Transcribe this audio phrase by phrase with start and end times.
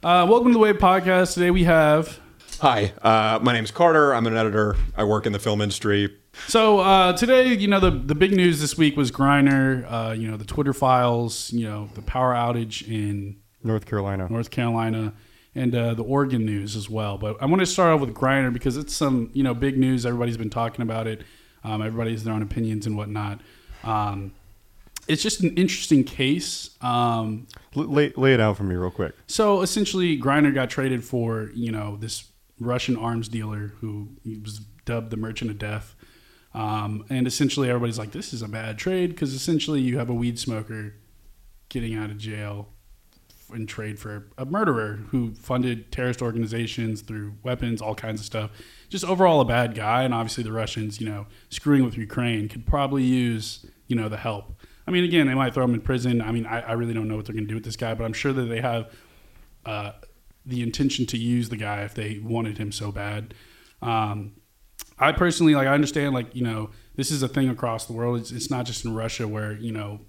[0.00, 1.34] Uh, welcome to the Wave Podcast.
[1.34, 2.20] Today we have.
[2.60, 4.14] Hi, uh, my name's Carter.
[4.14, 4.76] I'm an editor.
[4.96, 6.16] I work in the film industry.
[6.46, 9.84] So uh, today, you know, the the big news this week was Griner.
[9.90, 11.52] Uh, you know, the Twitter files.
[11.52, 14.28] You know, the power outage in North Carolina.
[14.30, 15.14] North Carolina,
[15.56, 17.18] and uh, the Oregon news as well.
[17.18, 20.06] But I want to start off with Griner because it's some you know big news.
[20.06, 21.24] Everybody's been talking about it.
[21.64, 23.40] Um, everybody has their own opinions and whatnot.
[23.82, 24.30] Um,
[25.08, 26.70] it's just an interesting case.
[26.80, 27.46] Um,
[27.76, 29.14] L- lay, lay it out for me real quick.
[29.26, 35.10] so essentially, Griner got traded for you know this Russian arms dealer who was dubbed
[35.10, 35.94] the Merchant of Death.
[36.54, 40.14] Um, and essentially, everybody's like, "This is a bad trade" because essentially, you have a
[40.14, 40.94] weed smoker
[41.68, 42.68] getting out of jail
[43.50, 48.50] and trade for a murderer who funded terrorist organizations through weapons, all kinds of stuff.
[48.88, 50.02] Just overall, a bad guy.
[50.02, 54.16] And obviously, the Russians, you know, screwing with Ukraine, could probably use you know the
[54.18, 54.57] help.
[54.88, 56.22] I mean, again, they might throw him in prison.
[56.22, 57.92] I mean, I, I really don't know what they're going to do with this guy,
[57.92, 58.90] but I'm sure that they have
[59.66, 59.92] uh,
[60.46, 63.34] the intention to use the guy if they wanted him so bad.
[63.82, 64.36] Um,
[64.98, 65.68] I personally like.
[65.68, 68.18] I understand, like you know, this is a thing across the world.
[68.18, 70.00] It's, it's not just in Russia where you know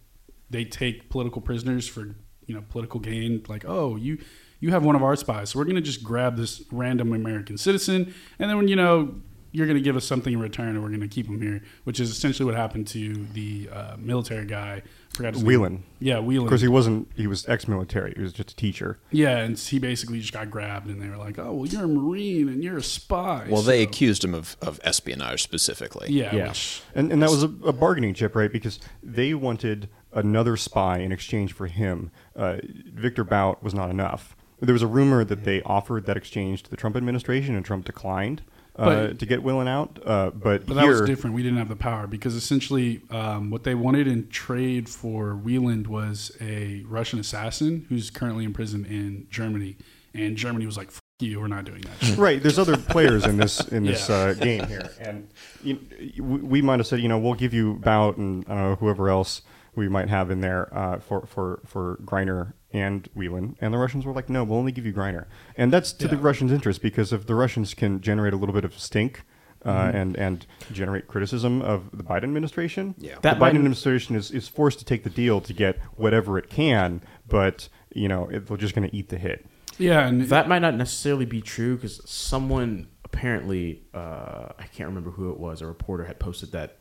[0.50, 3.44] they take political prisoners for you know political gain.
[3.50, 4.20] Like, oh, you
[4.62, 7.58] you have one of our spies, so we're going to just grab this random American
[7.58, 9.16] citizen, and then when you know
[9.52, 11.62] you're going to give us something in return, and we're going to keep him here,
[11.84, 14.84] which is essentially what happened to the uh, military guy.
[15.12, 15.84] I forgot his name.
[16.00, 16.46] Yeah, Whelan.
[16.46, 17.10] Of course, he wasn't.
[17.16, 18.14] He was ex-military.
[18.16, 19.00] He was just a teacher.
[19.12, 21.88] Yeah, and he basically just got grabbed, and they were like, "Oh, well, you're a
[21.88, 26.08] marine and you're a spy." Well, they accused him of, of espionage specifically.
[26.12, 28.52] yeah, Which, and and that was a, a bargaining chip, right?
[28.52, 32.12] Because they wanted another spy in exchange for him.
[32.36, 32.58] Uh,
[32.94, 34.36] Victor Bout was not enough.
[34.62, 37.86] There was a rumor that they offered that exchange to the Trump administration, and Trump
[37.86, 38.42] declined
[38.76, 40.00] uh, to get Whelan out.
[40.06, 41.36] Uh, but, but that was different.
[41.36, 45.84] We didn't have the power because essentially, um, what they wanted in trade for Whelan
[45.90, 49.78] was a Russian assassin who's currently in prison in Germany,
[50.14, 53.26] and Germany was like, "F you, we're not doing that." shit." Right, there's other players
[53.26, 54.16] in this in this Yeah.
[54.16, 55.28] uh, game here, and
[55.64, 55.80] you,
[56.20, 58.76] we we might have said, you know, we'll give you Bout and I don't know
[58.76, 59.42] whoever else
[59.76, 64.06] we might have in there uh, for for for Griner and Whelan, and the Russians
[64.06, 65.26] were like, no, we'll only give you Griner,
[65.58, 68.66] and that's to the Russians' interest because if the Russians can generate a little bit
[68.66, 69.24] of stink.
[69.66, 69.98] Uh, Mm-hmm.
[69.98, 72.96] and and generate criticism of the Biden administration.
[72.98, 73.16] Yeah.
[73.16, 76.50] the That Biden administration is, is forced to take the deal to get whatever it
[76.50, 79.46] can, but you know it, they're just going to eat the hit.
[79.78, 85.12] Yeah, and That might not necessarily be true because someone apparently, uh, I can't remember
[85.12, 86.78] who it was, a reporter had posted that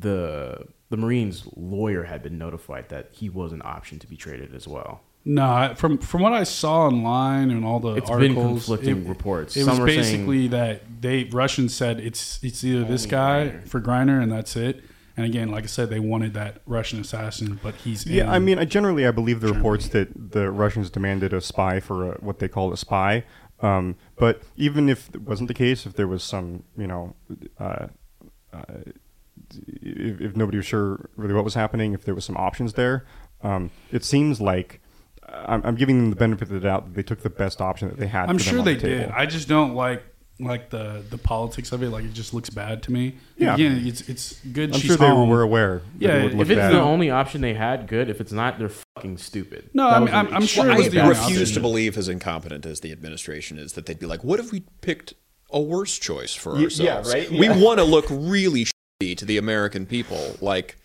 [0.00, 4.54] the the Marines lawyer had been notified that he was an option to be traded
[4.54, 5.00] as well.
[5.24, 9.56] no, from from what I saw online and all the It's been articles, conflicting reports.
[9.56, 13.48] It Some was were saying- basically that they Russians said it's it's either this guy
[13.48, 13.68] Griner.
[13.68, 14.82] for Griner and that's it.
[15.16, 18.38] And again, like I said, they wanted that Russian assassin, but he's Yeah, in I
[18.40, 19.58] mean, I generally I believe the Germany.
[19.60, 23.22] reports that the Russians demanded a spy for a, what they call a spy.
[23.60, 27.14] Um, but even if it wasn't the case, if there was some, you know,
[27.60, 27.86] uh,
[28.52, 28.62] uh,
[29.66, 33.04] if, if nobody was sure really what was happening, if there was some options there,
[33.42, 34.80] um, it seems like
[35.28, 37.88] I'm, I'm giving them the benefit of the doubt that they took the best option
[37.88, 38.28] that they had.
[38.28, 38.98] I'm for them sure on they the table.
[39.06, 39.10] did.
[39.10, 40.02] I just don't like
[40.40, 41.90] like the the politics of it.
[41.90, 43.16] Like it just looks bad to me.
[43.36, 43.54] Yeah.
[43.54, 44.74] Again, it's it's good.
[44.74, 45.28] I'm she's sure they home.
[45.28, 45.78] were aware.
[45.78, 46.72] that Yeah, it would if look If it's bad.
[46.72, 48.10] the only option they had, good.
[48.10, 49.70] If it's not, they're fucking stupid.
[49.74, 51.54] No, I mean, I'm, I'm extreme- sure it I the refuse option.
[51.54, 54.64] to believe as incompetent as the administration is that they'd be like, what if we
[54.80, 55.14] picked
[55.50, 57.14] a worse choice for Y- yeah, ourselves?
[57.14, 57.30] right?
[57.30, 58.66] We want to look really
[59.04, 60.36] shitty to the American people.
[60.40, 60.76] Like,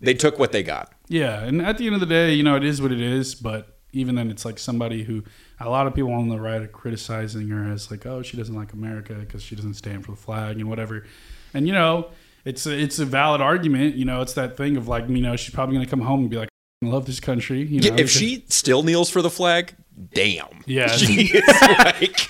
[0.00, 0.92] they took what they got.
[1.08, 3.34] Yeah, and at the end of the day, you know, it is what it is.
[3.34, 5.24] But even then, it's like somebody who
[5.58, 8.54] a lot of people on the right are criticizing her as like, oh, she doesn't
[8.54, 11.06] like America because she doesn't stand for the flag and whatever.
[11.52, 12.10] And you know,
[12.44, 13.96] it's a, it's a valid argument.
[13.96, 16.30] You know, it's that thing of like, you know, she's probably gonna come home and
[16.30, 16.48] be like,
[16.82, 17.62] I love this country.
[17.62, 19.74] You know, Yeah, if she still kneels for the flag,
[20.12, 20.62] damn.
[20.66, 20.88] Yeah.
[20.96, 21.44] She is
[21.78, 22.28] like,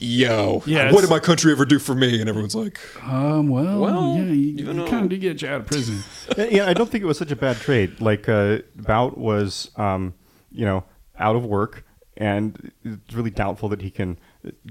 [0.00, 2.20] yo, Yeah, what did my country ever do for me?
[2.20, 5.48] And everyone's like, um, well, Well, yeah, you, you you kind of did get you
[5.48, 6.02] out of prison.
[6.38, 8.00] yeah, yeah, I don't think it was such a bad trade.
[8.00, 10.14] Like uh, Bout was, um,
[10.50, 10.84] you know,
[11.18, 11.84] out of work,
[12.16, 14.18] and it's really doubtful that he can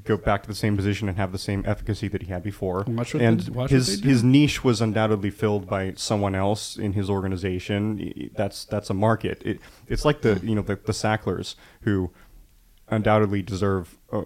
[0.04, 2.84] go back to the same position and have the same efficacy that he had before.
[2.88, 6.78] Watch what and they- watch his they his niche was undoubtedly filled by someone else
[6.78, 8.32] in his organization.
[8.36, 9.42] That's that's a market.
[9.46, 12.12] It, it's like the you know the, the Sacklers who
[12.90, 13.98] undoubtedly deserve.
[14.12, 14.24] Uh,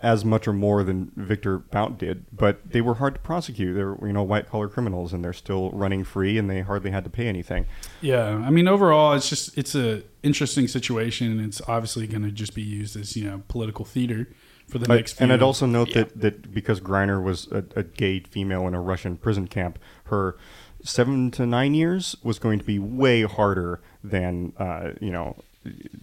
[0.00, 3.74] as much or more than Victor Bout did, but they were hard to prosecute.
[3.74, 7.02] They're you know, white collar criminals, and they're still running free, and they hardly had
[7.04, 7.64] to pay anything.
[8.02, 12.30] Yeah, I mean, overall, it's just it's a interesting situation, and it's obviously going to
[12.30, 14.28] just be used as you know political theater
[14.68, 15.20] for the I- next.
[15.20, 18.80] and I'd also note that, that because Griner was a, a gay female in a
[18.80, 20.36] Russian prison camp, her
[20.82, 25.36] seven to nine years was going to be way harder than uh, you know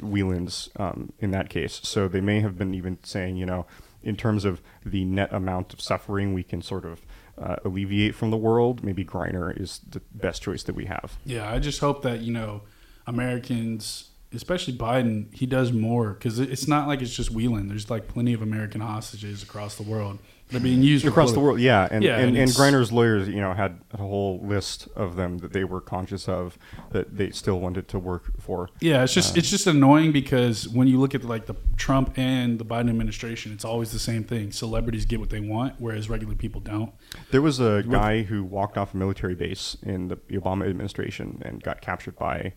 [0.02, 1.80] Whelan's um, in that case.
[1.84, 3.66] So they may have been even saying, you know,
[4.04, 7.02] in terms of the net amount of suffering we can sort of
[7.38, 11.18] uh, alleviate from the world, maybe Griner is the best choice that we have.
[11.26, 12.62] Yeah, I just hope that you know
[13.08, 17.68] Americans, especially Biden, he does more because it's not like it's just Whelan.
[17.68, 20.20] There's like plenty of American hostages across the world.
[20.52, 21.60] They're being used across the world.
[21.60, 25.16] Yeah, and Yeah, and, and and, Griner's lawyers, you know, had a whole list of
[25.16, 26.58] them that they were conscious of
[26.92, 28.70] that they still wanted to work for.
[28.82, 32.60] Yeah, it's just it's just annoying because when you look at like the Trump and
[32.60, 34.52] the Biden administration, it's always the same thing.
[34.52, 36.92] Celebrities get what they want, whereas regular people don't.
[37.32, 41.64] There was a guy who walked off a military base in the Obama administration and
[41.64, 42.54] got captured by,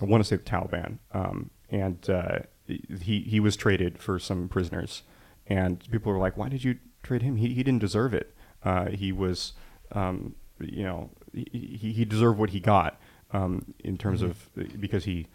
[0.00, 4.48] I want to say the Taliban, um, and uh, he he was traded for some
[4.48, 5.02] prisoners,
[5.46, 7.36] and people were like, "Why did you trade him?
[7.36, 8.34] He he didn't deserve it.
[8.64, 9.52] Uh, he was,
[9.92, 13.00] um, you know, he, he he deserved what he got
[13.32, 14.48] um, in terms of
[14.80, 15.26] because he."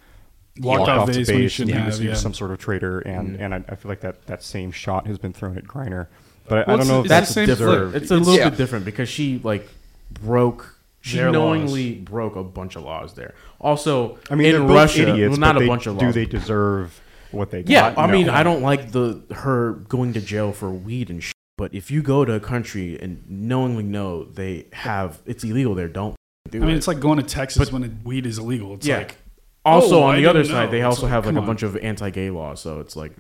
[0.62, 2.52] Walked off the base when he and shouldn't he was, have, he was some sort
[2.52, 5.58] of traitor, and, and I, I feel like that, that same shot has been thrown
[5.58, 6.08] at Griner.
[6.50, 7.96] But I, Well, I don't know if that's it's same deserved.
[7.96, 8.50] It's a little Yeah.
[8.50, 9.70] bit different because she like
[10.12, 10.76] broke.
[11.00, 13.36] She Their knowingly broke a bunch of laws there.
[13.62, 16.02] Also, I mean, in they're both Russia, idiots, well, not a bunch of laws.
[16.02, 17.00] do they deserve
[17.32, 17.98] what they Yeah, got?
[18.10, 18.34] I mean, No.
[18.34, 21.34] I don't like the her going to jail for weed and shit.
[21.58, 25.88] But if you go to a country and knowingly know they have it's illegal there,
[25.90, 26.16] don't
[26.50, 26.78] do I mean, it.
[26.78, 28.76] it's like going to Texas when weed is illegal.
[28.76, 29.00] It's Yeah.
[29.00, 29.18] like
[29.66, 31.38] also Oh, on I the other didn't side, they It's also like, have like come
[31.38, 31.48] a on.
[31.48, 32.62] bunch of anti-gay laws.
[32.62, 33.12] So it's like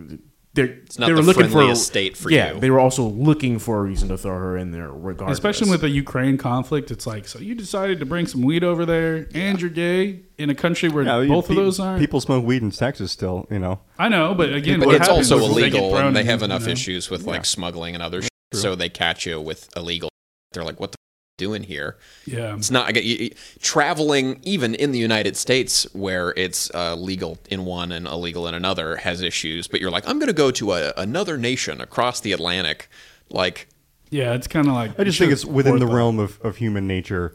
[0.68, 2.60] they're not they were the looking for friendliest state for yeah, you.
[2.60, 5.38] they were also looking for a reason to throw her in there, regardless.
[5.38, 8.86] especially with the Ukraine conflict, it's like so you decided to bring some weed over
[8.86, 12.00] there, and you're gay in a country where Yeah, you- both of those aren't.
[12.00, 13.80] People smoke weed in Texas still, you know.
[13.98, 16.40] I know, but again, but what it's also is they illegal, and they in, have
[16.42, 16.72] you enough know?
[16.74, 18.30] issues with like smuggling and other shit.
[18.54, 20.10] So they catch you with illegal.
[20.54, 21.09] They're like, "What the f-
[21.40, 21.98] doing here?"
[22.28, 23.32] Yeah, It's not I get you, you-
[23.62, 28.54] traveling even in the United States where it's uh, legal in one and illegal in
[28.54, 29.68] another has issues.
[29.68, 32.90] But you're like, I'm going to go to a, another nation across the Atlantic,
[33.32, 33.68] like.
[34.12, 35.96] yeah, it's kind of like I just you think it's within the forethought.
[35.96, 37.34] realm of, of human nature,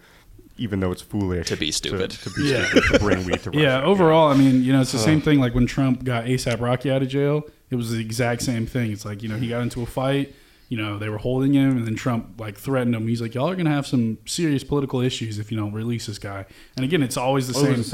[0.59, 2.11] even though it's foolish To be stupid.
[2.13, 2.65] To, be Yeah.
[2.67, 3.61] stupid to bring weed to Russia.
[3.63, 5.39] Yeah, overall, I mean, you know, it's the same thing.
[5.41, 8.93] Like when Trump got ASAP Rocky out of jail, it was the exact same thing.
[8.93, 10.35] It's like you know he got into a fight.
[10.69, 13.07] You know they were holding him, and then Trump like threatened him.
[13.07, 16.19] He's like, "Y'all are gonna have some serious political issues if you don't release this
[16.19, 16.47] guy."
[16.77, 17.91] And again, it's always the Oh, same was a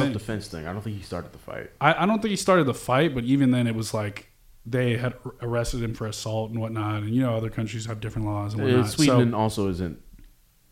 [0.51, 0.67] thing.
[0.67, 1.71] I don't think he started the fight.
[1.81, 4.31] I, I don't think he started the fight, but even then, it was like
[4.65, 7.03] they had arrested him for assault and whatnot.
[7.03, 8.91] And you know, other countries have different laws and whatnot.
[8.91, 9.99] Sweden So, also isn't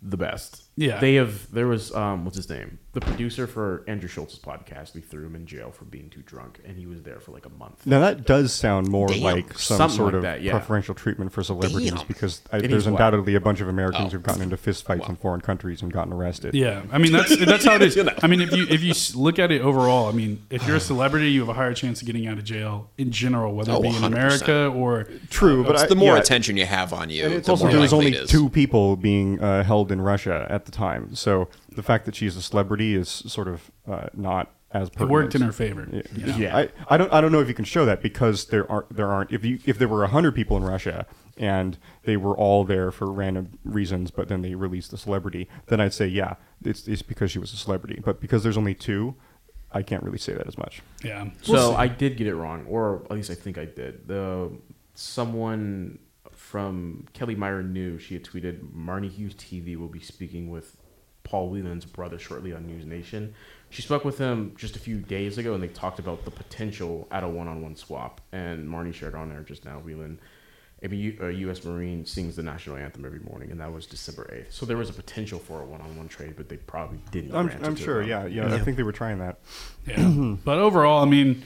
[0.00, 0.67] the best.
[0.78, 1.00] Yeah.
[1.00, 1.50] they have.
[1.52, 2.78] There was um, what's his name?
[2.92, 4.94] The producer for Andrew Schulz's podcast.
[4.94, 7.46] We threw him in jail for being too drunk, and he was there for like
[7.46, 7.86] a month.
[7.86, 9.20] Now that does sound more Damn.
[9.22, 10.52] like some Something sort like of that, yeah.
[10.52, 12.06] preferential treatment for celebrities Damn.
[12.06, 12.92] because I, It there's is whack.
[12.92, 14.10] undoubtedly a bunch of Americans Oh.
[14.10, 16.54] who've gotten into fistfights in foreign countries and gotten arrested.
[16.54, 17.98] yeah, I mean that's that's how it is.
[18.22, 20.76] I mean, if you if you s- look at it overall, I mean, if you're
[20.76, 23.72] a celebrity, you have a higher chance of getting out of jail in general, whether
[23.72, 24.06] Oh, it be in 100%.
[24.06, 27.34] America or True, but It's I, the more yeah, attention you have on you, And
[27.34, 28.30] it's the also more there was likely only it is.
[28.30, 32.36] two people being uh, held in Russia at the time, so the fact that she's
[32.36, 35.88] a celebrity is sort of uh, not as it worked in her favor.
[35.90, 36.02] Yeah.
[36.14, 36.36] you know?
[36.36, 36.56] Yeah.
[36.56, 39.08] I, I don't I don't know if you can show that because there aren't there
[39.08, 41.06] aren't if you if there were hundred people in Russia
[41.36, 45.80] and they were all there for random reasons, but then they released the celebrity, then
[45.80, 46.34] I'd say yeah,
[46.64, 48.00] it's it's because she was a celebrity.
[48.04, 49.14] But because there's only two,
[49.72, 50.82] I can't really say that as much.
[51.02, 51.30] Yeah.
[51.42, 51.76] So We'll see.
[51.76, 54.06] I did get it wrong, or at least I think I did.
[54.06, 54.50] The
[54.94, 55.98] someone
[56.48, 60.78] from Kelly Meyer knew she had tweeted Marni Hughes TV will be speaking with
[61.22, 63.34] Paul Whelan's brother shortly on News Nation.
[63.68, 67.06] She spoke with him just a few days ago, and they talked about the potential
[67.10, 68.22] at a one-on-one swap.
[68.32, 69.80] And Marni shared on there just now.
[69.80, 70.18] Whelan,
[70.82, 71.62] a U- a U.S.
[71.64, 74.54] Marine, sings the national anthem every morning, and that was December eighth.
[74.54, 77.34] So there was a potential for a one-on-one trade, but they probably didn't.
[77.34, 78.00] I'm, I'm sure.
[78.00, 78.08] them.
[78.08, 79.38] Yeah, yeah, I think they were trying that.
[79.86, 80.36] Yeah.
[80.44, 81.44] but overall, I mean,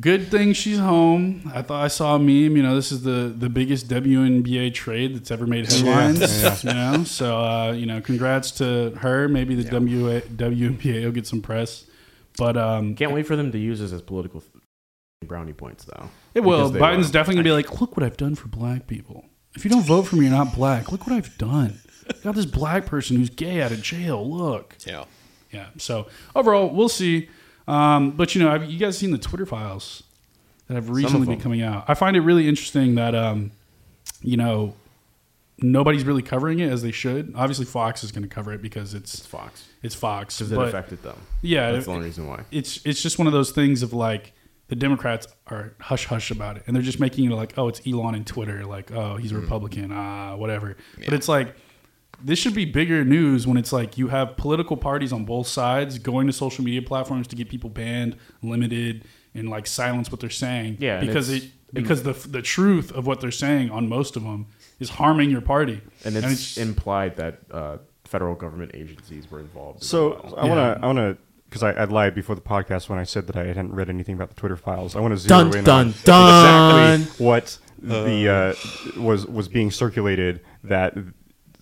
[0.00, 1.50] good thing she's home.
[1.54, 2.56] I thought I saw a meme.
[2.56, 6.64] You know, this is the the biggest WNBA trade that's ever made headlines.
[6.64, 9.28] You know, so uh, you know, congrats to her.
[9.28, 11.84] Maybe the WA, WNBA will get some press,
[12.36, 14.52] but um, Can't wait for them to use this as political th-
[15.24, 16.10] brownie points, though.
[16.34, 16.70] it will.
[16.70, 17.12] Biden's will.
[17.12, 19.24] definitely gonna be like, look what I've done for black people.
[19.56, 20.92] If you don't vote for me, you're not black.
[20.92, 21.80] Look what I've done.
[22.22, 24.28] Got this black person who's gay out of jail.
[24.28, 24.76] Look.
[24.86, 25.04] Yeah.
[25.50, 25.66] Yeah.
[25.78, 27.28] So overall, we'll see.
[27.68, 30.02] Um, but you know, have you guys seen the Twitter files
[30.66, 31.84] that have recently been coming out?
[31.86, 33.52] I find it really interesting that um,
[34.22, 34.74] you know
[35.60, 37.32] nobody's really covering it as they should.
[37.36, 40.38] Obviously, Fox is going to cover it because It's it's Fox it's Fox.
[40.38, 41.16] because it affected them.
[41.42, 42.44] yeah, That's it- the only reason why.
[42.50, 44.32] it's it's just one of those things of like
[44.68, 47.80] the Democrats are hush hush about it, and they're just making it like, oh, it's
[47.86, 50.76] Elon and Twitter, like, oh, he's a Republican, ah, whatever.
[51.04, 51.54] But it's like
[52.22, 55.98] this should be bigger news when it's like you have political parties on both sides
[55.98, 60.30] going to social media platforms to get people banned, limited, and like silence what they're
[60.30, 60.78] saying.
[60.80, 64.46] Yeah, because it because the the truth of what they're saying on most of them
[64.80, 65.80] is harming your party.
[66.04, 69.82] and it's, implied that uh, federal government agencies were involved.
[69.82, 70.36] So well.
[70.36, 71.16] I want to, I want to,
[71.48, 74.14] because I, I lied before the podcast when I said that I hadn't read anything
[74.14, 74.96] about the Twitter files.
[74.96, 76.94] I want to zero Dun, in dun, on dun.
[77.00, 80.94] exactly what the uh, was was being circulated that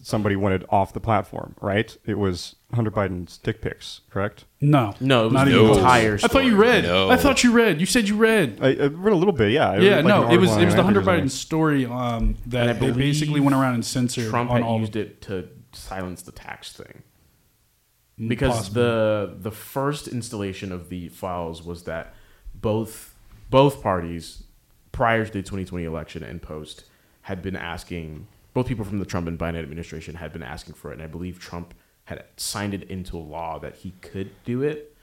[0.07, 1.57] somebody wanted off the platform.
[1.61, 1.97] Right?
[2.07, 4.03] It was Hunter Biden's dick pics.
[4.09, 4.45] Correct?
[4.61, 5.79] no, No, it was not the even close.
[5.79, 6.85] entire I thought you read.
[6.85, 7.11] No.
[7.11, 7.81] I thought you read.
[7.81, 8.59] You said you read.
[8.63, 9.51] I, I read a little bit.
[9.51, 9.71] Yeah.
[9.71, 12.93] I Yeah, like, no, it was it was the Hunter Biden story um, that they
[12.93, 14.79] basically went around and censored Trump on had all.
[14.81, 17.03] used it to silence the tax thing.
[18.29, 18.83] Because Possibly.
[18.83, 22.15] the the first installation of the files was that
[22.55, 23.15] both
[23.51, 24.45] both parties
[24.93, 26.85] prior to the 2020 election and post
[27.23, 30.91] had been asking both people from the Trump and Biden administration had been asking for
[30.91, 34.97] it and I believe Trump had signed it into law that he could do it.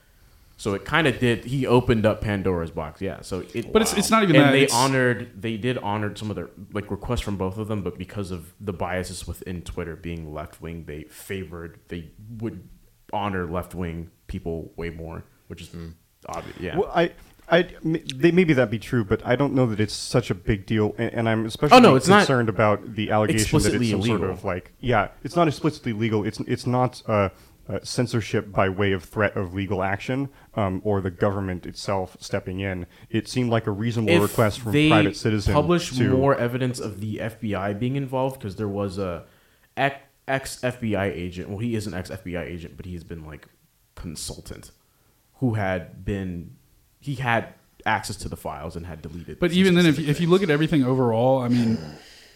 [0.57, 1.45] So it kind of did.
[1.45, 3.21] He opened up Pandora's box, yeah.
[3.21, 5.39] So it, But it's- it's not even and that, they it's- honored.
[5.39, 8.55] They did honor some of their like requests from both of them, but because of
[8.59, 11.79] the biases within Twitter being left wing, they favored.
[11.89, 12.67] They would
[13.11, 15.89] honor left wing people way more, which is hmm.
[16.27, 16.57] obvious.
[16.59, 16.77] Yeah.
[16.79, 17.11] Well, I,
[17.53, 20.65] I, they maybe that be true, but I don't know that it's such a big
[20.65, 24.01] deal, and, and I'm especially Oh, no, it's concerned about the allegation that it's some
[24.01, 26.25] sort of like, yeah, it's not explicitly legal.
[26.25, 27.29] It's it's not uh,
[27.69, 32.59] uh, censorship by way of threat of legal action um, or the government itself stepping
[32.59, 32.87] in.
[33.11, 37.17] It seemed like a reasonable request from private citizens publish to more evidence of the
[37.17, 39.25] FBI being involved because there was a
[39.77, 41.49] ex FBI agent.
[41.49, 43.47] Well, he is an ex FBI agent, but he's been like
[43.93, 44.71] consultant
[45.35, 46.55] who had been
[47.03, 47.49] he had
[47.85, 49.39] access to the files and had deleted.
[49.39, 51.77] But even then, if specific if you look at everything overall, I mean,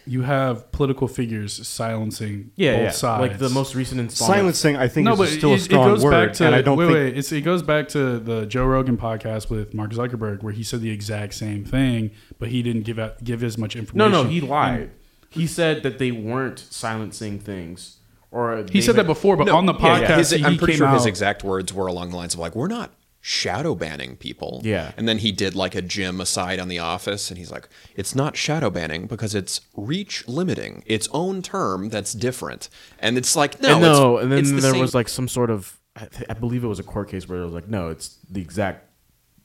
[0.05, 3.21] you have political figures silencing yeah, both yeah, sides.
[3.21, 4.37] like the most recent installment.
[4.37, 4.75] silencing.
[4.75, 6.55] I think no, is but still a it, strong it goes word, back to and
[6.55, 7.17] I don't wait, think wait.
[7.17, 10.81] It's, it goes back to the Joe Rogan podcast with Mark Zuckerberg, where he said
[10.81, 14.11] the exact same thing, but he didn't give out give as much information.
[14.11, 14.91] no, no, he lied.
[15.29, 17.97] He said that they weren't silencing things,
[18.31, 20.77] or He said that before, but on the Yeah, podcast, his- he, I'm pretty came
[20.79, 20.93] sure out.
[20.95, 22.91] his exact words were along the lines of like, "We're not
[23.27, 24.91] shadow banning people." Yeah.
[24.95, 28.15] and then he did like a Jim aside on The Office, and he's like, "It's
[28.15, 32.69] not shadow banning because it's reach limiting, its own term that's different."
[32.99, 35.09] And it's like, no, and no, it's, and then it's the there same- was like
[35.09, 37.53] some sort of, I, th- I believe it was a court case where it was
[37.53, 38.85] like, no, it's the exact,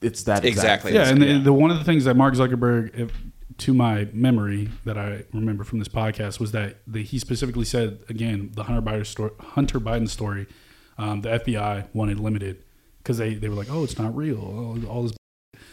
[0.00, 0.94] it's that exact Exactly.
[0.94, 3.10] yeah, and the, the one of the things that Mark Zuckerberg, if,
[3.58, 7.98] to my memory, that I remember from this podcast was that the, he specifically said
[8.08, 10.46] again the Hunter Biden story, Hunter Biden story,
[10.98, 12.62] um, the FBI wanted limited
[13.02, 14.38] because they they were like, oh, it's not real,
[14.84, 15.12] oh, all this.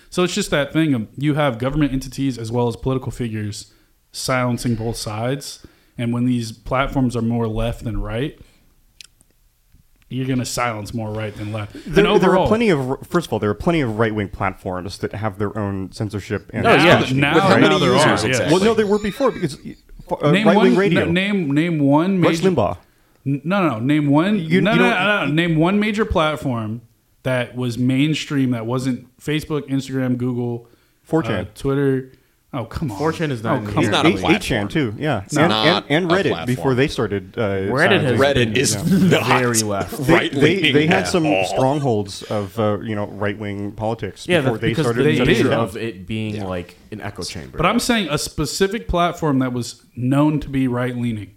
[0.10, 3.72] So it's just that thing of you have government entities as well as political figures
[4.12, 5.66] silencing both sides,
[5.98, 8.40] and when these platforms are more left than right.
[10.12, 11.74] You're gonna silence more right than left.
[11.86, 14.30] There, and there are plenty of first of all, there are plenty of right wing
[14.30, 16.78] platforms that have their own censorship and Oh, yeah.
[16.78, 17.60] establishment, now, With how right?
[17.62, 18.24] now there users are, yes.
[18.26, 18.54] exactly?
[18.56, 19.56] Well, no, there were before because
[20.20, 21.02] uh, name right wing one radio.
[21.04, 22.40] n- name name one Rush.
[22.40, 22.80] Limbaugh.
[23.24, 23.80] No, no, no.
[23.80, 24.40] Name one.
[24.40, 25.32] You- no, you no, don't- no, no.
[25.32, 26.82] Name one major platform
[27.24, 30.68] that was mainstream that wasn't Facebook, Instagram, Google,
[31.10, 31.42] 4chan.
[31.42, 32.12] uh, Twitter.
[32.52, 32.98] Oh come on.
[32.98, 33.82] 4chan is not Oh, come here.
[33.82, 34.12] He's not on.
[34.12, 34.68] a Eight- platform.
[34.68, 36.46] 8chan too, yeah, It's and, not and, and Reddit platform.
[36.48, 37.36] before they started.
[37.38, 39.20] Uh, Reddit has Reddit been is Yeah.
[39.20, 39.98] not very left.
[39.98, 41.46] They, right they, they had at some all.
[41.46, 44.98] strongholds of uh, you know right wing politics Yeah, before they started.
[45.00, 45.28] the They did.
[45.28, 45.60] nature down.
[45.60, 47.56] of it being like an echo chamber.
[47.58, 51.36] But I'm saying a specific platform that was known to be right leaning.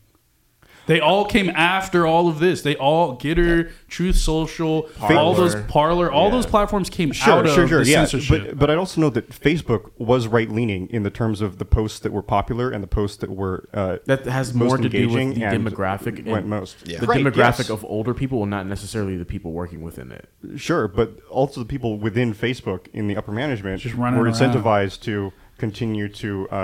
[0.86, 2.62] They all came after all of this.
[2.62, 5.66] They all Gettr, Truth Social, all those Parler.
[5.68, 6.30] Parlor, all Yeah.
[6.32, 8.04] those platforms came Sure, out sure, of sure, the yeah.
[8.04, 8.46] censorship.
[8.48, 11.64] But but I also know that Facebook was right leaning in the terms of the
[11.64, 14.88] posts that were popular and the posts that were uh, that has most more to
[14.88, 16.18] do engaging with the demographic.
[16.18, 16.76] and went most.
[16.84, 16.98] Yeah.
[16.98, 17.70] The Right, demographic yes.
[17.70, 20.28] of older people, and not necessarily the people working within it.
[20.56, 24.34] Sure, but also the people within Facebook in the upper management Just running were around.
[24.34, 26.54] incentivized to continue to uh,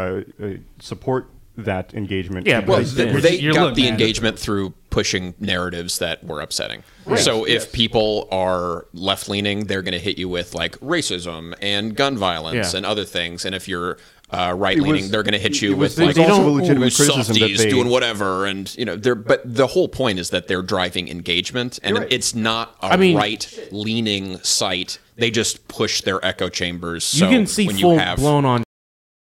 [0.42, 0.46] uh,
[0.80, 1.28] support
[1.59, 2.47] that engagement.
[2.47, 3.93] Yeah, Well, But th- they You're got looking the at it.
[4.00, 6.83] engagement through pushing narratives that were upsetting.
[7.17, 11.95] So if people are left leaning, they're going to hit you with like racism and
[11.97, 12.79] gun violence Yeah.
[12.79, 13.45] and other things.
[13.45, 13.99] And if you're
[14.31, 16.43] uh, right leaning, they're going to hit you it was- with it was like also
[16.43, 19.15] a "Ooh, legitimate criticism that softies they- doing whatever, and you know, they're.
[19.15, 23.17] But the whole point is that they're driving engagement, and it's not a I mean-
[23.17, 24.99] right leaning site.
[25.17, 27.05] They just push their echo chambers.
[27.05, 28.67] So you can see when full you have blown on I think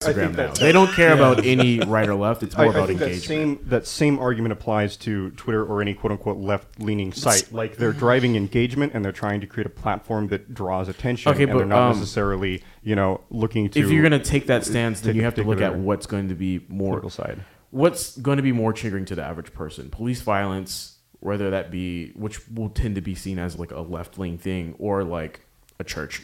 [0.02, 0.52] Instagram now.
[0.52, 2.42] They don't care about any right or left.
[2.42, 3.60] It's more I about think that engagement.
[3.60, 7.52] same that same argument applies to Twitter or any quote unquote left leaning site.
[7.52, 11.32] Like they're driving engagement and they're trying to create a platform that draws attention.
[11.32, 14.24] Okay, and but, they're not um, necessarily you know looking to if you're going to
[14.30, 16.60] take that stance, then take you have to look at particular what's going to be
[16.68, 17.40] more political side.
[17.70, 19.90] what's going to be more triggering to the average person?
[19.90, 24.18] Police violence, whether that be which will tend to be seen as like a left
[24.18, 25.40] leaning thing, or like
[25.78, 26.22] a church,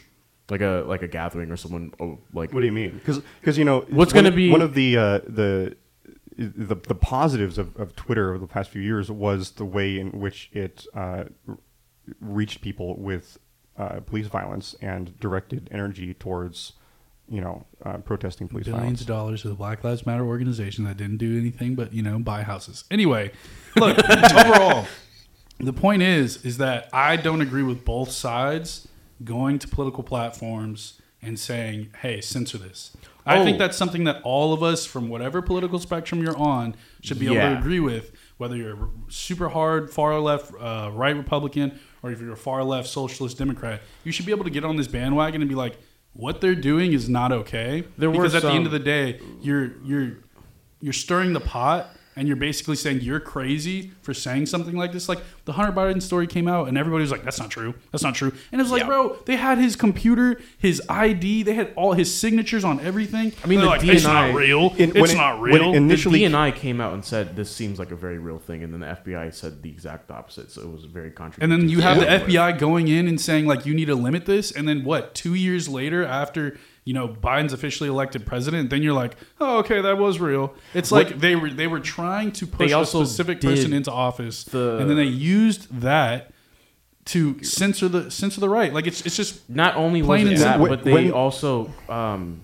[0.52, 3.00] like a like a gathering or someone oh, like What do you mean?
[3.04, 5.76] Because you know What's one gonna be- one of the uh, the
[6.36, 10.20] the, the positives of, of Twitter over the past few years was the way in
[10.20, 11.24] which it uh,
[12.20, 13.38] reached people with
[13.78, 16.74] uh, police violence and directed energy towards
[17.30, 19.00] you know uh, protesting police billions violence.
[19.00, 22.18] of dollars to the Black Lives Matter organization that didn't do anything but you know
[22.18, 22.84] buy houses.
[22.90, 23.32] Anyway,
[23.76, 24.86] look overall,
[25.60, 28.86] the point is is that I don't agree with both sides
[29.24, 33.44] going to political platforms and saying, "Hey, censor this." I Oh.
[33.44, 37.26] think that's something that all of us from whatever political spectrum you're on should be
[37.26, 42.20] able to agree with, whether you're super hard far left uh, right Republican or if
[42.20, 43.80] you're a far left socialist Democrat.
[44.02, 45.76] You should be able to get on this bandwagon and be like,
[46.14, 47.84] what they're doing is not okay.
[47.96, 50.16] There were because at the end of the day, you're you're
[50.80, 55.08] you're stirring the pot and you're basically saying you're crazy for saying something like this.
[55.08, 57.74] Like the Hunter Biden story came out and everybody was like, "That's not true.
[57.90, 58.86] That's not true." And it was like, Yeah.
[58.88, 63.32] bro, they had his computer, his ID, they had all his signatures on everything.
[63.42, 64.74] I mean, the like, it's not real.
[64.78, 65.72] In- it's when it- not real.
[65.72, 68.62] it initially- the DNI came out and said this seems like a very real thing,
[68.62, 70.50] and then the FBI said the exact opposite.
[70.50, 71.42] So it was very contradictory.
[71.42, 72.04] and then you have Yeah.
[72.18, 75.14] the FBI going in and saying like you need to limit this, and then what?
[75.14, 79.80] Two years later, after you know Biden's officially elected president, then you're like, oh, okay,
[79.80, 80.54] that was real.
[80.74, 84.78] It's like they were they were trying to push a specific person into office, the-
[84.78, 86.32] and then they used that
[87.06, 88.72] to censor the censor the right.
[88.72, 90.68] Like it's it's just Not only was Plain it and that, simple.
[90.68, 92.42] but they When- also um,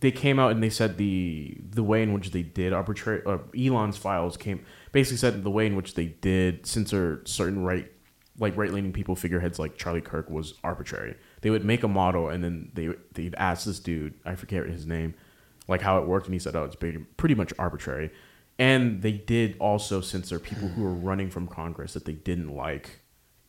[0.00, 3.38] they came out and they said the the way in which they did arbitrary uh,
[3.58, 7.90] Elon's files came basically said the way in which they did censor certain right
[8.38, 11.16] like right leaning people figureheads like Charlie Kirk was arbitrary.
[11.42, 14.86] They would make a model and then they they'd ask this dude I forget his
[14.86, 15.14] name
[15.68, 18.10] like how it worked and he said oh it's pretty, pretty much arbitrary.
[18.58, 23.00] And they did also censor people who were running from Congress that they didn't like.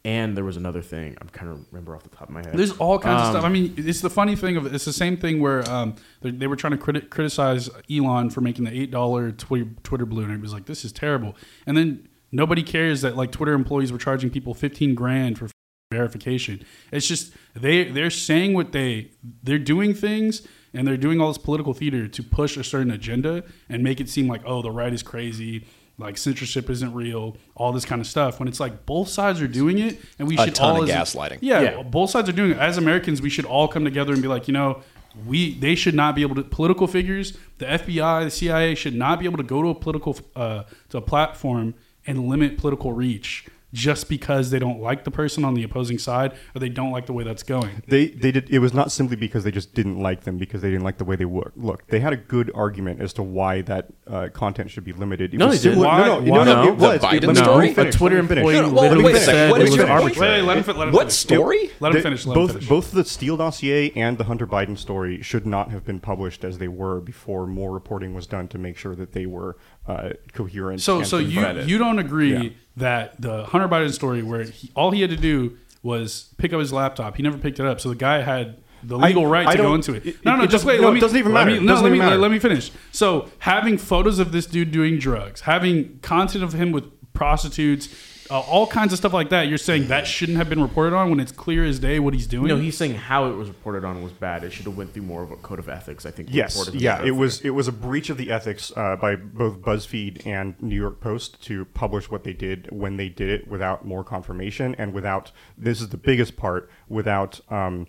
[0.03, 2.53] And there was another thing I'm kind of remember off the top of my head.
[2.53, 3.43] There's all kinds of Um, stuff.
[3.45, 6.47] I mean, it's the funny thing of it's the same thing where um, they, they
[6.47, 10.25] were trying to criti- criticize Elon for making the eight dollar Twitter, Twitter balloon.
[10.25, 11.35] And it was like this is terrible.
[11.65, 15.49] And then nobody cares that like Twitter employees were charging people fifteen grand for
[15.91, 16.63] verification.
[16.91, 19.11] It's just they they're saying what they
[19.43, 23.43] they're doing things and they're doing all this political theater to push a certain agenda
[23.69, 25.65] and make it seem like oh the right is crazy.
[25.99, 28.37] Like censorship isn't real, all this kind of stuff.
[28.39, 30.89] When it's like both sides are doing it, and we A should ton all of
[30.89, 31.39] as- gaslighting.
[31.41, 31.81] yeah, Yeah.
[31.83, 32.57] both sides are doing it.
[32.59, 34.83] As Americans, we should all come together and be like, you know,
[35.25, 39.17] we they should not be able to political figures, the FBI, the CIA should not
[39.19, 41.73] be able to go to a political uh, to a platform
[42.05, 46.31] and limit political reach just because they don't like the person on the opposing side
[46.55, 47.83] or they don't like the way that's going.
[47.87, 48.49] They they did.
[48.49, 51.03] It was not simply because they just didn't like them because they didn't like the
[51.05, 51.51] way they look.
[51.55, 55.33] Look, they had a good argument as to why that uh, content should be limited.
[55.33, 55.83] It No, was they didn't.
[55.83, 56.67] Why- No, no, why no, no, not?
[56.67, 57.01] it The was.
[57.01, 57.73] Biden Let me- let me story?
[57.73, 59.51] finish, A Twitter let me employee No, no, well, literally wait a said second.
[59.51, 60.31] What it is was your- arbitrary.
[60.31, 61.13] Wait, wait, let him, fin- let him What finish.
[61.15, 61.69] story?
[61.79, 62.25] Let him finish.
[62.25, 62.69] Let him both finish.
[62.69, 66.57] both the Steele dossier and the Hunter Biden story should not have been published as
[66.57, 70.81] they were before more reporting was done to make sure that they were uh, coherent.
[70.81, 72.49] So, so you you don't agree Yeah.
[72.77, 76.59] that the Hunter Biden story, where he, all he had to do was pick up
[76.59, 79.47] his laptop, he never picked it up, so the guy had the legal I- right
[79.47, 80.05] I to go into it.
[80.05, 80.79] it- no, no, it just wait.
[80.81, 81.59] no, let it doesn't even let matter.
[81.61, 82.17] me- no, let me matter.
[82.17, 82.71] let me finish.
[82.91, 87.89] So, having photos of this dude doing drugs, having content of him with prostitutes,
[88.29, 91.09] uh, all kinds of stuff like that, you're saying that shouldn't have been reported on
[91.09, 92.47] when it's clear as day what he's doing.
[92.47, 94.43] No, he's saying how it was reported on was bad.
[94.43, 96.05] It should have went through more of a code of ethics.
[96.05, 96.29] I think.
[96.31, 100.25] Yes, yeah, it was it was a breach of the ethics uh, by both BuzzFeed
[100.25, 104.03] and New York Post to publish what they did when they did it without more
[104.03, 107.87] confirmation and without this is the biggest part without um,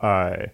[0.00, 0.46] uh,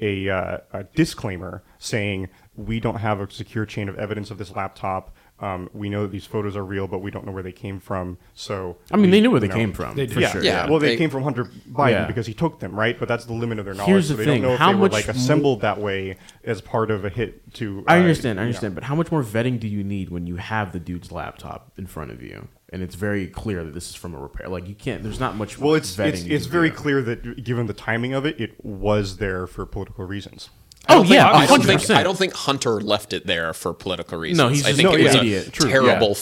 [0.00, 4.54] a, uh, a disclaimer saying we don't have a secure chain of evidence of this
[4.54, 5.14] laptop.
[5.40, 7.78] Um, we know that these photos are real, but we don't know where they came
[7.78, 8.18] from.
[8.34, 9.94] So I mean, we- they knew where they know, came from.
[9.94, 10.14] They did.
[10.14, 10.42] for yeah, sure.
[10.42, 10.64] yeah.
[10.64, 12.06] Yeah, Well, they, they- came from Hunter Biden Yeah.
[12.06, 12.98] because he took them, right?
[12.98, 13.88] But that's the limit of their knowledge.
[13.88, 15.60] Here's so the they thing, don't know if how they much were like mo- assembled
[15.60, 17.84] that way as part of a hit to.
[17.86, 18.48] I uh, understand, I you know.
[18.48, 21.70] understand, but how much more vetting do you need when you have the dude's laptop
[21.78, 24.48] in front of you, and it's very clear that this is from a repair?
[24.48, 25.04] Like you can't.
[25.04, 25.56] There's not much.
[25.58, 29.18] Well, it's vetting it's, it's very clear that given the timing of it, it was
[29.18, 30.50] there for political reasons.
[30.88, 31.98] Oh yeah, I don't hundred think percent.
[32.00, 34.38] I don't think Hunter left it there for political reasons.
[34.38, 35.48] No, he's I just think an it was idiot.
[35.48, 36.08] a True, terrible.
[36.08, 36.14] yeah.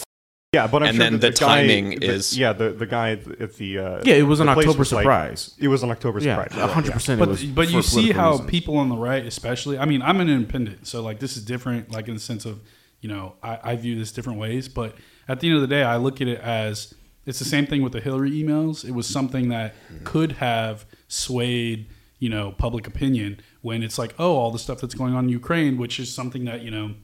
[0.52, 2.86] Yeah, but I'm And sure then that the guy- timing the- is- yeah the the
[2.86, 5.54] guy at the uh, Yeah, it was an the place October was like- surprise.
[5.58, 6.70] it was an October Yeah, surprise.
[6.72, 7.18] hundred percent.
[7.18, 9.78] but but you see how people on the right, especially.
[9.78, 11.90] I mean, I'm an independent, so like this is different.
[11.92, 12.60] Like in the sense of,
[13.00, 14.68] you know, I, I view this different ways.
[14.68, 14.94] But
[15.28, 16.94] at the end of the day, I look at it as
[17.26, 18.84] it's the same thing with the Hillary emails.
[18.84, 19.74] It was something that
[20.04, 21.86] could have swayed,
[22.18, 25.30] you know, public opinion when it's like, oh, all the stuff that's going on in
[25.30, 26.94] Ukraine, which is something that you know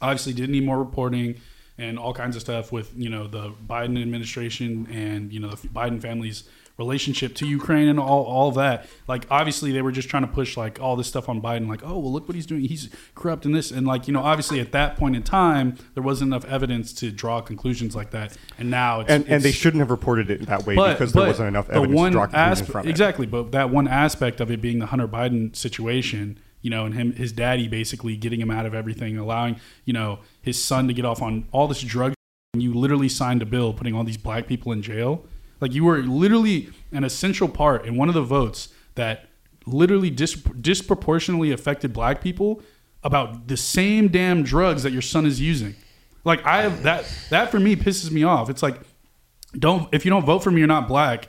[0.00, 1.40] obviously did need more reporting
[1.78, 5.68] and all kinds of stuff with you know the Biden administration and you know the
[5.68, 8.86] Biden family's relationship to Ukraine and all, all that.
[9.06, 11.82] Like obviously they were just trying to push like all this stuff on Biden, like,
[11.84, 12.62] oh well look what he's doing.
[12.62, 16.02] He's corrupt in this and like, you know, obviously at that point in time there
[16.02, 18.36] wasn't enough evidence to draw conclusions like that.
[18.58, 21.26] And now it's and, and they shouldn't have reported it that way but, because there
[21.26, 22.90] wasn't enough evidence one to draw conclusions aspe- from it.
[22.90, 26.94] Exactly, but that one aspect of it being the Hunter Biden situation, you know, and
[26.94, 30.94] him, his daddy basically getting him out of everything, allowing you know his son to
[30.94, 32.14] get off on all this drug.
[32.52, 35.24] And you literally signed a bill putting all these black people in jail.
[35.64, 39.30] Like you were literally an essential part in one of the votes that
[39.64, 42.60] literally dis- disproportionately affected black people
[43.02, 45.74] about the same damn drugs that your son is using.
[46.22, 48.50] Like I have that that for me pisses me off.
[48.50, 48.78] It's like
[49.58, 51.28] don't if you don't vote for me, you're not black.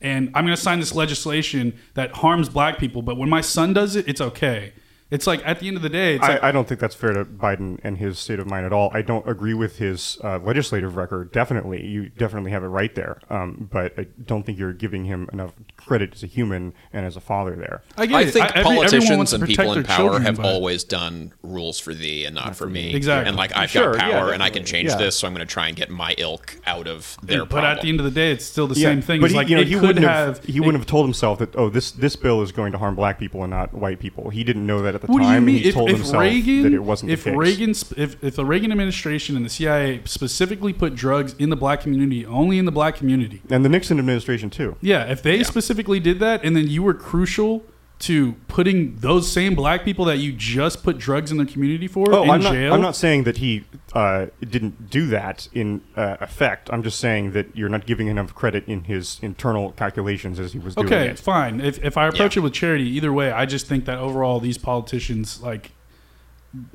[0.00, 3.72] And I'm going to sign this legislation that harms black people, but when my son
[3.72, 4.74] does it, it's okay.
[5.12, 6.94] It's like at the end of the day, it's like, I, I don't think that's
[6.94, 8.90] fair to Biden and his state of mind at all.
[8.94, 11.30] I don't agree with his uh, legislative record.
[11.32, 13.20] Definitely, you definitely have it right there.
[13.28, 17.16] Um, but I don't think you're giving him enough credit as a human and as
[17.16, 17.82] a father there.
[17.98, 20.36] I get I think every- everyone politicians wants to and people in power children, have
[20.38, 22.94] but- always done rules for thee and not, for me.
[22.94, 23.28] Exactly.
[23.28, 24.96] And like I've Sure, got yeah, power and I can change Yeah.
[24.96, 27.72] this, so I'm going to try and get my ilk out of their but problem.
[27.76, 29.20] at the end of the day, it's still the Yeah, same thing.
[29.20, 30.36] But It's he, like you know, he wouldn't have.
[30.38, 32.94] have, he wouldn't have told himself that oh this this bill is going to harm
[32.94, 34.30] black people and not white people.
[34.30, 35.44] He didn't know that at the What do you time.
[35.44, 35.56] mean?
[35.62, 37.38] He If, told if himself Reagan, that it wasn't if the case.
[37.38, 41.80] Reagan, if, if the Reagan administration and the CIA specifically put drugs in the black
[41.82, 44.76] community, only in the black community, and the Nixon administration too.
[44.80, 47.64] Yeah, if they specifically did that, and then you were crucial
[48.02, 52.12] to putting those same black people that you just put drugs in the community for
[52.12, 52.52] Oh, in I'm not.
[52.52, 52.74] jail.
[52.74, 56.68] I'm not saying that he uh, didn't do that in uh, effect.
[56.72, 60.58] I'm just saying that you're not giving enough credit in his internal calculations as he
[60.58, 60.92] was doing it.
[60.92, 61.60] Okay, fine.
[61.60, 62.40] If if I approach Yeah.
[62.40, 65.70] it with charity, either way, I just think that overall these politicians like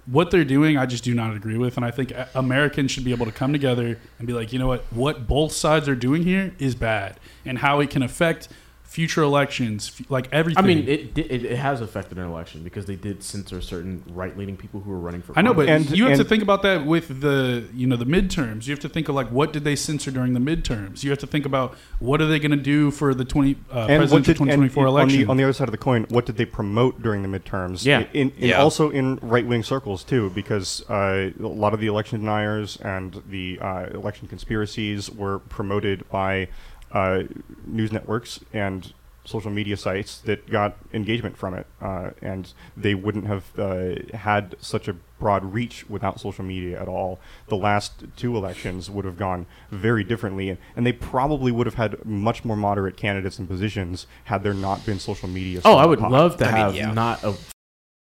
[0.06, 0.78] what they're doing.
[0.78, 3.52] I just do not agree with, and I think Americans should be able to come
[3.52, 7.20] together and be like, you know what, what both sides are doing here is bad,
[7.46, 8.48] and how it can affect
[8.88, 10.63] future elections, f- like everything.
[10.63, 14.36] I mean, it, it it has affected an election because they did censor certain right
[14.38, 15.38] leaning people who were running for.
[15.38, 18.06] I know, but And- you have to think about that with the you know the
[18.06, 18.65] midterms.
[18.65, 21.04] You have to think of like what did they censor during the midterms.
[21.04, 23.86] You have to think about what are they going to do for the twenty uh,
[23.88, 25.21] presidential did, twenty and twenty four on election.
[25.21, 27.84] the, on the other side of the coin, what did they promote during the midterms?
[27.86, 28.06] Yeah.
[28.13, 28.62] in, in Yeah.
[28.62, 33.21] also in right wing circles too, because uh, a lot of the election deniers and
[33.30, 36.47] the uh, election conspiracies were promoted by
[36.91, 37.23] uh,
[37.65, 38.93] news networks and
[39.28, 44.56] social media sites that got engagement from it, uh, and they wouldn't have uh, had
[44.62, 47.19] such a broad reach without social media at all.
[47.47, 51.76] The last two elections would have gone very differently, and, and they probably would have
[51.76, 55.62] had much more moderate candidates and positions had there not been social media.
[55.65, 56.12] oh, I would hot.
[56.12, 56.93] love to I mean, have yeah.
[56.93, 57.36] not a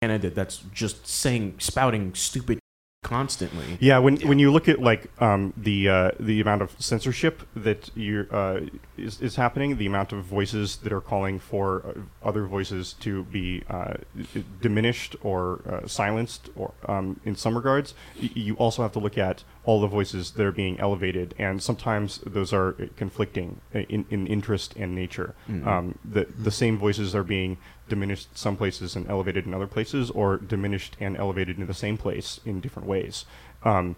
[0.02, 2.61] candidate that's just saying spouting stupid
[3.22, 3.78] constantly.
[3.80, 7.90] Yeah, when when you look at like um, the uh, the amount of censorship that
[7.96, 8.62] you uh,
[8.98, 13.24] is, is happening, the amount of voices that are calling for uh, other voices to
[13.26, 13.96] be uh,
[14.62, 19.18] diminished or uh, silenced, or um, in some regards, y- you also have to look
[19.18, 24.28] at all the voices that are being elevated, and sometimes those are conflicting in, in
[24.28, 25.34] interest and nature.
[25.68, 27.58] Um, the the same voices are being
[27.96, 31.98] diminished some places and elevated in other places, or diminished and elevated in the same
[31.98, 33.26] place in different ways.
[33.64, 33.96] Um,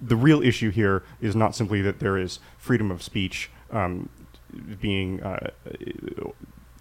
[0.00, 4.08] the real issue here is not simply that there is freedom of speech um,
[4.80, 5.50] being uh,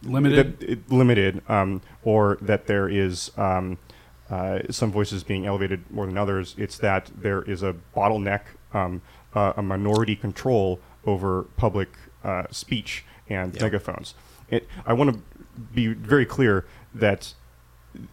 [0.04, 0.60] Limited.
[0.60, 3.78] that- it- limited, um, or that there is um,
[4.30, 6.56] uh, some voices being elevated more than others.
[6.58, 8.42] It's that there is a bottleneck,
[8.74, 9.02] um,
[9.34, 11.90] uh, a minority control over public
[12.24, 14.14] uh, speech and megaphones.
[14.50, 15.20] It, I want to
[15.74, 17.34] be very clear that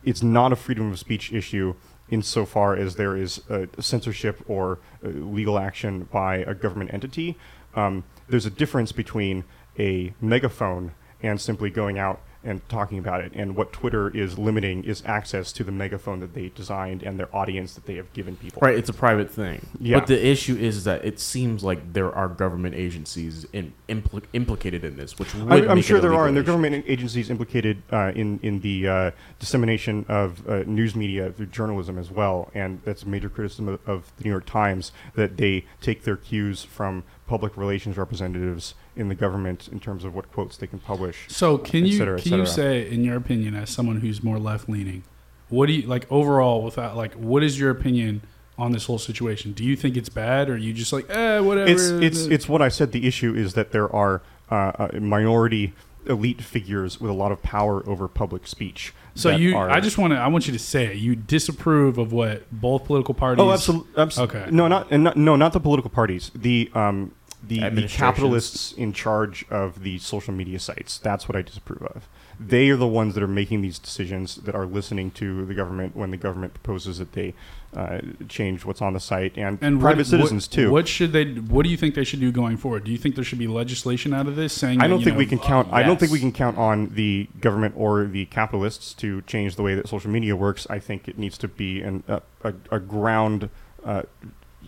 [0.04, 1.74] it's not a freedom of speech issue
[2.08, 3.42] insofar as there is
[3.80, 7.36] censorship or uh, legal action by a government entity.
[7.74, 9.44] Um, there's a difference between
[9.78, 13.32] a megaphone and simply going out and talking about it.
[13.34, 17.34] And what Twitter is limiting is access to the megaphone that they designed and their
[17.34, 18.60] audience that they have given people.
[18.60, 19.66] Right, it's a private thing.
[19.80, 19.98] Yeah.
[19.98, 24.84] But the issue is that it seems like there are government agencies in, impl- implicated
[24.84, 28.12] in this, which I, I'm sure there are, and there are government agencies implicated uh,
[28.14, 33.02] in in the uh, dissemination of uh, news media through journalism as well, and that's
[33.02, 37.04] a major criticism of, of the New York Times that they take their cues from
[37.26, 41.24] public relations representatives in the government in terms of what quotes they can publish.
[41.28, 44.68] So can you cetera, can you say, in your opinion, as someone who's more left
[44.68, 45.02] leaning,
[45.48, 46.62] what do you like overall?
[46.62, 48.22] Without like, what is your opinion
[48.58, 49.52] on this whole situation?
[49.52, 51.70] Do you think it's bad, or are you just like, eh, whatever?
[51.70, 52.92] It's it's it's what I said.
[52.92, 55.72] The issue is that there are uh, a minority
[56.06, 58.92] elite figures with a lot of power over public speech.
[59.14, 60.96] So you, are- I just want to, I want you to say it.
[60.96, 63.40] You disapprove of what both political parties.
[63.42, 63.92] Oh, absolutely.
[64.24, 64.46] Okay.
[64.50, 66.30] No, not and not, no, not the political parties.
[66.34, 70.98] The um the, the capitalists in charge of the social media sites.
[70.98, 72.08] That's what I disapprove of.
[72.38, 75.96] They are the ones that are making these decisions that are listening to the government
[75.96, 77.34] when the government proposes that they
[77.74, 80.70] uh, change what's on the site and, And private what, citizens what, too.
[80.70, 81.24] What should they?
[81.24, 82.84] What do you think they should do going forward?
[82.84, 84.80] Do you think there should be legislation out of this saying?
[84.80, 85.68] I don't you think know, we can count.
[85.72, 89.62] I don't think we can count on the government or the capitalists to change the
[89.62, 90.66] way that social media works.
[90.68, 93.48] I think it needs to be an, a, a, a ground
[93.84, 94.02] uh,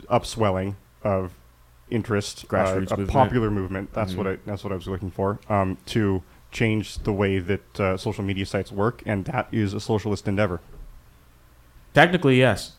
[0.09, 1.33] upswelling of
[1.94, 3.11] interest, uh, a movement.
[3.11, 3.92] popular movement.
[3.92, 4.18] That's Mm-hmm.
[4.18, 4.38] what I.
[4.46, 5.38] That's what I was looking for.
[5.48, 9.80] Um, to change the way that uh, social media sites work, and that is a
[9.80, 10.61] socialist endeavor.
[11.92, 12.72] Technically, yes.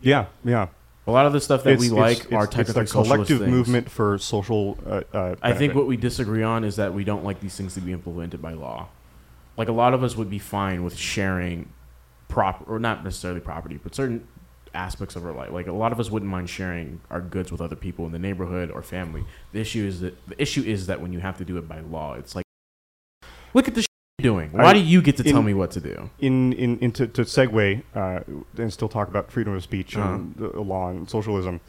[0.00, 0.68] Yeah, yeah.
[1.06, 2.94] A lot of the stuff that we It's- like it's, are it's, technically it's a
[2.94, 3.50] collective things.
[3.50, 4.78] movement for social.
[4.86, 7.74] Uh, uh, I think what we disagree on is that we don't like these things
[7.74, 8.88] to be implemented by law.
[9.56, 11.68] Like a lot of us would be fine with sharing
[12.28, 14.26] prop or not necessarily property, but certain
[14.74, 15.50] aspects of our life.
[15.50, 18.18] Like a lot of us wouldn't mind sharing our goods with other people in the
[18.18, 19.24] neighborhood or family.
[19.52, 21.80] The issue is that the issue is that when you have to do it by
[21.80, 22.44] law, it's like
[23.54, 23.86] look at the
[24.18, 24.52] you're doing.
[24.52, 26.10] Why I- do you get to tell me what to do?
[26.20, 28.20] in in into to segue uh,
[28.58, 30.14] and still talk about freedom of speech Uh-huh.
[30.14, 31.60] and the law and socialism.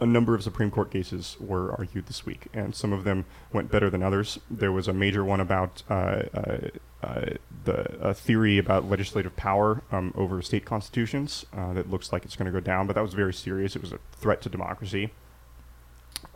[0.00, 3.70] A number of Supreme Court cases were argued this week, and some of them went
[3.70, 4.38] better than others.
[4.50, 6.58] There was a major one about uh, uh,
[7.02, 7.24] uh,
[7.64, 12.36] the a theory about legislative power um, over state constitutions uh, that looks like it's
[12.36, 13.74] going to go down, but that was very serious.
[13.74, 15.10] It was a threat to democracy.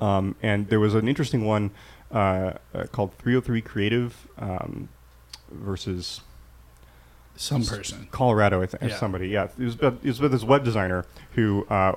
[0.01, 1.71] Um, and there was an interesting one
[2.11, 4.89] uh, uh, called 303 Creative um,
[5.51, 6.21] versus
[7.37, 8.09] some person.
[8.11, 8.97] Colorado, I think Yeah.
[8.99, 9.29] somebody.
[9.29, 11.95] Yeah, it was, about, it was with this web designer who uh,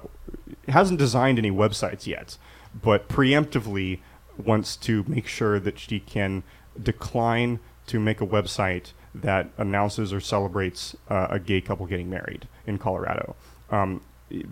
[0.68, 2.38] hasn't designed any websites yet,
[2.82, 4.00] but preemptively
[4.38, 6.44] wants to make sure that she can
[6.82, 12.48] decline to make a website that announces or celebrates uh, a gay couple getting married
[12.68, 13.36] in Colorado,
[13.70, 14.02] um,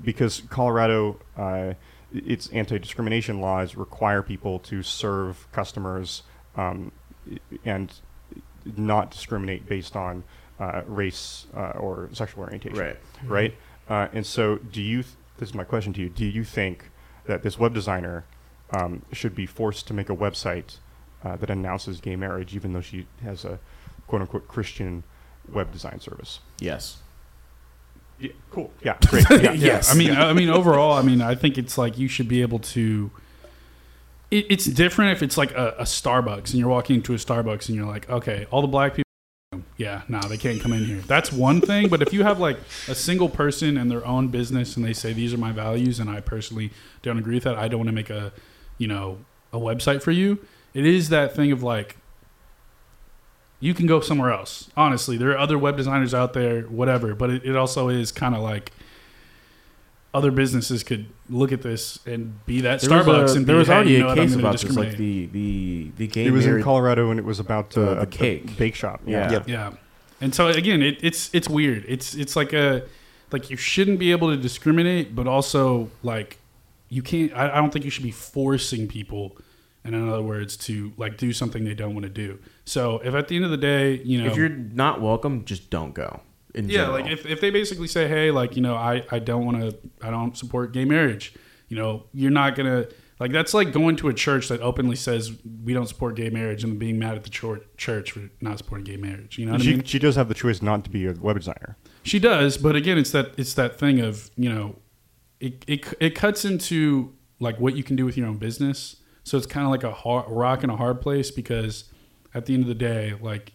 [0.03, 1.19] because Colorado.
[1.37, 1.73] Uh,
[2.13, 6.21] its anti-discrimination laws require people to serve customers
[6.55, 6.91] um,
[7.65, 7.91] and
[8.77, 10.23] not discriminate based on
[10.85, 12.77] race uh, or sexual orientation.
[12.77, 12.97] Right.
[13.25, 13.55] Right.
[13.89, 15.03] Uh, and so, do you?
[15.03, 16.09] Th- this is my question to you.
[16.09, 16.89] Do you think
[17.25, 18.25] that this web designer
[18.71, 20.77] um, should be forced to make a website
[21.23, 23.59] uh, that announces gay marriage, even though she has a
[24.07, 25.03] quote unquote Christian
[25.51, 26.39] web design service?
[26.59, 26.97] Yes.
[28.19, 28.71] Yeah, cool.
[28.83, 29.25] Yeah, great.
[29.41, 29.51] Yeah.
[29.53, 29.93] Yes.
[29.93, 32.59] I mean, I mean, overall, I mean, I think it's like you should be able
[32.59, 33.11] to.
[34.31, 37.67] It, it's different if it's like a, a Starbucks and you're walking into a Starbucks
[37.67, 39.03] and you're like, okay, all the black people.
[39.77, 41.01] Yeah, no, they can't come in here.
[41.01, 41.89] That's one thing.
[41.89, 45.13] But if you have like a single person and their own business and they say
[45.13, 47.95] these are my values and I personally don't agree with that, I don't want to
[47.95, 48.31] make a,
[48.77, 49.19] you know,
[49.51, 50.39] a website for you.
[50.73, 51.97] It is that thing of like,
[53.59, 54.69] you can go somewhere else.
[54.75, 57.15] Honestly, there are other web designers out there, whatever.
[57.15, 58.71] But it, it also is kind of like
[60.13, 63.55] other businesses could look at this and be that There Starbucks was, a, and there
[63.55, 66.25] be, was "Hey, already you know a case about this, like the the the gay
[66.25, 68.57] It was in Colorado, and it was about The- uh, the a- a cake.
[68.57, 69.01] bake shop.
[69.05, 69.31] Yeah.
[69.31, 69.43] yeah.
[69.47, 69.71] Yeah,
[70.21, 71.83] and so again, it, it's it's weird.
[71.87, 72.83] It's it's like a
[73.31, 76.37] like you shouldn't be able to discriminate, but also like
[76.89, 77.33] you can't.
[77.33, 79.35] I, I don't think you should be forcing people.
[79.85, 82.39] And in other words, to like do something they don't want to do.
[82.63, 85.69] So if at the end of the day, you know, If you're not welcome, just
[85.69, 86.21] don't go.
[86.53, 87.01] In yeah, general.
[87.01, 89.77] like if, if they basically say, hey, like, you know, I, I don't want to,
[90.01, 91.33] I don't support gay marriage,
[91.67, 94.95] you know, you're not going to, like, that's like going to a church that openly
[94.95, 95.31] says
[95.63, 98.97] we don't support gay marriage and being mad at the church for not supporting gay
[98.97, 99.39] marriage.
[99.39, 99.83] You know what She, I mean?
[99.83, 101.75] she does have the choice not to be a web designer.
[102.03, 104.75] She does, but again, it's that, it's that thing of, you know,
[105.39, 108.97] it, it, it cuts into like what you can do with your own business.
[109.23, 111.85] So it's kind of like a hard, rock and a hard place because
[112.35, 113.53] at the end of the day, like,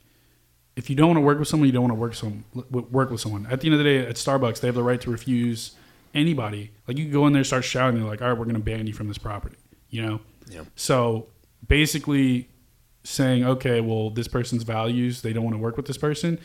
[0.78, 3.10] if you don't want to work with someone, you don't want to work some work
[3.10, 3.46] with someone.
[3.50, 5.72] At the end of the day, at Starbucks, they have the right to refuse
[6.14, 6.70] anybody.
[6.86, 8.60] Like you can go in there, start shouting, they're like, "All right, we're going to
[8.62, 9.56] ban you from this property."
[9.90, 10.20] You know.
[10.50, 10.62] Yeah.
[10.76, 11.26] So
[11.66, 12.48] basically,
[13.04, 16.38] saying, "Okay, well, this person's values, they don't want to work with this person."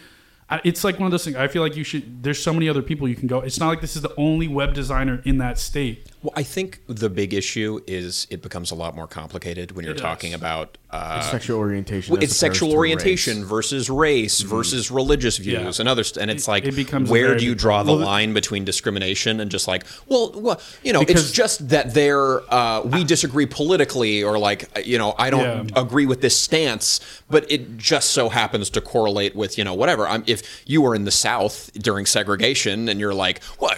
[0.50, 1.38] I- It's like one of those things.
[1.38, 2.22] I feel like you should.
[2.24, 3.39] There's so many other people you can go.
[3.39, 6.10] It's not like this is the only web designer in that state.
[6.22, 9.93] Well, I think the big issue is it becomes a lot more complicated when you're
[9.96, 12.13] talking about uh, It's sexual orientation.
[12.13, 13.49] Well, it's sexual orientation race.
[13.49, 15.82] versus race versus religious views Yeah.
[15.82, 18.06] and others and it's It- like it where do you draw the problem.
[18.06, 22.82] line between discrimination and just like well, well you know it's just that they're uh,
[22.84, 25.82] we disagree politically or like uh, you know I don't Yeah.
[25.82, 30.08] agree with this stance but it just so happens to correlate with you know whatever
[30.08, 33.71] I'm, if you were in the south during segregation and you're like well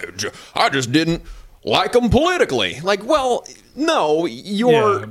[0.54, 1.22] I I just didn't
[1.64, 5.06] like them politically like well no you're Yeah.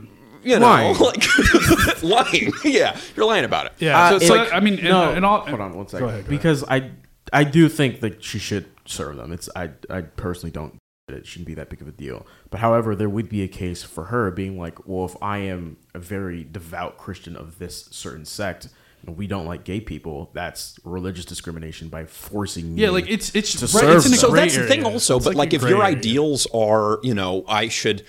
[0.46, 0.98] You know, Lying.
[1.00, 2.52] like lying.
[2.64, 3.74] Yeah, you're lying about it.
[3.80, 4.00] Yeah.
[4.00, 6.06] Uh, so, so it- I mean, and, no, and all, hold on one second.
[6.06, 6.26] Go ahead.
[6.26, 6.92] go because I
[7.34, 9.32] I do think that she should serve them.
[9.32, 10.76] It's I I personally don't.
[11.08, 12.26] It shouldn't be that big of a deal.
[12.50, 15.78] But however, there would be a case for her being like, well, if I am
[15.94, 18.70] a very devout Christian of this certain sect.
[19.08, 20.32] We don't like gay people.
[20.34, 22.82] That's religious discrimination by forcing me.
[22.82, 24.20] Yeah, like it's it's to right, serve it's in a them.
[24.20, 25.96] so that's the thing also It's but like, a if your area.
[25.96, 28.04] ideals are you know i should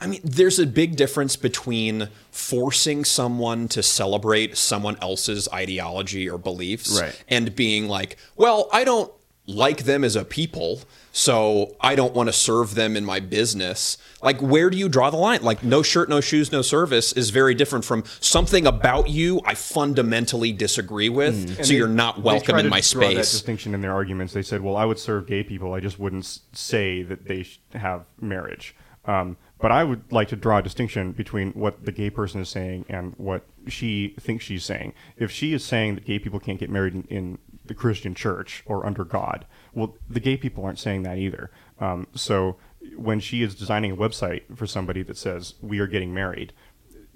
[0.00, 6.38] i mean there's a big difference between forcing someone to celebrate someone else's ideology or
[6.38, 7.24] beliefs Right.
[7.28, 9.12] and being like well i don't
[9.46, 10.80] like them as a people
[11.10, 15.08] so i don't want to serve them in my business like where do you draw
[15.08, 19.08] the line like no shirt no shoes no service is very different from something about
[19.08, 21.56] you i fundamentally disagree with Mm.
[21.56, 24.32] So they- you're not welcome in my draw That space distinction in their arguments.
[24.34, 25.72] They said, "Well, I would serve gay people.
[25.72, 28.74] I just wouldn't say that they have marriage."
[29.06, 32.48] Um, but I would like to draw a distinction between what the gay person is
[32.48, 34.94] saying and what she thinks she's saying.
[35.16, 38.62] If she is saying that gay people can't get married in, in the Christian church
[38.66, 41.50] or under God, well, the gay people aren't saying that either.
[41.80, 42.56] Um, so
[42.96, 46.52] when she is designing a website for somebody that says we are getting married.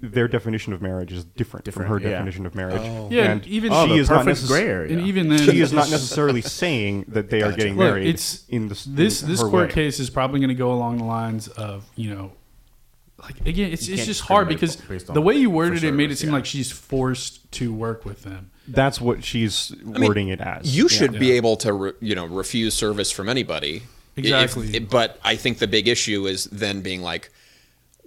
[0.05, 2.15] Their definition of marriage is different, Different, from her yeah.
[2.17, 2.81] definition of marriage.
[2.83, 3.07] Oh.
[3.09, 4.91] Yeah, and even- oh, she the is not perfect necess- gray area.
[4.97, 8.07] and even then, she is not necessarily saying that they are getting Look, married.
[8.07, 9.73] it's in this this in this her court way.
[9.73, 12.33] case is probably going to go along the lines of you know,
[13.17, 16.11] like again, it's You it's just hard because the way you worded for it made
[16.11, 16.35] it seem yeah.
[16.35, 18.51] like she's forced to work with them.
[18.67, 20.75] That's what she's mean, wording it as.
[20.75, 21.35] You should be Yeah.
[21.35, 23.83] able to, re, you know, refuse service from anybody.
[24.17, 24.79] If- Exactly.
[24.79, 27.29] but I think the big issue is then being like,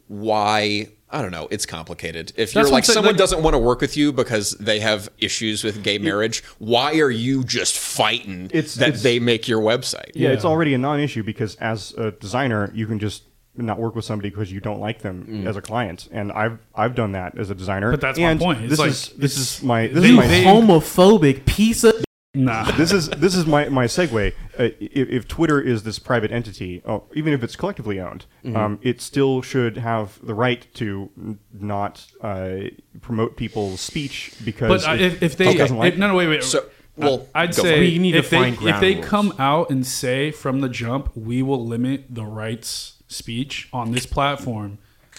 [0.08, 0.88] why?
[1.08, 1.46] I don't know.
[1.50, 2.32] It's complicated.
[2.36, 5.08] If you're what like someone like- doesn't want to work with you because they have
[5.18, 9.60] issues with gay marriage, why are you just fighting It's- that it's- they make your
[9.60, 10.10] website?
[10.14, 13.22] yeah, it's already a non-issue because as a designer, you can just
[13.56, 15.46] not work with somebody because you don't like them mm.
[15.48, 17.90] as a client, and I've I've done that as a designer.
[17.92, 18.60] But that's my point.
[18.62, 21.94] It's This like- is this is my this they- is my they- homophobic piece of.
[22.36, 24.32] Nah, this is this is my my segue.
[24.58, 28.56] Uh, if, if Twitter is this private entity, oh, even if it's collectively owned, Mm-hmm.
[28.56, 31.10] um, it still should have the right to
[31.52, 32.56] not uh,
[33.00, 36.14] promote people's speech because but uh, if, if they Trump doesn't like if- no no
[36.14, 36.64] wait wait So,
[36.96, 37.80] well, I'd say.
[37.80, 39.06] We need to if they find if they rules.
[39.06, 44.06] come out and say from the jump we will limit the rights speech on this
[44.06, 44.78] platform,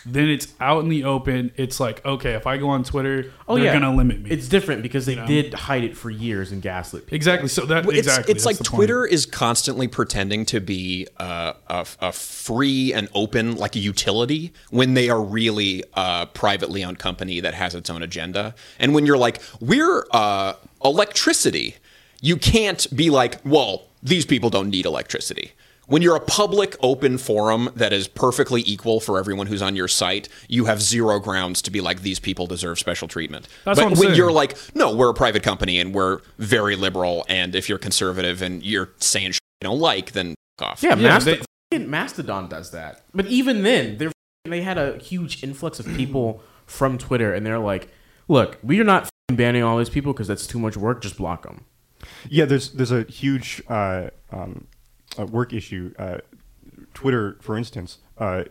[0.10, 1.52] then it's out in the open.
[1.56, 4.30] It's like okay, if I go on Twitter, Oh they're yeah, gonna limit me.
[4.30, 5.28] It's different because they know?
[5.28, 7.16] did hide it for years and gaslit people.
[7.16, 7.50] exactly.
[7.50, 8.78] So that Well, it's, exactly it's like the point.
[8.78, 14.54] Twitter is constantly pretending to be uh, a, a free and open like a utility
[14.70, 18.56] when they are really a privately owned company that has its own agenda.
[18.80, 21.76] And when you're like, we're uh, electricity,
[22.22, 25.52] you can't be like, well, these people don't need electricity.
[25.88, 29.88] When you're a public open forum that is perfectly equal for everyone who's on your
[29.88, 33.48] site, you have zero grounds to be like these people deserve special treatment.
[33.64, 34.16] That's but what I'm when saying.
[34.16, 38.42] you're like, no, we're a private company and we're very liberal, and if you're conservative
[38.42, 40.84] and you're saying shit you don't like, then fuck off.
[40.84, 43.04] Yeah, Yeah, Mast- they- fucking Mastodon does that.
[43.14, 44.10] But even then, they
[44.46, 47.90] they had a huge influx of people from Twitter, and they're like,
[48.28, 51.02] "Look, we are not fucking banning all these people because that's too much work.
[51.02, 51.64] Just block them."
[52.30, 54.68] Yeah, there's there's a huge uh, um,
[55.18, 55.94] uh, work issue.
[55.98, 56.18] Uh,
[56.94, 58.44] Twitter, for instance, uh,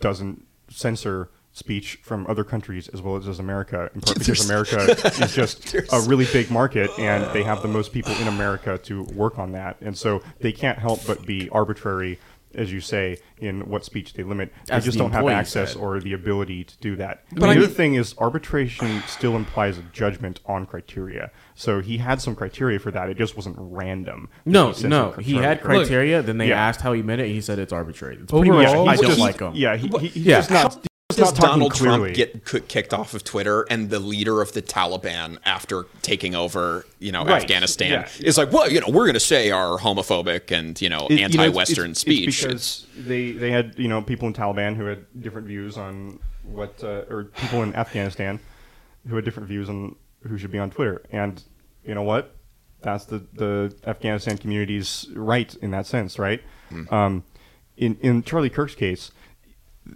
[0.00, 4.78] doesn't censor speech from other countries as well as does America, in part because America
[5.22, 9.04] is just a really big market, and they have the most people in America to
[9.14, 12.18] work on that, and so they can't help but be arbitrary.
[12.54, 15.34] As you say, in what speech they limit, they As just the don't have employee
[15.34, 15.78] access said.
[15.80, 17.24] or the ability to do that.
[17.32, 21.30] But the I other mean- thing is arbitration still implies a judgment on criteria.
[21.54, 23.08] So he had some criteria for that.
[23.10, 24.28] It just wasn't random.
[24.44, 25.84] No, said no, he had criteria.
[25.86, 26.22] criteria.
[26.22, 26.60] Then they Yeah.
[26.68, 27.28] asked how he meant it.
[27.28, 28.16] He said it's arbitrary.
[28.20, 29.52] It's pretty Overall, much, I he- don't he- like him.
[29.54, 30.36] Yeah, he, he, he's Yeah.
[30.38, 30.86] just not.
[31.10, 31.74] Does Donald.
[31.74, 36.86] Trump get kicked off of Twitter and the leader of the Taliban after taking over,
[36.98, 38.08] you know, Right, Afghanistan yeah.
[38.26, 41.10] is like, well, you know, we're going to say our homophobic and you know It-
[41.10, 42.28] you know, it's- anti-Western it's- speech.
[42.28, 46.20] It's because they they had you know people in Taliban who had different views on
[46.42, 48.40] what uh, or people in Afghanistan
[49.06, 51.02] who had different views on who should be on Twitter.
[51.12, 51.42] And
[51.84, 52.34] you know what?
[52.80, 56.42] That's the the Afghanistan community's right in that sense, right?
[56.90, 57.24] Um,
[57.76, 59.10] in in Charlie Kirk's case,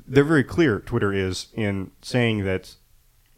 [0.07, 0.81] they're very clear.
[0.81, 2.75] Twitter is in saying that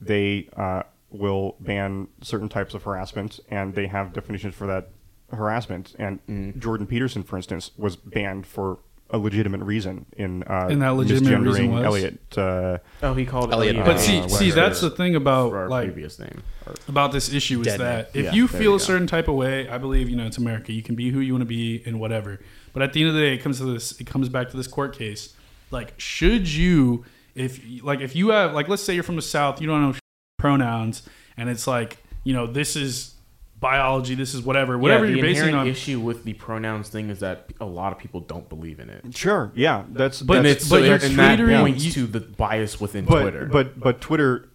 [0.00, 4.90] they uh, will ban certain types of harassment, and they have definitions for that
[5.32, 5.94] harassment.
[5.98, 6.58] And Mm.
[6.58, 8.78] Jordan Peterson, for instance, was banned for
[9.12, 11.84] a legitimate reason in uh, And that legitimate reason misgendering was?
[11.84, 12.38] Elliot.
[12.38, 13.86] Uh, Oh, he called Elliot Elliot.
[13.86, 16.42] But see, Webster see, that's the thing about our like previous name.
[16.66, 18.24] Or- about this issue is Dead that man.
[18.24, 20.38] if Yeah, you feel you a certain type of way, I believe you know it's
[20.38, 20.72] America.
[20.72, 22.38] You can be who you want to be and whatever.
[22.72, 24.00] But at the end of the day, it comes to this.
[24.00, 25.34] It comes back to this court case.
[25.70, 27.04] Like, should you
[27.34, 29.94] if like if you have like let's say you're from the south, you don't know
[30.38, 31.02] pronouns,
[31.36, 33.14] and it's like you know this is
[33.58, 35.68] biology, this is whatever, whatever yeah, the you're basing inherent on.
[35.68, 39.14] issue with the pronouns thing is that a lot of people don't believe in it.
[39.14, 42.20] Sure, yeah, that's But that's, it's but so you're and that catering- points to the
[42.20, 43.46] bias within but Twitter.
[43.46, 44.46] but but Twitter.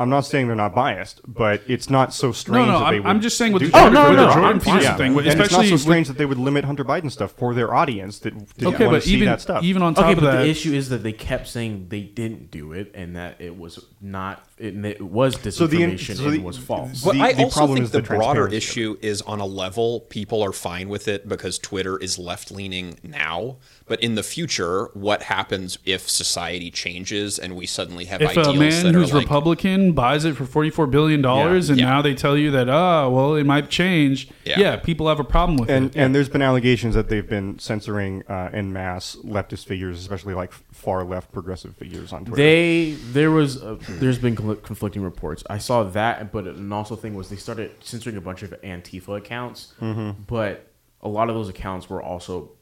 [0.00, 3.02] I'm not saying they're not biased, but it's not so strange no, that they I'm,
[3.02, 3.10] would.
[3.10, 3.92] I'm just saying with do the that.
[3.92, 4.74] Jordan, oh, no, with no, the I'm Jordan fine.
[4.78, 4.96] Peterson Yeah.
[4.96, 7.32] thing, and it's especially not so with- strange that they would limit Hunter Biden stuff
[7.32, 9.62] for their audience that didn't okay, want but to see even that stuff.
[9.62, 12.00] even on top okay, of but that, the issue is that they kept saying they
[12.00, 15.92] didn't do it and that it was not it, and it was So the in-
[15.92, 17.02] disinformation and the- was false.
[17.02, 18.56] The- But I the also problem think is the, the broader transparency of it.
[18.56, 22.98] issue is on a level people are fine with it because Twitter is left leaning
[23.02, 23.56] now.
[23.86, 28.46] But in the future, what happens if society changes and we suddenly have if ideals
[28.48, 31.72] a man that who's are like, Republican buys it for forty four billion dollars, Yeah.
[31.72, 31.86] and Yeah.
[31.86, 34.60] now they tell you that oh well it might change, Yeah.
[34.60, 35.96] yeah, people have a problem with and it.
[35.96, 40.52] and there's been allegations that they've been censoring uh, en masse leftist figures, especially like
[40.72, 42.36] far left progressive figures on Twitter.
[42.42, 45.42] They there was a, there's been cl- conflicting reports.
[45.48, 49.18] I saw that, but an also thing was they started censoring a bunch of Antifa
[49.18, 50.22] accounts, mm-hmm.
[50.26, 50.70] but
[51.00, 52.52] a lot of those accounts were also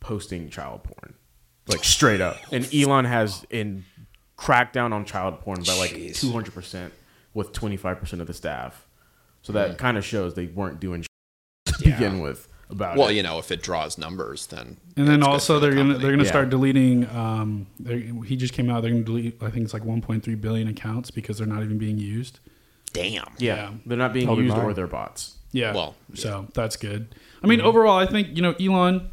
[0.00, 1.14] posting child porn,
[1.68, 2.36] like straight up.
[2.52, 3.84] And Elon has in
[4.38, 6.92] crackdown on child porn by like two hundred percent
[7.34, 8.86] with twenty five percent of the staff.
[9.42, 9.78] So that mm.
[9.78, 11.04] kind of shows they weren't doing
[11.66, 13.14] to begin with about well, it.
[13.14, 16.28] you know, if it draws numbers, then And then also they're gonna they're gonna Yeah.
[16.28, 17.08] start deleting.
[17.10, 17.66] Um,
[18.26, 18.82] he just came out.
[18.82, 19.42] They're gonna delete.
[19.42, 22.40] I think it's like 1.3 billion accounts because they're not even being used.
[22.92, 23.12] damn.
[23.38, 23.70] yeah, yeah.
[23.84, 24.66] they're not being Totally used mine.
[24.66, 25.36] or they're bots.
[25.52, 25.74] Yeah.
[25.74, 27.14] Well, so that's good.
[27.42, 29.10] I mean, overall, I think you know Elon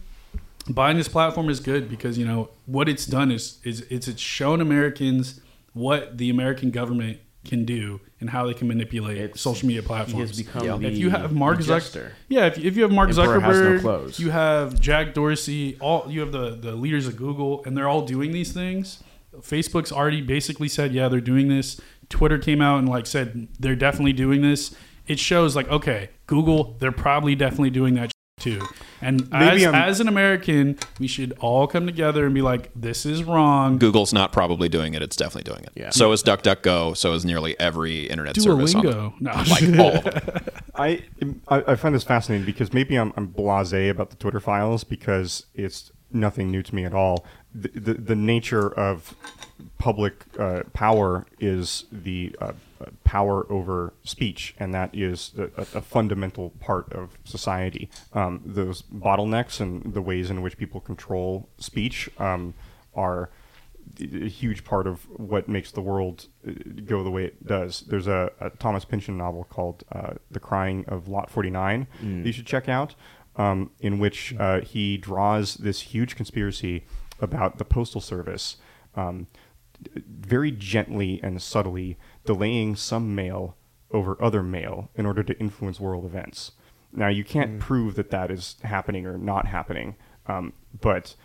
[0.70, 4.22] buying this platform is good because you know what it's done is is it's it's
[4.22, 5.41] shown Americans
[5.74, 9.88] what the American government can do and how they can manipulate It's- social media He
[9.88, 10.30] platforms.
[10.30, 10.78] has become Yeah.
[10.78, 13.80] the if you have Mark Zuckerberg, yeah, if, if you have Mark Emperor has no
[13.80, 17.88] Zuckerberg, you have Jack Dorsey, all you have the the leaders of Google, and they're
[17.89, 19.04] all doing these things.
[19.41, 21.82] Facebook's already basically said, yeah, they're doing this.
[22.08, 24.76] Twitter came out and like said they're definitely doing this.
[25.08, 28.12] It shows like, okay, Google, they're probably definitely doing that
[28.44, 28.62] too.
[29.02, 32.72] And Maybe as, I'm- as an American, we should all come together and be like,
[32.76, 33.78] this is wrong.
[33.78, 35.72] Google's not probably doing it; it's definitely doing it.
[35.76, 35.89] Yeah.
[35.89, 36.96] So is DuckDuckGo.
[36.96, 39.22] So is nearly every internet service on the, Duolingo.
[39.22, 40.46] No, like all of them.
[40.76, 41.04] I,
[41.48, 45.46] I I find this fascinating because maybe I'm I'm blasé about the Twitter files because
[45.54, 47.26] it's nothing new to me at all.
[47.54, 49.16] The the, the nature of
[49.78, 52.54] public uh, power is the uh,
[53.04, 57.90] power over speech, and that is a, a- fundamental part of society.
[58.14, 62.54] Um, those bottlenecks and the ways in which people control speech um,
[62.96, 63.30] are
[64.00, 66.52] a huge part of what makes the world uh,
[66.86, 67.82] go the way it does.
[67.82, 72.32] There's a, a Thomas Pynchon novel called uh, The Crying of Lot 49 that you
[72.32, 72.96] should check out,
[73.36, 76.86] um, in which uh, he draws this huge conspiracy
[77.20, 78.56] about the Postal Service
[78.96, 79.28] um,
[79.96, 83.56] very gently and subtly delaying some mail
[83.92, 86.52] over other mail in order to influence world events.
[86.92, 89.96] Now, you can't prove that that is happening or not happening,
[90.28, 91.16] um, but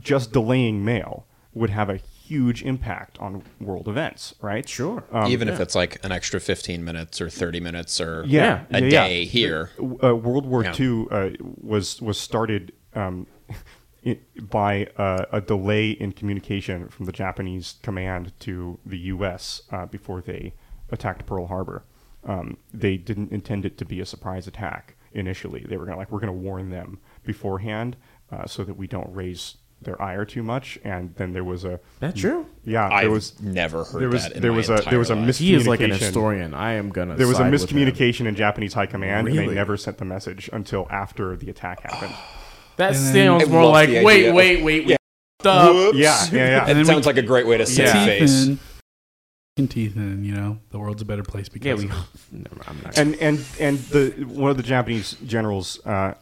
[0.00, 4.68] just delaying mail would have a huge impact on world events, right?
[4.68, 5.04] Sure.
[5.12, 8.80] Um, Even if it's like an extra 15 minutes or 30 minutes or yeah, a
[8.80, 8.88] yeah, yeah.
[9.08, 9.70] day here.
[10.02, 10.74] Uh, World War Yeah.
[10.78, 11.30] II uh,
[11.60, 13.54] was was started um, i
[14.50, 19.62] by uh, a delay in communication from the Japanese command to the U.S.
[19.70, 20.54] Uh, before they
[20.90, 21.84] attacked Pearl Harbor.
[22.26, 25.64] Um, they didn't intend it to be a surprise attack initially.
[25.68, 27.96] They were gonna like we're gonna warn them beforehand
[28.32, 30.78] uh, so that we don't raise their ire too much.
[30.84, 32.46] And then there was a That true?
[32.64, 35.10] yeah there I've was never heard there was that in there was a there was
[35.10, 35.36] a entire life.
[35.36, 35.40] miscommunication.
[35.40, 36.54] He is like an historian.
[36.54, 37.16] I am gonna.
[37.16, 40.04] There was a side with miscommunication in Japanese high command, and they never sent the
[40.06, 42.14] message until after the attack happened.
[42.76, 44.96] That And sounds more like the wait, idea wait, wait, Yeah.
[45.44, 45.46] wait.
[45.46, 45.74] Up.
[45.74, 45.98] Whoops.
[45.98, 46.64] Yeah, yeah, yeah.
[46.66, 48.04] And It sounds we- like a great way to save Yeah.
[48.06, 48.46] face.
[48.46, 48.58] Teeth
[49.58, 51.94] in, teeth in, you know, the world's a better place because Yeah, we.
[51.94, 52.32] of it.
[52.50, 52.98] Never, I'm not.
[52.98, 56.14] And and and the one of the Japanese generals, uh,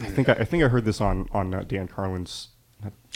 [0.00, 2.48] I think I, I think I heard this on on uh, Dan Carlin's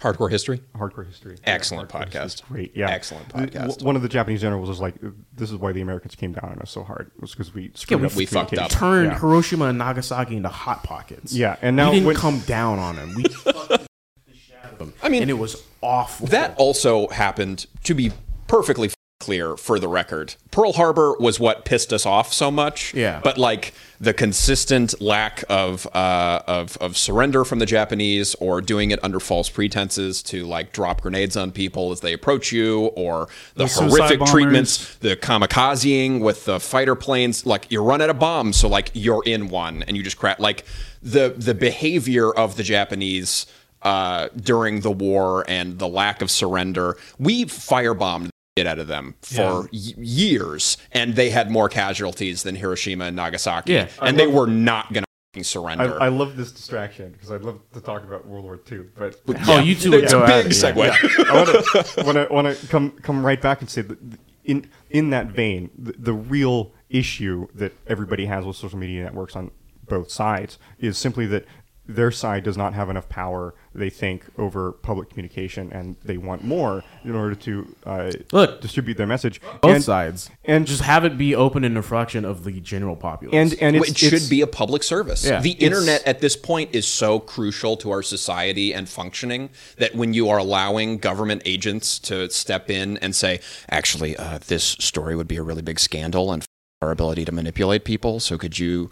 [0.01, 0.61] Hardcore history.
[0.77, 1.37] Hardcore History.
[1.45, 2.49] Excellent Hardcore History podcast.
[2.49, 3.83] Great, yeah, Excellent podcast.
[3.83, 4.95] One of the Japanese generals was like,
[5.35, 7.11] "This is why the Americans came down on us so hard.
[7.17, 8.71] It was because we screwed we- up the we fucked up.
[8.71, 9.19] communication." turned Yeah.
[9.19, 11.33] Hiroshima and Nagasaki into hot pockets.
[11.33, 13.15] Yeah, and now we didn't when- come down on them.
[13.17, 13.87] We fucking
[14.27, 14.95] the shit out of them.
[15.03, 16.29] I mean, and it was awful.
[16.29, 18.13] That also happened, to be
[18.47, 18.95] perfectly f-
[19.29, 20.37] clear for the record.
[20.51, 22.95] Pearl Harbor was what pissed us off so much.
[22.95, 23.21] Yeah.
[23.23, 28.91] But like the consistent lack of uh, of of surrender from the Japanese, or doing
[28.91, 33.29] it under false pretenses to like drop grenades on people as they approach you, or
[33.55, 37.45] the, The horrific treatments, the kamikazing with the fighter planes.
[37.45, 40.39] Like you run out of bombs, so like you're in one and you just crack.
[40.39, 40.65] Like
[41.03, 43.45] the the behavior of the Japanese
[43.83, 46.97] uh, during the war and the lack of surrender.
[47.19, 48.31] We firebombed
[48.67, 53.73] out of them for y- years, and they had more casualties than Hiroshima and Nagasaki.
[53.73, 53.89] Yeah.
[54.03, 55.05] and they were not going
[55.35, 56.01] to surrender.
[56.03, 59.61] I love this distraction because I'd love to talk about World War II, but Oh,
[59.61, 60.73] you two would it's go a at big it, yeah.
[60.73, 61.27] segue.
[61.31, 63.99] I want to want to want to come come right back and say that
[64.45, 69.37] in in that vein, the, the real issue that everybody has with social media networks
[69.37, 69.51] on
[69.87, 71.45] both sides is simply that
[71.89, 73.55] their side does not have enough power.
[73.75, 78.61] They think over public communication, and they want more in order to uh, Look.
[78.61, 79.41] distribute their message.
[79.63, 82.95] Both and, sides, and- just have it be open in a fraction of the general
[82.95, 83.35] populace.
[83.35, 85.25] and and it's, it should it's- be a public service.
[85.25, 85.41] Yeah.
[85.41, 90.13] the internet at this point is so crucial to our society and functioning that when
[90.13, 95.29] you are allowing government agents to step in and say, actually, uh, this story would
[95.29, 96.47] be a really big scandal and f-
[96.83, 98.21] our ability to manipulate people.
[98.21, 98.91] So could you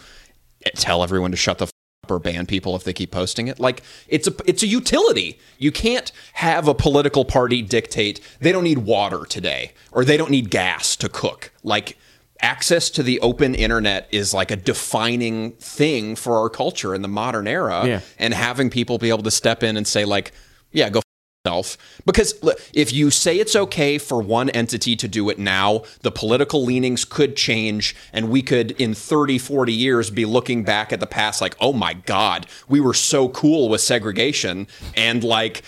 [0.64, 1.70] eh, tell everyone to shut the f- up
[2.10, 3.58] or ban people if they keep posting it?
[3.60, 5.38] Like it's a it's a utility.
[5.58, 10.30] You can't have a political party dictate they don't need water today or they don't
[10.30, 11.52] need gas to cook.
[11.62, 11.96] Like
[12.42, 17.08] access to the open internet is like a defining thing for our culture in the
[17.08, 18.00] modern era Yeah.
[18.18, 20.32] and having people be able to step in and say like
[20.70, 21.00] yeah go
[22.04, 22.34] because
[22.72, 27.04] if you say it's okay for one entity to do it now the political leanings
[27.04, 31.40] could change and we could in 30 40 years be looking back at the past
[31.40, 34.66] like oh my god we were so cool with segregation
[34.96, 35.62] and like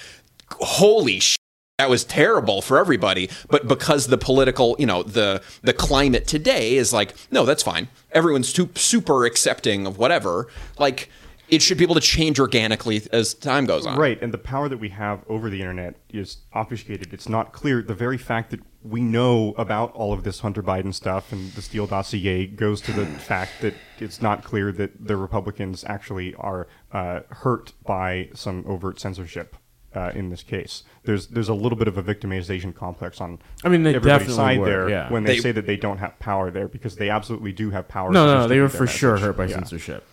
[0.61, 1.37] holy sh-
[1.79, 3.31] that was terrible for everybody.
[3.49, 7.89] But because the political you know the the climate today is like no that's fine.
[8.11, 10.49] Everyone's too, super accepting of whatever.
[10.79, 11.09] Like
[11.49, 14.69] it should be able to change organically as time goes on Right, and the power
[14.69, 17.13] that we have over the internet is obfuscated.
[17.13, 17.83] It's not clear.
[17.83, 21.63] The very fact that we know about all of this Hunter Biden stuff and the
[21.63, 26.69] Steele dossier goes to the fact that it's not clear that the Republicans actually are
[26.93, 29.57] uh, hurt by some overt censorship.
[29.95, 33.71] Uh, in this case, there's there's a little bit of a victimization complex on I
[33.71, 35.11] mean, they everybody's definitely side were, there yeah.
[35.11, 37.89] when they, They- say that they don't have power there because they absolutely do have
[37.89, 38.11] power.
[38.13, 39.25] no, to no, they were for sure message.
[39.27, 39.55] hurt by Yeah.
[39.55, 40.07] censorship.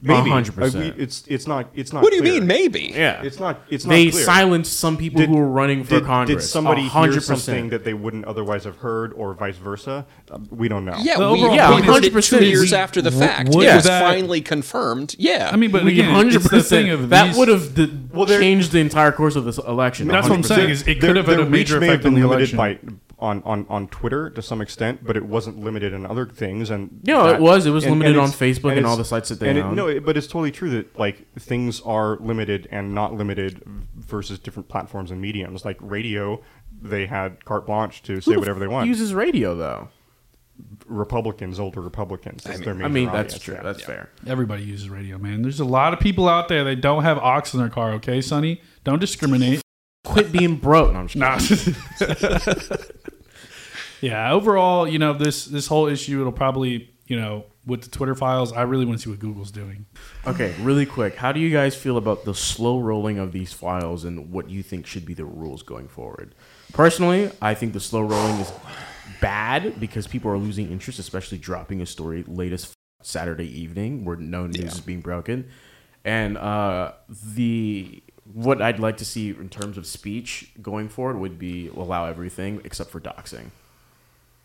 [0.00, 0.94] Maybe hundred Uh, we- percent.
[0.96, 2.04] It's it's not it's not.
[2.04, 2.34] what do you clear.
[2.34, 3.62] mean maybe Yeah, It's not.
[3.68, 3.90] It's not.
[3.90, 4.24] they clear.
[4.24, 6.44] silenced some people Did- who were running for did, Congress.
[6.44, 7.22] Did somebody hear 100%.
[7.22, 10.06] something that they wouldn't otherwise have heard, or vice versa?
[10.30, 10.96] Um, we don't know.
[11.02, 13.10] yeah, The we, overall yeah, point we heard it 100% two years is- after the
[13.10, 13.48] w- fact.
[13.56, 15.16] would it was that- finally confirmed.
[15.18, 17.92] Yeah, I mean, but We again, hundred it's the percent of that would have d-
[18.12, 20.06] Well, there- changed the entire course of this election.
[20.06, 20.46] That's what I'm 100%.
[20.58, 22.22] saying is it Their- could have had their a major may have effect on been
[22.22, 22.56] the limited election.
[22.86, 26.70] by on, on, on Twitter to some extent, but it wasn't limited in other things.
[26.70, 27.66] And No, it was.
[27.66, 29.74] It was limited on Facebook and all the sites that they and it- own.
[29.74, 33.62] no, it- but it's totally true that like things are limited and not limited
[33.96, 35.64] versus different platforms and mediums.
[35.64, 36.40] Like radio,
[36.80, 38.86] they had carte blanche to say Who whatever they f- want.
[38.88, 39.88] Uses radio though.
[40.86, 42.42] Republicans, older Republicans.
[42.44, 43.54] That's their I mean, that's audience, true.
[43.54, 43.62] yeah.
[43.62, 44.10] That's fair.
[44.26, 45.42] Everybody uses radio, man.
[45.42, 47.92] There's a lot of people out there that don't have aux in their car.
[47.94, 49.60] Okay, Sonny, don't discriminate.
[50.04, 50.92] Quit being broke.
[50.92, 51.68] No, I'm just
[52.00, 52.06] Nah.
[54.00, 54.32] yeah.
[54.32, 56.20] Overall, you know this this whole issue.
[56.20, 58.52] It'll probably you know with the Twitter files.
[58.52, 59.86] I really want to see what Google's doing.
[60.26, 61.16] Okay, really quick.
[61.16, 64.62] How do you guys feel about the slow rolling of these files and what you
[64.62, 66.34] think should be the rules going forward?
[66.72, 68.50] Personally, I think the slow rolling is
[69.20, 72.72] bad because people are losing interest, especially dropping a story latest
[73.02, 75.48] Saturday evening where no news is being broken.
[76.04, 81.38] And uh, the what I'd like to see in terms of speech going forward would
[81.38, 83.50] be allow everything except for doxing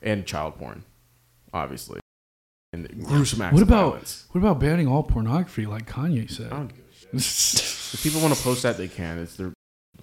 [0.04, 0.84] and child porn,
[1.54, 2.00] obviously,
[2.74, 4.26] and gruesome acts What of about violence.
[4.32, 6.48] what about banning all pornography, like Kanye said?
[6.52, 7.70] I don't give a shit.
[7.94, 9.20] If people want to post that, they can.
[9.20, 9.54] It's their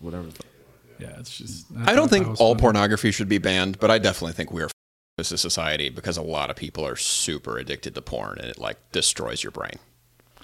[0.00, 0.28] whatever.
[1.00, 1.66] yeah, it's just.
[1.84, 2.60] I don't think all funny.
[2.60, 4.68] pornography should be banned, but I definitely think we are
[5.18, 8.58] as a society because a lot of people are super addicted to porn and it
[8.58, 9.72] like destroys your brain.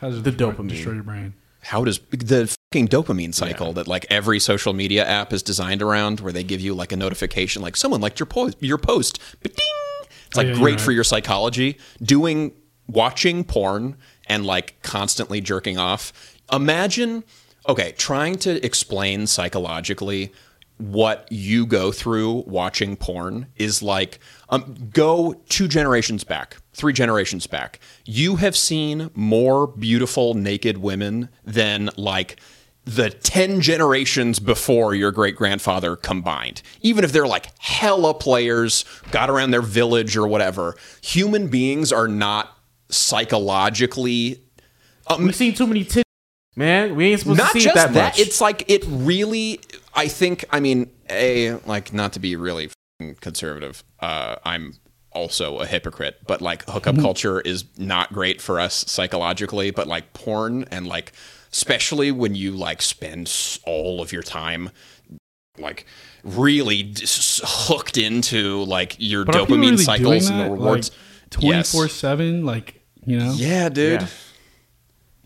[0.01, 0.69] How does it The destroy- dopamine.
[0.71, 1.35] destroy your brain?
[1.67, 6.21] How does the fucking dopamine cycle that like every social media app is designed around,
[6.21, 9.53] where they give you like a notification, like someone liked your post, your post, but
[9.53, 11.79] ding, it's like Oh, yeah, great you're for your psychology.
[12.01, 12.53] Doing
[12.87, 13.97] watching porn
[14.29, 16.13] and like constantly jerking off.
[16.53, 17.25] Imagine,
[17.69, 20.33] okay, trying to explain psychologically
[20.79, 24.19] what you go through watching porn is like
[24.51, 31.29] um, go two generations back three generations back you have seen more beautiful naked women
[31.45, 32.39] than like
[32.85, 39.31] the 10 generations before your great grandfather combined even if they're like hella players got
[39.31, 42.57] around their village or whatever human beings are not
[42.91, 44.43] psychologically
[45.19, 46.09] We've seen too many tits,
[46.57, 46.97] man.
[46.97, 48.19] We ain't supposed to see it that, that, much.
[48.19, 49.61] it's like it really
[49.97, 54.75] i think i mean a like not to be really f***ing conservative uh i'm
[55.13, 60.13] also a hypocrite but like hookup culture is not great for us psychologically but like
[60.13, 61.13] porn and like
[61.53, 64.69] especially when you like spend all of your time
[65.59, 65.87] like
[66.23, 70.61] really dis- hooked into like your But dopamine really cycles doing and the that?
[70.61, 70.91] rewards.
[71.31, 71.73] Twenty Yes.
[71.73, 73.33] four seven, like you know.
[73.33, 74.03] Yeah, dude.
[74.03, 74.09] Yeah.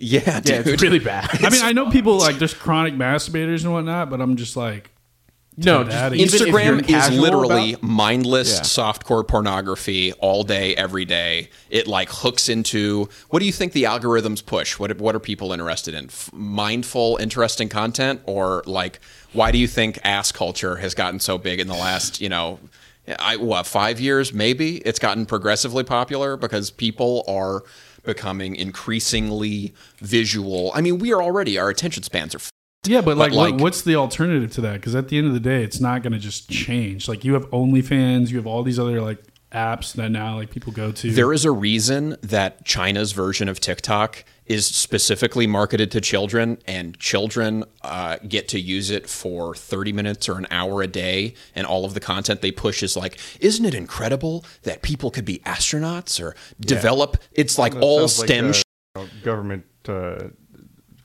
[0.02, 1.28] Yeah, Yeah, it's really bad.
[1.44, 4.90] I mean, I know people like there's chronic masturbators and whatnot, but I'm just like,
[5.58, 8.60] no, just that, even if you're Instagram is literally about- mindless Yeah.
[8.60, 11.50] softcore pornography all day, every day.
[11.68, 14.78] It like hooks into what do you think the algorithms push?
[14.78, 16.06] What what are people interested in?
[16.06, 19.00] F- mindful, interesting content, or like
[19.34, 22.58] why do you think ass culture has gotten so big in the last you know,
[23.18, 24.78] I what five years maybe?
[24.78, 27.64] It's gotten progressively popular because people are
[28.02, 30.70] becoming increasingly visual.
[30.74, 32.38] I mean, we are already our attention spans are.
[32.38, 32.50] F-
[32.86, 34.74] yeah, but like, like- what's the alternative to that?
[34.74, 37.08] Because at the end of the day, it's not going to just change.
[37.08, 39.22] Like you have OnlyFans, you have all these other like
[39.52, 41.10] apps that now like people go to.
[41.10, 46.98] There is a reason that China's version of TikTok is specifically marketed to children, and
[46.98, 51.34] children uh, get to use it for 30 minutes or an hour a day.
[51.54, 55.24] And all of the content they push is like, isn't it incredible that people could
[55.24, 57.16] be astronauts or develop?
[57.32, 58.48] It's like That all sounds like, STEM
[58.96, 60.18] uh, sh- government uh,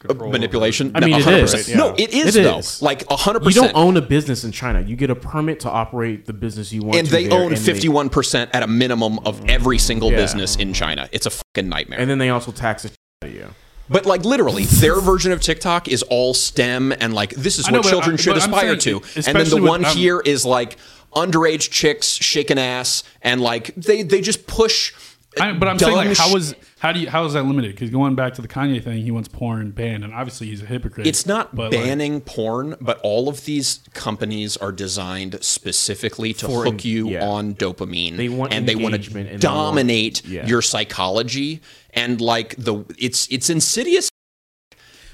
[0.09, 0.91] manipulation.
[0.95, 1.53] I mean, No, it 100%.
[1.55, 1.75] is.
[1.75, 2.03] No, Yeah.
[2.05, 2.57] it is It though.
[2.59, 2.81] is.
[2.81, 3.45] Like 100%.
[3.45, 4.81] You don't own a business in China.
[4.81, 6.97] You get a permit to operate the business you want.
[6.97, 10.17] and to they own 51% at a minimum of every single Yeah.
[10.17, 11.07] business in China.
[11.11, 11.99] It's a fucking nightmare.
[11.99, 12.91] and then they also tax the
[13.31, 13.55] shit out you.
[13.87, 17.71] But like literally, their version of TikTok is all STEM and like this is I
[17.71, 19.01] know, what children I- should aspire saying, to.
[19.27, 20.77] And then the with- one I'm- here is like
[21.13, 24.93] underage chicks shaking ass and like they they just push.
[25.37, 27.71] I, but I'm saying, dumb like, how was how do you how is that limited?
[27.71, 30.65] Because going back to the Kanye thing, he wants porn banned, and obviously he's a
[30.65, 31.05] hypocrite.
[31.05, 36.45] It's not but, like, banning porn, but all of these companies are designed specifically to
[36.47, 37.25] For hook en- you yeah.
[37.27, 38.15] on dopamine.
[38.15, 40.47] They want and they want to and want- dominate yeah.
[40.47, 41.61] your psychology
[41.95, 44.09] and like the it's it's insidious.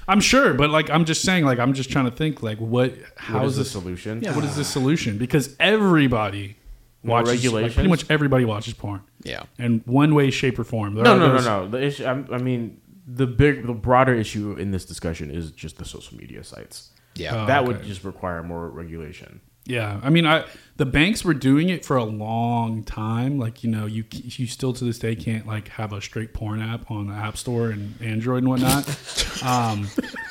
[0.08, 2.92] I'm sure, but like I'm just saying, like I'm just trying to think, like what
[3.16, 4.20] how What is is the this solution?
[4.22, 5.16] Yeah, what is the solution?
[5.16, 6.56] Because everybody
[7.04, 9.02] More watches like, pretty much everybody watches porn.
[9.22, 9.44] Yeah.
[9.58, 10.94] in one way, shape, or form.
[10.94, 11.68] There No, are no, no, those- no.
[11.68, 12.04] The issue.
[12.04, 16.16] I, I mean, the big, the broader issue in this discussion is just the social
[16.18, 16.90] media sites.
[17.14, 17.44] Yeah.
[17.44, 17.68] Oh, that okay.
[17.68, 19.40] would just require more regulation.
[19.64, 20.44] Yeah, I mean, I
[20.76, 23.38] the banks were doing it for a long time.
[23.38, 26.60] Like you know, you you still to this day can't like have a straight porn
[26.60, 29.42] app on the App Store and Android and whatnot.
[29.44, 29.88] um,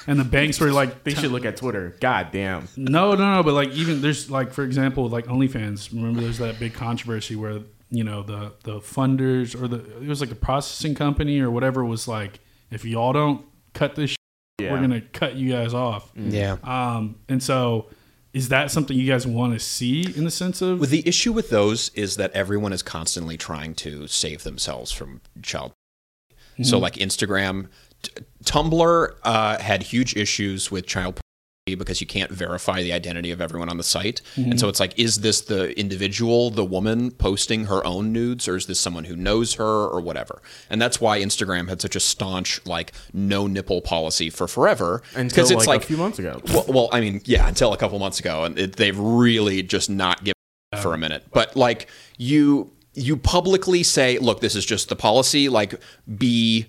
[0.08, 1.96] and the banks were like, They should look at Twitter.
[2.02, 2.68] God damn.
[2.76, 3.44] no, no, no.
[3.44, 5.94] But like even there's like for example, like OnlyFans.
[5.94, 7.60] Remember, there's that big controversy where
[7.90, 11.86] you know the the funders or the it was like the processing company or whatever
[11.86, 14.18] was like, if y'all don't cut this, shit,
[14.60, 14.72] Yeah.
[14.74, 16.12] we're gonna cut you guys off.
[16.18, 16.58] Yeah.
[16.64, 17.88] Um, and so.
[18.34, 21.34] Is that something you guys want to see in the sense of Well, the issue
[21.34, 25.74] with those is that everyone is constantly trying to save themselves from child.
[26.64, 26.82] So, Mm-hmm.
[26.84, 27.68] like Instagram,
[28.04, 28.12] t-
[28.46, 31.20] Tumblr uh, had huge issues with child
[31.66, 34.22] because you can't verify the identity of everyone on the site.
[34.36, 34.70] And so mm-hmm.
[34.70, 38.80] it's like, is this the individual, the woman posting her own nudes, or is this
[38.80, 40.42] someone who knows her or whatever?
[40.72, 45.04] And that's why Instagram had such a staunch, like, no nipple policy for forever.
[45.16, 46.42] Until it's like, like a few months ago.
[46.52, 49.88] well, well, I mean, yeah, until a couple months ago, and it, they've really just
[49.88, 50.34] not given
[50.82, 51.26] for a minute.
[51.32, 51.88] But like
[52.18, 55.48] you, you publicly say, "Look, this is just the policy.
[55.48, 55.80] Like,
[56.18, 56.68] be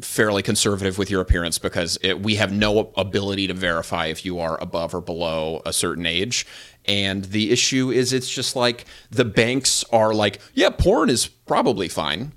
[0.00, 4.38] fairly conservative with your appearance because it, we have no ability to verify if you
[4.38, 6.46] are above or below a certain age."
[6.86, 11.88] And the issue is, it's just like the banks are like, "Yeah, porn is probably
[11.88, 12.32] fine."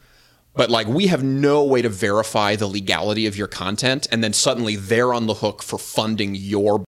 [0.53, 4.33] But like we have no way to verify the legality of your content, and then
[4.33, 6.83] suddenly they're on the hook for funding your.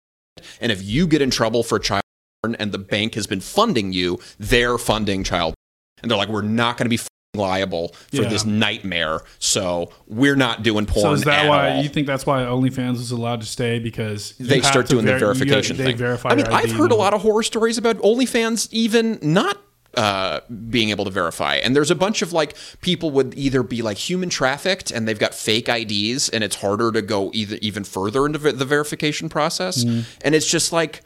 [0.60, 2.02] And if you get in trouble for child
[2.42, 5.54] porn and the bank has been funding you, they're funding child.
[6.00, 7.00] And they're like, we're not going to be
[7.36, 8.28] liable for Yeah.
[8.28, 11.02] this nightmare, so we're not doing porn.
[11.02, 11.82] So is that at why all.
[11.82, 15.18] you think that's why OnlyFans is allowed to stay because they start doing the ver-
[15.18, 15.96] you verification they thing?
[15.96, 19.58] Verify I mean, I've heard a lot of horror stories about OnlyFans even not
[19.96, 21.54] uh, being able to verify.
[21.54, 25.18] And there's a bunch of like people would either be like human trafficked and they've
[25.18, 29.84] got fake IDs and it's harder to go either even further into the verification process.
[29.84, 30.00] Mm-hmm.
[30.22, 31.02] And it's just like,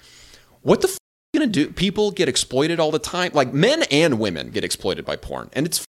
[0.63, 1.71] what the f- are you gonna do?
[1.71, 3.31] People get exploited all the time.
[3.33, 5.85] Like men and women get exploited by porn, and it's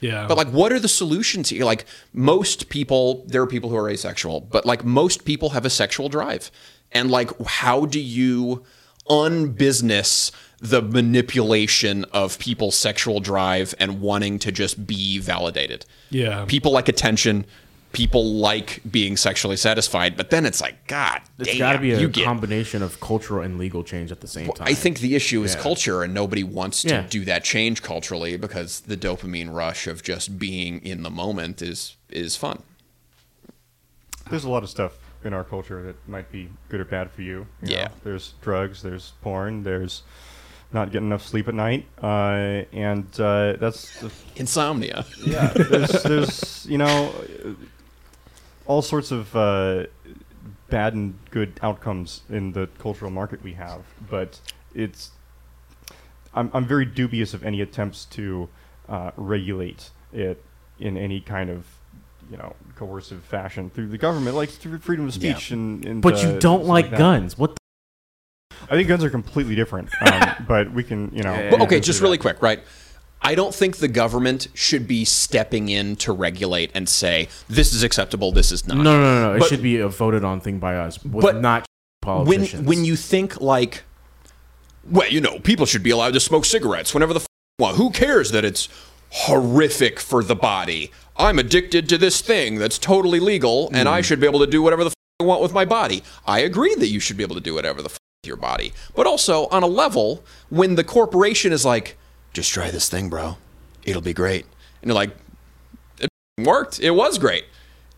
[0.00, 1.64] Yeah, but like, what are the solutions here?
[1.64, 5.70] Like, most people, there are people who are asexual, but like most people have a
[5.70, 6.50] sexual drive.
[6.92, 8.64] And like, how do you
[9.08, 15.84] unbusiness the manipulation of people's sexual drive and wanting to just be validated?
[16.10, 17.44] yeah, People like attention.
[17.96, 21.92] People like being sexually satisfied, but then it's like, God It's damn, got to be
[21.92, 24.68] a you get combination of cultural and legal change at the same time.
[24.68, 25.62] I think the issue is Yeah.
[25.62, 27.06] culture, and nobody wants to Yeah.
[27.08, 31.96] do that change culturally because the dopamine rush of just being in the moment is
[32.10, 32.62] is fun.
[34.28, 34.92] There's a lot of stuff
[35.24, 37.46] in our culture that might be good or bad for you.
[37.62, 37.84] you Yeah.
[37.84, 37.90] know.
[38.04, 40.02] there's drugs, there's porn, there's
[40.70, 44.04] not getting enough sleep at night, uh, and uh, that's
[44.36, 45.06] Insomnia.
[45.24, 45.48] yeah.
[45.54, 47.10] There's there's you know
[48.66, 49.86] all sorts of uh,
[50.68, 54.40] bad and good outcomes in the cultural market we have, but
[54.74, 55.10] it's
[56.34, 58.48] I'm I'm very dubious of any attempts to
[58.88, 60.42] uh, regulate it
[60.78, 61.66] in any kind of
[62.30, 66.02] you know coercive fashion through the government, like through freedom of speech and, and.
[66.02, 67.38] But uh, you don't stuff like guns.
[67.38, 67.54] What?
[67.54, 67.60] The
[68.68, 71.32] I think guns are completely different, um, but we can you know.
[71.32, 72.22] Yeah, But we okay, just really that.
[72.22, 72.60] quick, right?
[73.22, 77.82] I don't think the government should be stepping in to regulate and say this is
[77.82, 78.76] acceptable, this is not.
[78.76, 79.36] No, no, no, no.
[79.44, 81.66] It should be a voted on thing by us, But not
[82.04, 82.66] when politicians.
[82.68, 83.82] when you think like,
[84.88, 87.26] well, you know, people should be allowed to smoke cigarettes whenever the f-
[87.58, 87.76] want.
[87.78, 88.68] Who cares that it's
[89.10, 90.92] horrific for the body?
[91.16, 93.94] I'm addicted to this thing that's totally legal, and Hmm.
[93.94, 96.02] I should be able to do whatever the f- I want with my body.
[96.26, 98.72] I agree that you should be able to do whatever the f- with your body,
[98.94, 101.96] but also on a level when the corporation is like,
[102.36, 103.38] just try this thing, bro,
[103.82, 104.44] it'll be great,
[104.82, 105.10] and you're like,
[105.98, 106.78] it worked.
[106.78, 107.46] It was great.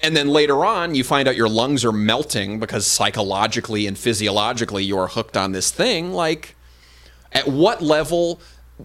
[0.00, 4.84] And then later on, you find out your lungs are melting because psychologically and physiologically
[4.84, 6.12] you are hooked on this thing.
[6.12, 6.54] Like,
[7.32, 8.40] at what level?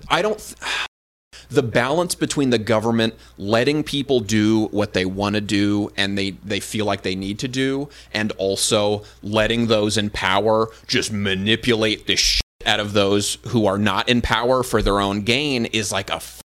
[0.09, 0.39] I don't.
[0.39, 0.57] Th-
[1.49, 6.31] the balance between the government letting people do what they want to do and they,
[6.31, 12.07] they feel like they need to do, and also letting those in power just manipulate
[12.07, 15.91] the shit out of those who are not in power for their own gain is
[15.91, 16.41] like a f-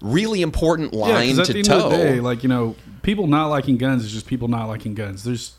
[0.00, 1.86] really important Yeah, line 'cause at to the end toe.
[1.86, 4.94] of the day, like you know, people not liking guns is just people not liking
[4.94, 5.24] guns.
[5.24, 5.52] There's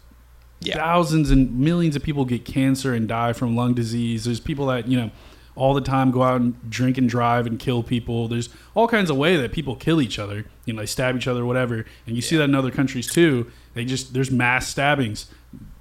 [0.62, 0.76] Yeah.
[0.76, 4.26] thousands and millions of people get cancer and die from lung disease.
[4.26, 5.12] There's people that you know
[5.56, 8.30] all the time go out and drink and drive and kill people.
[8.30, 10.46] There's all kinds of way that people kill each other.
[10.66, 11.86] You know, they stab each other, whatever.
[12.08, 13.48] And you see that in other countries too.
[13.74, 15.26] They just there's mass stabbings.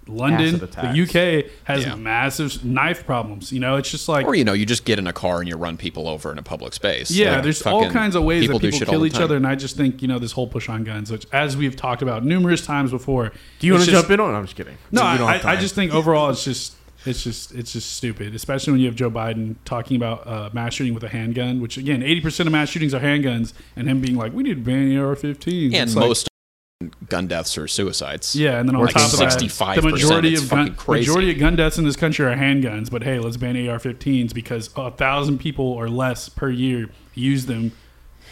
[0.09, 1.95] London, the UK has Yeah.
[1.97, 3.53] massive knife problems.
[3.53, 5.49] You know, it's just like Or you know, you just get in a car and
[5.49, 7.11] you run people over in a public space.
[7.11, 9.23] yeah, Like, there's all kinds of ways that people kill each time.
[9.25, 11.77] other, and I just think you know this whole push on guns, which as we've
[11.77, 13.33] talked about numerous times before.
[13.61, 14.35] do you want to jump in on?
[14.35, 14.77] I'm just kidding.
[14.91, 16.75] No, I, I just think overall it's just
[17.07, 20.75] it's just it's just stupid, especially when you have Joe Biden talking about uh, mass
[20.75, 24.01] shooting with a handgun, which again, eighty percent of mass shootings are handguns, and him
[24.01, 26.28] being like, "We need to ban AR-15s," and It's most
[27.09, 28.37] gun deaths or suicides.
[28.37, 31.39] yeah, and then on like top of that, 65%, the majority of gun, majority of
[31.39, 32.89] gun deaths in this country are handguns.
[32.91, 37.73] But hey, let's ban AR-15s because a thousand people or less per year use them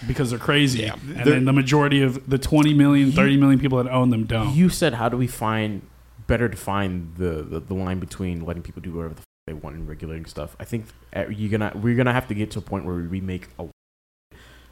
[0.07, 0.95] because they're crazy, Yeah.
[0.95, 4.25] and They're- then the majority of the 20 million, 30 million people that own them
[4.25, 4.55] don't.
[4.55, 5.83] You said, how do we find
[6.29, 9.75] better define the, the, the line between letting people do whatever the f- they want
[9.75, 10.55] and regulating stuff?
[10.61, 10.87] I think
[11.17, 13.67] uh, you're gonna we're gonna have to get to a point where we make a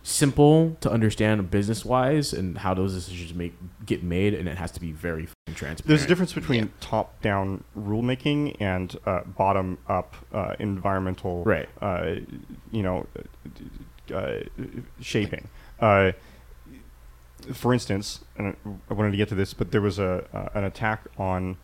[0.06, 3.54] simple to understand business wise and how those decisions make
[3.86, 5.86] get made, and it has to be very transparent.
[5.86, 11.68] There's a difference between top-down rulemaking and uh, bottom-up uh, environmental, Right.
[11.80, 12.16] Uh,
[12.70, 13.06] you know,
[14.12, 14.40] uh, uh,
[15.00, 15.48] shaping.
[15.80, 16.12] Uh,
[17.52, 18.54] for instance, and
[18.90, 21.56] I wanted to get to this, but there was a uh, an attack on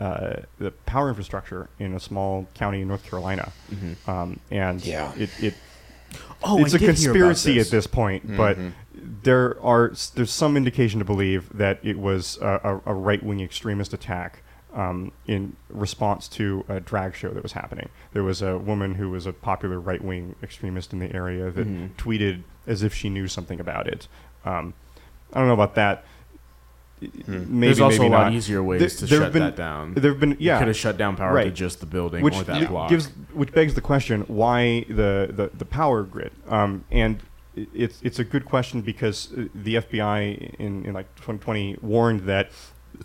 [0.00, 3.52] uh, the power infrastructure in a small county in North Carolina,
[4.06, 5.12] um, and Yeah.
[5.16, 5.54] it, it
[6.44, 7.68] Oh, it's I a did hear about conspiracy this.
[7.68, 8.58] at this point, but
[9.22, 13.40] there are there's some indication to believe that it was a, a, a right wing
[13.40, 14.42] extremist attack
[14.74, 17.88] um, in response to a drag show that was happening.
[18.12, 21.66] There was a woman who was a popular right wing extremist in the area that
[21.66, 21.94] Mm-hmm.
[21.96, 24.08] tweeted as if she knew something about it.
[24.44, 24.74] Um,
[25.32, 26.04] I don't know about that.
[27.26, 28.32] Maybe, There's also a lot not.
[28.32, 29.94] easier ways There- to there shut been- that down.
[29.94, 32.44] There have been yeah, could have shut down power to just the building which or
[32.44, 32.90] that block.
[32.90, 37.18] gives which begs the question why the the, the power grid um, and
[37.54, 42.50] it's it's a good question because uh, the FBI in, in like 2020 warned that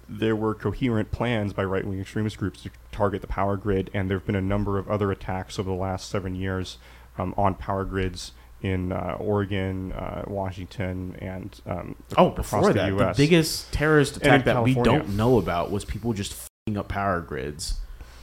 [0.07, 4.09] there were coherent plans by right wing extremist groups to target the power grid, and
[4.09, 6.77] there have been a number of other attacks over the last seven years
[7.17, 8.31] um, on power grids
[8.61, 13.17] in uh, Oregon, uh, Washington, and um, Oh, across before the that, U.S.
[13.17, 17.21] the biggest terrorist attack that we don't know about was people just f***ing up power
[17.21, 17.75] grids,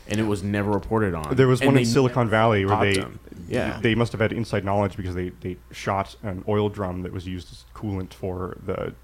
[0.09, 1.37] and it was never reported on.
[1.37, 3.21] There was And one in Silicon Valley where they, them.
[3.49, 3.79] Yeah.
[3.81, 7.27] they must have had inside knowledge because they, they shot an oil drum that was
[7.27, 8.95] used as coolant for the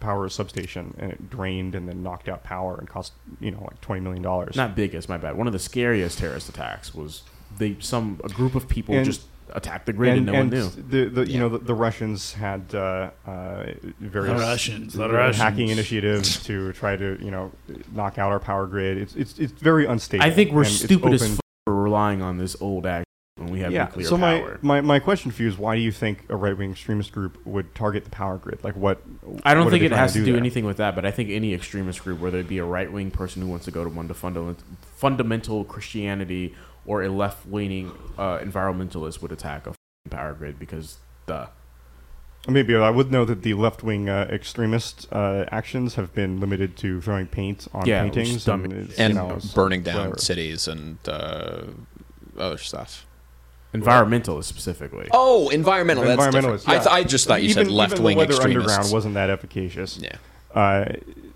[0.00, 3.78] power substation, and it drained and then knocked out power and cost you know like
[3.82, 4.56] twenty million dollars.
[4.56, 5.36] Not biggest, my bad.
[5.36, 7.22] One of the scariest terrorist attacks was
[7.58, 9.22] they some a group of people And- just
[9.54, 10.68] attacked the grid and, no one knew.
[10.68, 11.38] The, the you Yeah.
[11.40, 13.66] know the, the Russians had uh, uh,
[14.00, 15.36] various The Russians, the Russians.
[15.42, 17.52] hacking initiatives to try to you know
[17.92, 18.98] knock out our power grid.
[18.98, 20.24] It's it's it's very unstable.
[20.24, 23.04] I think we're and it's stupid as open- f- for relying on this old act
[23.36, 23.84] when we have yeah.
[23.84, 24.58] nuclear So my, power.
[24.62, 27.38] my my question for you is why do you think a right wing extremist group
[27.46, 28.62] would target the power grid?
[28.62, 29.02] Like what?
[29.44, 30.36] I don't what think it has to do there?
[30.36, 33.10] anything with that, but I think any extremist group, whether it be a right wing
[33.10, 36.54] person who wants to go to one to fundamental, fundamental Christianity
[36.86, 41.48] or a left leaning uh, environmentalist, would attack a f***ing power grid because the
[42.48, 46.74] Maybe I would know that the left wing uh, extremist uh, actions have been limited
[46.78, 48.64] to throwing paint on Yeah, paintings dumb.
[48.64, 50.18] and, and you know, burning down whatever.
[50.18, 51.64] cities and uh,
[52.38, 53.04] other stuff.
[53.74, 55.06] environmentalists specifically.
[55.12, 56.04] Oh, environmental.
[56.04, 56.68] That's Environmentalists, different.
[56.68, 58.56] I, th- I just thought you even, said left wing the extremists.
[58.72, 59.98] Underground wasn't that efficacious.
[60.00, 60.16] Yeah.
[60.58, 60.94] Uh,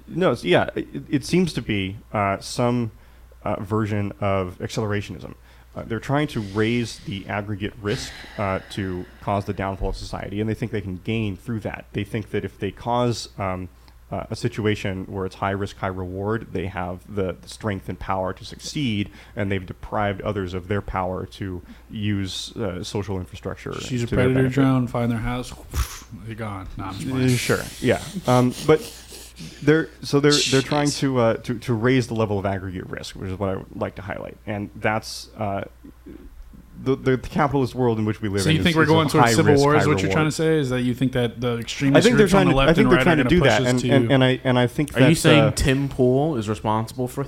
[0.08, 2.92] no, yeah, it, it seems to be uh, some
[3.44, 5.34] uh, version of accelerationism.
[5.76, 10.40] Uh, they're trying to raise the aggregate risk uh, to cause the downfall of society,
[10.40, 11.84] and they think they can gain through that.
[11.92, 13.68] They think that if they cause um,
[14.12, 17.98] uh, a situation where it's high risk, high reward, they have the, the strength and
[17.98, 23.74] power to succeed, and they've deprived others of their power to use uh, social infrastructure.
[23.80, 24.86] She's a predator drone.
[24.86, 25.52] Find their house.
[26.26, 26.68] They're gone.
[26.76, 27.26] No.
[27.28, 28.80] Sure, yeah, um, but
[29.62, 33.16] they're so they're they're trying to, uh, to to raise the level of aggregate risk,
[33.16, 35.64] which is what I would like to highlight, and that's uh,
[36.82, 38.42] the, the the capitalist world in which we live.
[38.42, 39.76] So in you think is- we're going towards civil risk, war?
[39.76, 40.58] Is what you're trying to say?
[40.58, 42.56] Is that you think that the I think they're groups on trying the to.
[42.56, 43.90] left I think and they're right trying to do that, and, to?
[43.90, 47.26] and, and I and I think Are you saying uh, Tim Pool is responsible for?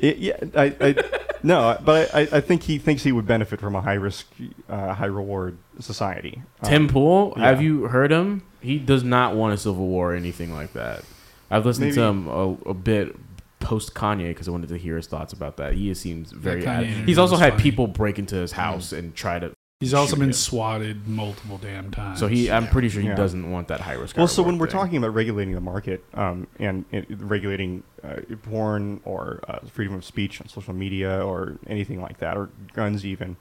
[0.00, 0.94] It, yeah, I, I
[1.42, 4.26] no, but I, I think he thinks he would benefit from a high risk,
[4.68, 6.42] uh, high reward society.
[6.64, 7.34] Tim Um, Pool?
[7.36, 7.44] yeah.
[7.48, 8.42] Have you heard him?
[8.60, 11.02] He does not want a civil war or anything like that.
[11.50, 13.16] I've listened to him a, a bit
[13.58, 15.74] post Kanye because I wanted to hear his thoughts about that.
[15.74, 16.62] He seems very.
[16.62, 17.62] Kanye ad- he's also had funny.
[17.62, 19.52] people break into his house and try to.
[19.80, 20.32] He's also shoot been him.
[20.34, 22.18] swatted multiple damn times.
[22.20, 23.14] So he, I'm pretty sure he Yeah.
[23.14, 24.14] doesn't want that high risk.
[24.14, 24.78] Well, high so when reward we're thing.
[24.80, 30.04] talking about regulating the market um, and, and regulating uh, porn or uh, freedom of
[30.04, 33.38] speech on social media or anything like that, or guns even,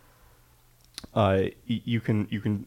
[1.13, 2.65] uh, y- you can you can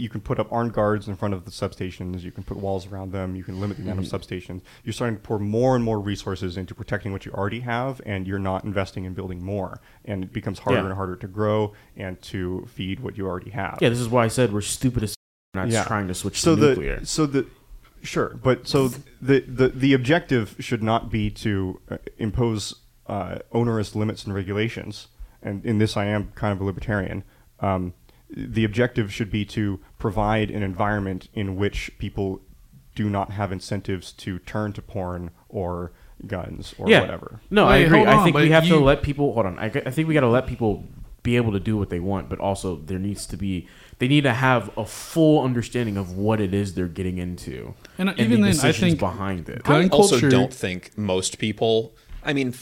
[0.00, 2.22] you can put up armed guards in front of the substations.
[2.22, 3.36] You can put walls around them.
[3.36, 4.62] You can limit the amount of substations.
[4.82, 8.26] You're starting to pour more and more resources into protecting what you already have, and
[8.26, 9.80] you're not investing in building more.
[10.04, 10.86] And it becomes harder Yeah.
[10.86, 13.78] and harder to grow and to feed what you already have.
[13.80, 15.14] yeah, this is why I said we're stupid as
[15.54, 15.84] not Yeah.
[15.84, 17.04] trying to switch so to the nuclear.
[17.04, 17.46] so the
[18.02, 18.88] sure but so
[19.20, 22.76] the the the objective should not be to uh, impose
[23.08, 25.08] uh, onerous limits and regulations
[25.42, 27.24] and in this i am kind of a libertarian
[27.58, 27.92] um,
[28.36, 32.40] the objective should be to provide an environment in which people
[32.94, 35.92] do not have incentives to turn to porn or
[36.26, 37.00] guns or yeah.
[37.00, 37.98] whatever No, I agree.
[37.98, 39.58] hold I on, think we but have to let people hold on.
[39.58, 40.84] I, I think we got to let people
[41.22, 43.66] be able to do what they want, but also there needs to be
[43.98, 48.08] they need to have a full understanding of what it is they're getting into And
[48.08, 49.62] uh, and, even the then, I decisions think behind it.
[49.64, 51.94] gun I also culture- don't think most people.
[52.24, 52.54] I mean,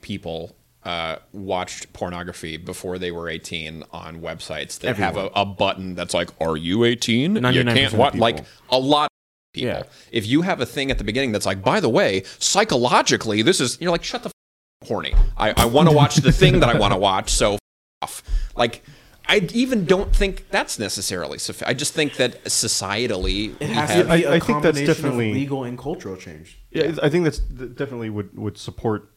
[0.00, 5.94] people uh, watched pornography before they were 18 on websites that have a, a button
[5.94, 7.36] that's like, "Are you 18?
[7.36, 8.20] You can't watch." people.
[8.24, 9.04] Like a lot.
[9.04, 9.08] Of
[9.54, 9.68] people.
[9.68, 9.82] Yeah.
[10.10, 13.60] If you have a thing at the beginning that's like, by the way, psychologically, this
[13.60, 15.14] is you're like, shut the f- horny.
[15.36, 17.60] I, I want to watch the thing that I want to watch, so f-
[18.02, 18.22] off.
[18.56, 18.82] Like,
[19.28, 21.68] I even don't think that's necessarily sufficient.
[21.70, 26.16] I just think that societally, we have, I- I think that's definitely- legal and cultural
[26.16, 26.58] change.
[26.72, 29.11] Yeah, it's- I think that's definitely would would support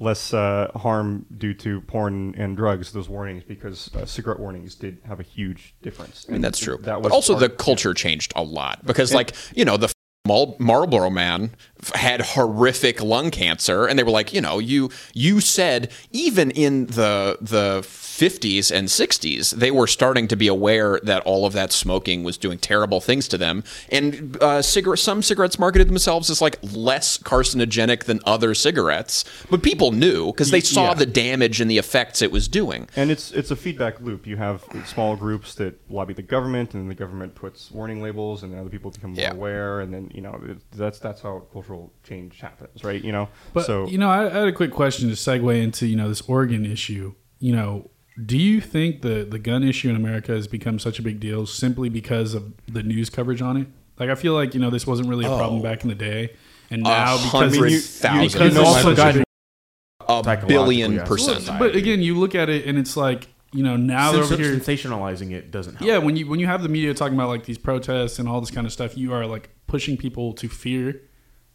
[0.00, 2.90] less uh, harm due to porn and drugs.
[2.92, 6.26] Those warnings, because uh, cigarette warnings did have a huge difference.
[6.28, 6.78] I mean, that's true.
[6.78, 9.92] That but also, the culture changed a lot because, like, you know, the
[10.26, 11.54] Marlboro man
[11.94, 16.86] had horrific lung cancer, and they were like, you know, you you said even in
[16.86, 21.72] the the 50s and 60s, they were starting to be aware that all of that
[21.72, 26.40] smoking was doing terrible things to them, and uh, cigarette some cigarettes marketed themselves as
[26.42, 30.94] like less carcinogenic than other cigarettes, but people knew because they saw yeah.
[30.94, 32.88] the damage and the effects it was doing.
[32.96, 34.26] And it's it's a feedback loop.
[34.26, 38.42] You have small groups that lobby the government, and then the government puts warning labels,
[38.42, 39.32] and then other people become more Yeah.
[39.32, 40.38] aware, and then you know
[40.72, 41.69] that's that's how cultural
[42.02, 43.02] change happens, right?
[43.02, 45.86] You know, But so you know, I, I had a quick question to segue into
[45.86, 47.14] you know this Oregon issue.
[47.38, 47.90] You know,
[48.24, 51.46] do you think the the gun issue in America has become such a big deal
[51.46, 53.68] simply because of the news coverage on it?
[53.98, 55.62] Like, I feel like you know this wasn't really a problem oh.
[55.62, 56.34] back in the day,
[56.70, 58.32] and now because you, it's- thousand.
[58.32, 61.08] because know, it's also such a big a billion yes.
[61.08, 61.58] percent.
[61.58, 64.54] But again, you look at it and it's like you know now they're over here.
[64.54, 65.86] sensationalizing it doesn't help.
[65.86, 68.40] Yeah, when you when you have the media talking about like these protests and all
[68.40, 71.02] this kind of stuff, you are like pushing people to fear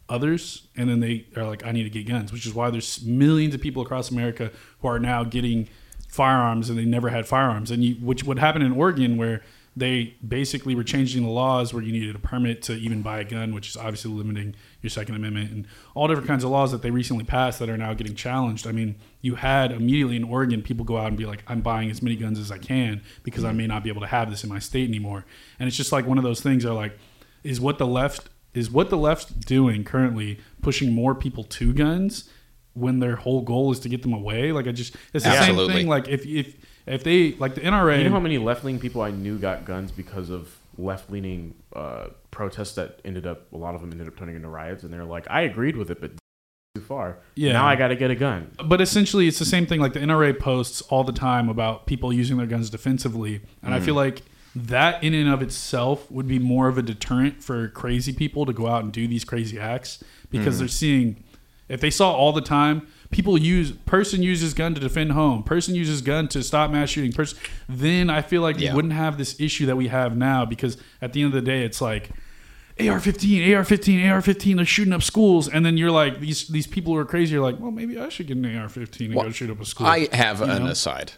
[0.08, 3.04] others, and then they are like, "I need to get guns," which is why there's
[3.04, 4.50] millions of people across America
[4.80, 5.68] who are now getting
[6.08, 7.70] firearms and they never had firearms.
[7.70, 9.42] And you, which would happen in Oregon, where
[9.76, 13.24] they basically were changing the laws where you needed a permit to even buy a
[13.24, 16.80] gun, which is obviously limiting your Second Amendment and all different kinds of laws that
[16.80, 18.66] they recently passed that are now getting challenged.
[18.66, 21.90] I mean, you had immediately in Oregon people go out and be like, I'm buying
[21.90, 23.58] as many guns as I can because I mm-hmm.
[23.58, 25.26] may not be able to have this in my state anymore.
[25.60, 26.98] And it's just like one of those things are like,
[27.44, 32.28] is what the left is what the left's doing currently pushing more people to guns
[32.74, 34.52] when their whole goal is to get them away?
[34.52, 35.66] Like I just it's the Absolutely.
[35.66, 35.88] same thing.
[35.88, 39.02] Like if if if they like the NRA You know how many left leaning people
[39.02, 43.74] I knew got guns because of left leaning uh, protests that ended up a lot
[43.74, 46.12] of them ended up turning into riots, and they're like, I agreed with it, but
[46.74, 47.18] too far.
[47.34, 47.52] Yeah.
[47.54, 48.50] Now I got to get a gun.
[48.64, 52.12] but essentially it's the same thing like the NRA posts all the time about people
[52.12, 54.20] using their guns defensively and I feel like
[54.56, 58.54] that in and of itself would be more of a deterrent for crazy people to
[58.54, 60.58] go out and do these crazy acts because mm-hmm.
[60.60, 61.24] they're seeing
[61.68, 65.74] if they saw all the time people use person uses gun to defend home person
[65.74, 67.38] uses gun to stop mass shooting person
[67.68, 68.70] then I feel like Yeah.
[68.70, 71.46] we wouldn't have this issue that we have now because at the end of the
[71.46, 72.10] day it's like
[72.78, 74.56] AR-15, AR-15, AR-15.
[74.56, 77.32] They're shooting up schools, and then you're like, these these people who are crazy.
[77.32, 79.86] You're like, well, maybe I should get an AR-15 and go shoot up a school.
[79.86, 80.70] I have an know?
[80.70, 81.12] aside.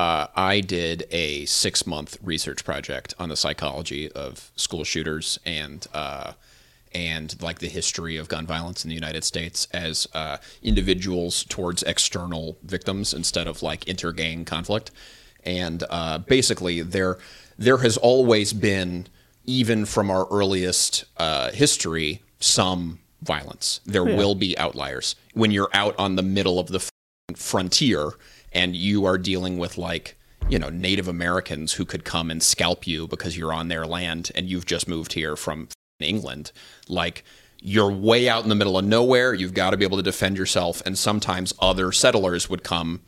[0.00, 5.86] Uh, I did a six month research project on the psychology of school shooters and
[5.92, 6.32] uh,
[6.94, 11.82] and like the history of gun violence in the United States as uh, individuals towards
[11.82, 14.90] external victims instead of like intergang conflict.
[15.44, 17.18] And uh, basically, there
[17.58, 19.06] there has always been,
[19.44, 23.82] even from our earliest uh, history, some violence.
[23.84, 26.88] There will be outliers when you're out on the middle of the
[27.36, 28.12] frontier
[28.52, 30.16] and you are dealing with like
[30.48, 34.30] you know Native Americans who could come and scalp you because you're on their land
[34.34, 35.68] and you've just moved here from
[36.00, 36.52] England.
[36.88, 37.24] Like
[37.60, 39.34] you're way out in the middle of nowhere.
[39.34, 40.82] You've got to be able to defend yourself.
[40.86, 43.02] And sometimes other settlers would come.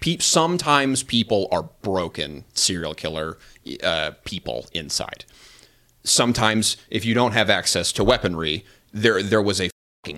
[0.00, 3.38] Pe- sometimes people are broken serial killer
[3.82, 5.24] uh, people inside.
[6.04, 9.70] Sometimes if you don't have access to weaponry, there there was a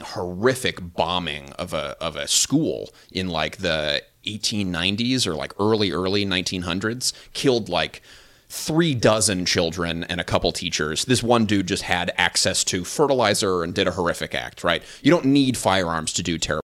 [0.03, 6.25] horrific bombing of a of a school in like the 1890s or like early early
[6.27, 8.03] 1900s, killed like
[8.49, 11.05] three dozen children and a couple teachers.
[11.05, 14.83] This one dude just had access to fertilizer and did a horrific act, right?
[15.03, 16.65] You don't need firearms to do terrible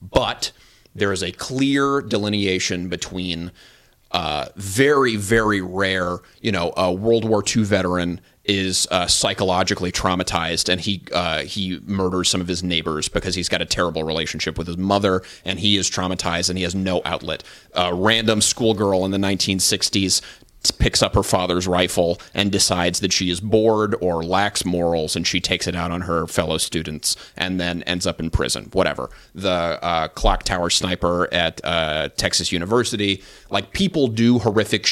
[0.00, 0.52] but
[0.94, 3.52] there is a clear delineation between
[4.10, 8.20] uh, very, very rare, you know, a World War II veteran
[8.50, 13.48] is uh, psychologically traumatized and he uh, he murders some of his neighbors because he's
[13.48, 17.00] got a terrible relationship with his mother and he is traumatized and he has no
[17.04, 17.44] outlet.
[17.74, 20.20] A random schoolgirl in the 1960s
[20.78, 25.26] picks up her father's rifle and decides that she is bored or lacks morals and
[25.26, 29.08] she takes it out on her fellow students and then ends up in prison whatever
[29.34, 34.86] the uh, clock tower sniper at uh, texas university like people do horrific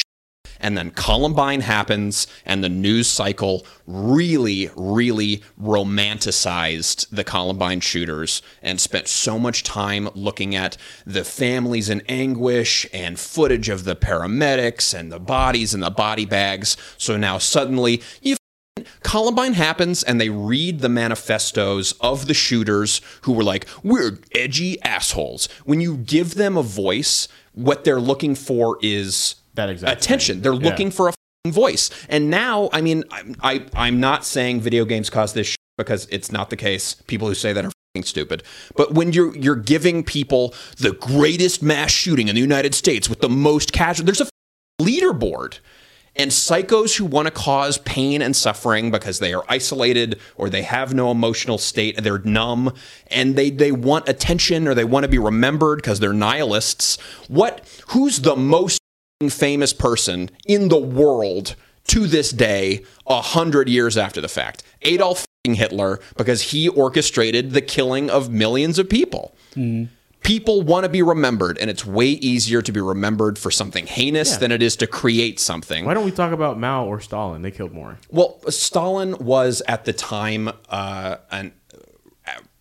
[0.61, 8.81] and then Columbine happens, and the news cycle really, really romanticized the Columbine shooters and
[8.81, 14.99] spent so much time looking at the families in anguish and footage of the paramedics
[14.99, 16.77] and the bodies and the body bags.
[16.97, 18.37] So now suddenly you
[19.03, 24.81] Columbine happens and they read the manifestos of the shooters who were like, we're edgy
[24.83, 25.49] assholes.
[25.65, 30.37] When you give them a voice, what they're looking for is That exact attention.
[30.37, 30.43] thing.
[30.43, 30.71] They're Yeah.
[30.71, 31.91] looking for a f***ing voice.
[32.09, 36.33] And now, I mean, I, I, I'm not saying video games cause this because it's
[36.33, 36.95] not the case.
[37.07, 38.43] People who say that are f***ing stupid.
[38.77, 43.21] But when you're you're giving people the greatest mass shooting in the United States with
[43.21, 44.29] the most casual, there's a
[44.81, 45.59] leaderboard.
[46.17, 50.63] And psychos who want to cause pain and suffering because they are isolated or they
[50.63, 52.73] have no emotional state, they're numb,
[53.07, 56.99] and they, they want attention or they want to be remembered because they're nihilists.
[57.29, 58.78] What who's the most
[59.29, 61.57] famous person in the world
[61.89, 64.63] to this day, a hundred years after the fact?
[64.83, 69.35] Adolf Hitler, because he orchestrated the killing of millions of people
[70.25, 74.33] people want to be remembered, and it's way easier to be remembered for something heinous
[74.33, 74.39] Yeah.
[74.39, 75.85] than it is to create something.
[75.87, 77.41] Why don't we talk about Mao or Stalin?
[77.43, 77.99] They killed more.
[78.11, 81.53] Well, Stalin was at the time uh, an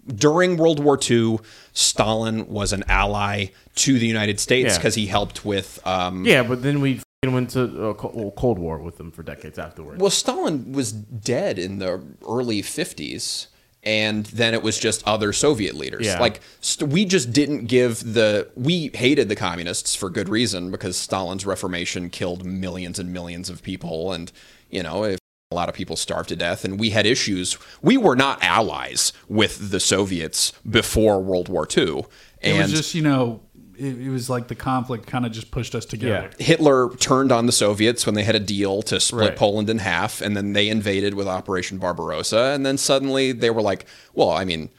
[0.07, 1.39] during World War II.
[1.77, 4.77] Stalin was an ally to the United States Yeah.
[4.77, 5.79] because he helped with.
[5.85, 9.21] Um, Yeah, but then we went to uh, Co- well, Cold War with them for
[9.21, 10.01] decades afterwards.
[10.01, 13.47] Well, Stalin was dead in the early 50s.
[13.83, 16.05] And then it was just other Soviet leaders.
[16.07, 16.19] Yeah.
[16.19, 20.97] Like st- we just didn't give the we hated the communists for good reason because
[20.97, 24.29] Stalin's reformation killed millions and millions of people, and
[24.69, 25.19] you know if
[25.51, 27.57] a lot of people starved to death, and we had issues.
[27.81, 32.05] We were not allies with the Soviets before World War II, It
[32.41, 33.41] and was just you know
[33.77, 36.31] it, it was like the conflict kind of just pushed us together.
[36.37, 39.37] Hitler turned on the Soviets when they had a deal to split Right.
[39.37, 42.51] Poland in half, and then they invaded with Operation Barbarossa.
[42.53, 44.69] And then suddenly they were like, well, I mean,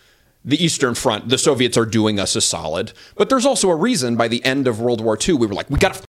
[0.44, 2.92] the Eastern Front, the Soviets are doing us a solid.
[3.16, 5.70] But there's also a reason by the end of World War II, we were like,
[5.70, 6.04] we got to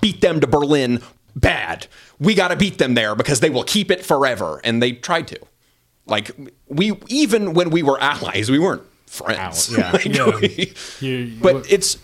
[0.00, 1.00] beat them to Berlin
[1.36, 1.86] bad.
[2.18, 4.60] We got to beat them there because they will keep it forever.
[4.64, 5.38] And they tried to.
[6.06, 6.30] Like,
[6.68, 9.70] we, even when we were allies, we weren't friends.
[9.76, 9.90] Yeah.
[9.92, 10.38] Like, Yeah.
[10.40, 11.96] we- You- but it's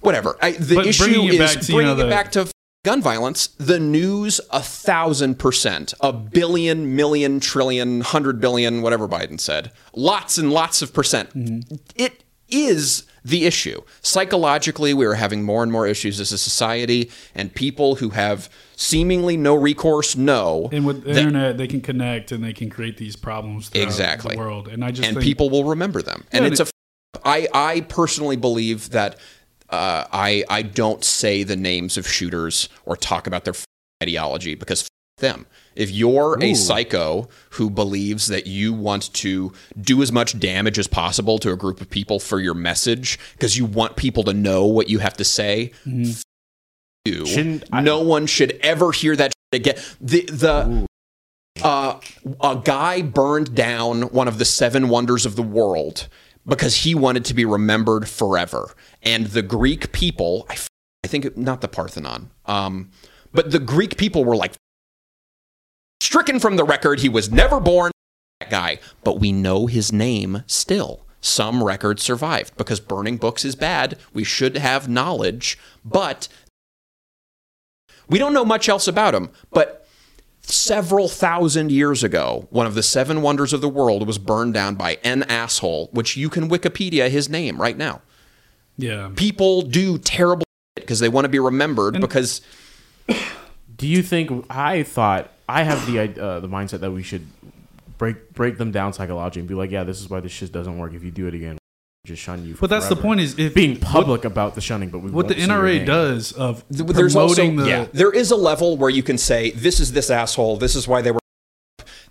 [0.00, 0.36] whatever.
[0.40, 2.40] I, the issue bringing it is back to, you bringing know, it the- back to
[2.42, 2.52] f-
[2.84, 3.48] gun violence.
[3.58, 10.38] The news, a thousand percent, a billion, million, trillion, hundred billion, whatever Biden said, lots
[10.38, 11.30] and lots of percent.
[11.36, 11.76] Mm-hmm.
[11.96, 13.82] It is the issue.
[14.02, 18.48] Psychologically, we are having more and more issues as a society, and people who have
[18.76, 22.70] seemingly no recourse know and with the that- internet, they can connect and they can
[22.70, 24.34] create these problems throughout Exactly.
[24.36, 24.68] the world.
[24.68, 26.24] And I just and think, people will remember them.
[26.32, 26.64] And Yeah, it's a.
[26.64, 26.70] but-
[27.16, 29.18] f- I I personally believe that
[29.70, 33.64] uh, I I don't say the names of shooters or talk about their f-
[34.02, 34.88] ideology because f-
[35.20, 35.46] them.
[35.76, 40.86] If you're a psycho who believes that you want to do as much damage as
[40.86, 44.64] possible to a group of people for your message because you want people to know
[44.66, 46.22] what you have to say, f-
[47.04, 47.26] you.
[47.26, 49.76] Shouldn't I- no one should ever hear that again.
[50.00, 50.86] The the
[51.62, 52.00] uh,
[52.42, 56.08] a guy burned down one of the seven wonders of the world
[56.46, 58.74] because he wanted to be remembered forever.
[59.02, 60.68] And the Greek people, I, f-
[61.04, 62.90] I think not the Parthenon, um,
[63.32, 64.52] but the Greek people were like
[66.00, 67.00] stricken from the record.
[67.00, 67.92] He was never born,
[68.40, 71.04] that guy, but we know his name still.
[71.20, 73.98] Some records survived because burning books is bad.
[74.12, 76.28] We should have knowledge, but
[78.08, 79.30] we don't know much else about him.
[79.50, 79.86] But
[80.42, 84.76] several thousand years ago, one of the seven wonders of the world was burned down
[84.76, 88.02] by an asshole, which you can Wikipedia his name right now.
[88.76, 90.44] yeah, People do terrible
[90.76, 92.40] because they want to be remembered because
[93.76, 97.26] Do you think I thought I have the uh, the mindset that we should
[97.98, 100.78] break break them down psychologically and be like, yeah, this is why this shit doesn't
[100.78, 100.94] work.
[100.94, 102.56] If you do it again, we'll just shun you.
[102.60, 103.20] but that's the point.
[103.20, 105.86] Is if being public about the shunning, but we what the won't say NRA name.
[105.86, 109.78] does of there's also the yeah, there is a level where you can say this
[109.80, 111.20] is this asshole, this is why they were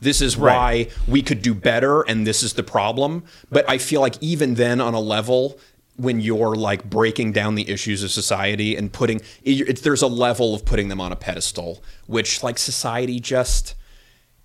[0.02, 0.54] this is Right.
[0.88, 3.24] why we could do better and this is the problem.
[3.50, 5.58] But I feel like even then on a level
[5.98, 10.54] when you're like breaking down the issues of society and putting it, there's a level
[10.54, 13.76] of putting them on a pedestal which like society just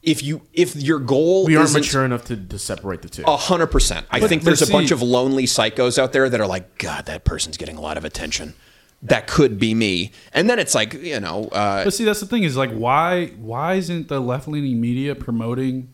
[0.03, 3.23] if you if your goal We aren't mature enough to, to separate the two.
[3.27, 4.07] a hundred percent.
[4.11, 6.79] I think but there's a see- bunch of lonely psychos out there that are like,
[6.79, 8.55] God, that person's getting a lot of attention.
[9.03, 10.13] That could be me.
[10.33, 13.27] And then it's like, you know, uh, But see, that's the thing is like, why
[13.39, 15.93] why isn't the left leaning media promoting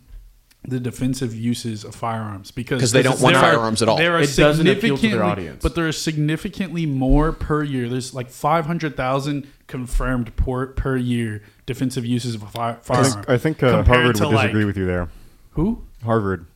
[0.69, 2.51] the defensive uses of firearms?
[2.51, 3.97] because they don't want there are- firearms at all.
[3.97, 5.63] There are It doesn't appeal to their significantly- audience.
[5.63, 7.89] but there are significantly more per year.
[7.89, 13.03] There's like five hundred thousand confirmed per, per year defensive uses of a fire, I
[13.03, 15.09] think, I think uh, Harvard would disagree like- with you there.
[15.53, 15.83] Who?
[16.05, 16.47] Harvard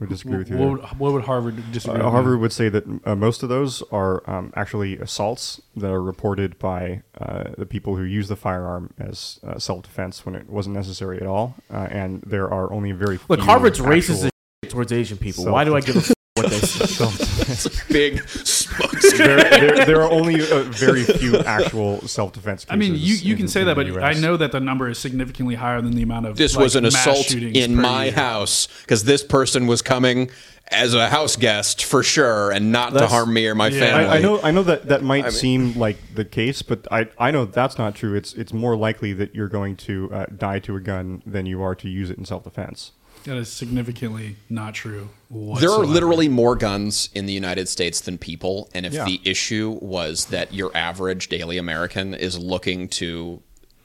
[0.00, 0.56] would disagree with you.
[0.56, 0.76] What there.
[0.76, 2.00] would, what would Harvard disagree?
[2.00, 2.12] Uh, with?
[2.12, 6.58] Harvard would say that uh, most of those are um, actually assaults that are reported
[6.58, 11.20] by uh, the people who use the firearm as uh, self-defense when it wasn't necessary
[11.20, 14.30] at all, uh, and there are only very Look, few Harvard's racist
[14.68, 15.44] towards Asian people.
[15.46, 17.04] Why do I give a f- what they say?
[17.52, 22.72] it's a big smoke there, there, there are only uh, very few actual self-defense cases.
[22.72, 24.98] I mean, you, you in- can say that, but I know that the number is
[24.98, 28.06] significantly higher than the amount of This like, was an mass assault shootings in my
[28.06, 28.14] year.
[28.14, 30.28] house because this person was coming
[30.72, 33.78] as a house guest for sure and not to harm me or my Yeah.
[33.80, 34.06] family.
[34.06, 37.30] I, I know, I know that that might seem like the case, but I, I
[37.30, 38.16] know that's not true.
[38.16, 41.62] It's it's more likely that you're going to uh, die to a gun than you
[41.62, 42.90] are to use it in self-defense.
[43.24, 45.08] That is significantly not true.
[45.30, 48.68] There are literally more guns in the United States than people.
[48.74, 49.04] And if Yeah.
[49.06, 53.42] the issue was that your average daily American is looking to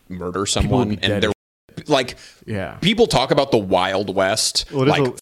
[0.10, 1.32] murder someone and they're
[1.88, 2.74] like, Yeah.
[2.82, 4.66] people talk about the Wild West.
[4.72, 5.14] Well, like, a-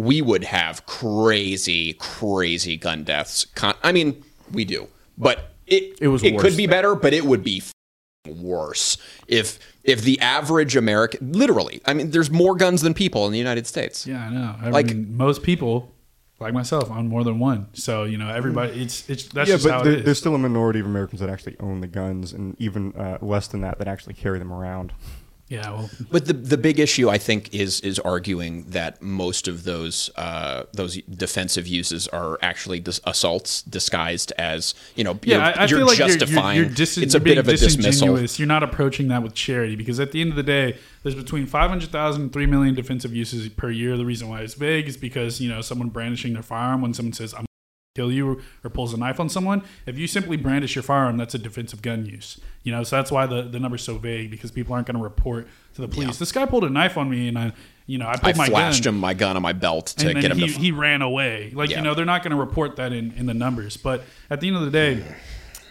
[0.00, 3.46] we would have crazy, crazy gun deaths.
[3.54, 4.22] Con- I mean,
[4.52, 7.62] we do, but it It was it could be better, but it would be
[8.28, 8.96] worse
[9.28, 13.38] if if the average American, literally, I mean, there's more guns than people in the
[13.38, 14.06] United States.
[14.06, 14.56] Yeah, I know.
[14.62, 15.92] I Like- mean, most people,
[16.40, 17.66] like myself, own more than one.
[17.74, 18.80] So you know, everybody.
[18.82, 20.04] It's it's that's yeah, just how but it there, is.
[20.06, 23.46] there's still a minority of Americans that actually own the guns, and even uh, less
[23.48, 24.92] than that that actually carry them around.
[25.48, 29.64] Yeah, well, But the the big issue, I think, is is arguing that most of
[29.64, 35.34] those uh, those defensive uses are actually dis- assaults disguised as you know yeah.
[35.34, 36.56] you're, I, I you're feel like justifying.
[36.56, 38.18] you're, you're, dis- it's a bit of a dismissal.
[38.20, 41.46] You're not approaching that with charity because at the end of the day, there's between
[41.46, 43.98] 500,000 and 3 million defensive uses per year.
[43.98, 47.12] The reason why it's vague is because you know someone brandishing their firearm when someone
[47.12, 47.44] says I'm
[47.94, 49.62] kill you or, or pulls a knife on someone.
[49.86, 52.40] If you simply brandish your firearm, that's a defensive gun use.
[52.64, 55.02] You know, so that's why the, the number's so vague because people aren't going to
[55.02, 56.18] report to the police.
[56.18, 57.52] This guy pulled a knife on me and I,
[57.86, 60.08] you know, I I pulled my flashed gun him my gun on my belt to
[60.08, 60.58] and get then him he, to.
[60.58, 61.52] he ran away.
[61.54, 61.76] Like Yeah.
[61.78, 63.76] you know, they're not going to report that in, in the numbers.
[63.76, 65.04] But at the end of the day,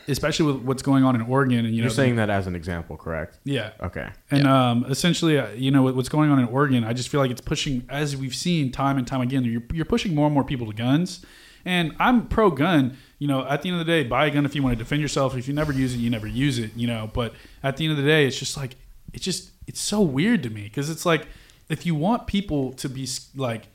[0.07, 2.55] especially with what's going on in Oregon, and you You're know, saying that as an
[2.55, 3.37] example, correct?
[3.43, 4.07] yeah, Okay.
[4.31, 7.31] and um, essentially, uh, you know, what's going on in Oregon, I just feel like
[7.31, 10.43] it's pushing, as we've seen time and time again, you're, you're pushing more and more
[10.45, 11.25] people to guns.
[11.65, 12.97] And I'm pro gun.
[13.19, 14.83] You know, at the end of the day, buy a gun if you want to
[14.83, 15.37] defend yourself.
[15.37, 16.71] If you never use it, you never use it.
[16.75, 17.33] You know, but
[17.63, 18.75] at the end of the day, it's just like
[19.13, 21.27] it's just it's so weird to me because it's like
[21.69, 23.67] if you want people to be like,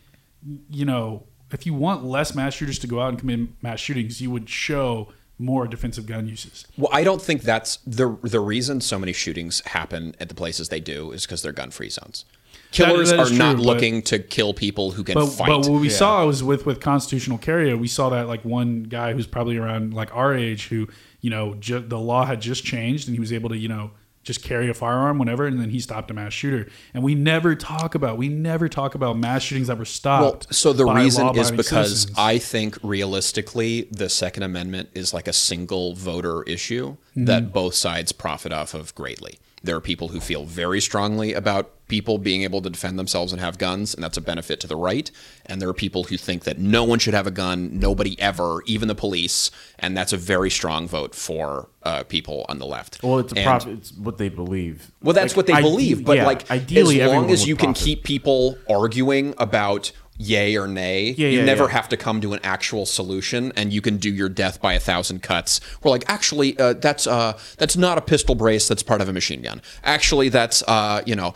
[0.70, 4.20] you know, if you want less mass shooters to go out and commit mass shootings,
[4.20, 5.09] you would show
[5.39, 6.66] more defensive gun uses.
[6.77, 10.69] Well, I don't think that's the the reason so many shootings happen at the places
[10.69, 12.24] they do is because they're gun free zones.
[12.70, 15.49] Killers that is are not but- looking to kill people who can But, fight.
[15.49, 17.73] but what we saw was with with constitutional carry.
[17.74, 20.86] We saw that like one guy who's probably around like our age, who
[21.20, 23.93] you know ju- the law had just changed, and he was able to you know
[24.24, 26.69] just carry a firearm whenever, and then he stopped a mass shooter.
[26.93, 30.55] And we never talk about we never talk about mass shootings that were Well, stopped.
[30.55, 31.69] so the by reason is because
[32.03, 32.12] citizens.
[32.19, 37.24] I think realistically, the Second Amendment is like a single voter issue Mm-hmm.
[37.24, 39.39] that both sides profit off of greatly.
[39.62, 43.40] There are people who feel very strongly about people being able to defend themselves and
[43.40, 45.10] have guns, and that's a benefit to the right.
[45.47, 48.62] And there are people who think that no one should have a gun, nobody ever,
[48.66, 53.02] even the police, and that's a very strong vote for uh, people on the left.
[53.02, 53.66] Well, it's a And- prop.
[53.66, 54.93] It's what they believe.
[55.02, 56.05] well, that's Like, what they ide- believe.
[56.05, 57.85] But yeah, like, ideally, as long as you can profit.
[57.85, 61.70] keep people arguing about yay or nay, Yeah, you yeah, never yeah.
[61.70, 64.81] have to come to an actual solution, and you can do your death by a
[64.81, 65.61] thousand cuts.
[65.82, 68.69] We're like, actually, uh, that's uh, that's not a pistol brace.
[68.69, 69.62] That's part of a machine gun.
[69.85, 71.35] Actually, that's uh, you know,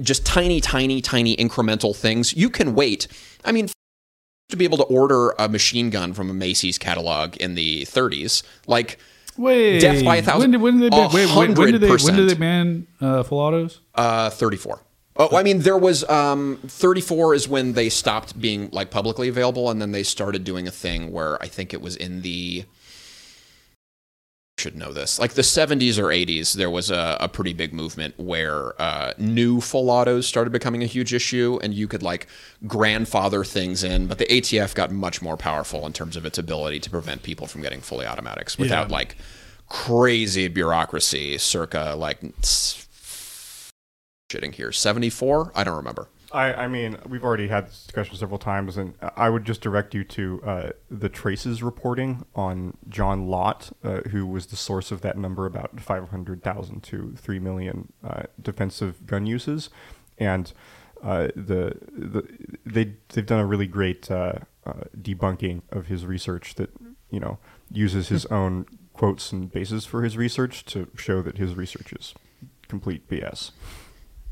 [0.00, 2.34] just tiny, tiny, tiny incremental things.
[2.34, 3.06] You can wait.
[3.44, 3.68] I mean.
[4.50, 8.44] To be able to order a machine gun from a Macy's catalog in the 30s,
[8.68, 8.96] like
[9.36, 11.90] wait, death by a thousand- When did, when did they ban, wait, when, did they
[11.90, 13.80] when did they ban uh, full autos?
[13.92, 14.80] Uh, 34.
[15.18, 19.70] Oh, I mean, there was um, 34 is when they stopped being like publicly available,
[19.70, 22.64] and then they started doing a thing where I think it was in the
[24.58, 28.14] should know this like the 70s or 80s there was a, a pretty big movement
[28.18, 32.26] where uh, new full autos started becoming a huge issue and you could like
[32.66, 36.80] grandfather things in but the atf got much more powerful in terms of its ability
[36.80, 38.94] to prevent people from getting fully automatics without Yeah.
[38.94, 39.16] like
[39.68, 42.18] crazy bureaucracy circa like
[44.28, 48.38] shitting here 74 i don't remember I, I mean, we've already had this discussion several
[48.38, 53.70] times, and I would just direct you to uh, the Traces reporting on John Lott,
[53.84, 59.06] uh, who was the source of that number about 500,000 to 3 million uh, defensive
[59.06, 59.70] gun uses.
[60.18, 60.52] And
[61.02, 62.26] uh, the, the
[62.64, 66.70] they, they've done a really great uh, uh, debunking of his research that,
[67.08, 67.38] you know,
[67.70, 72.14] uses his own quotes and bases for his research to show that his research is
[72.68, 73.52] complete BS.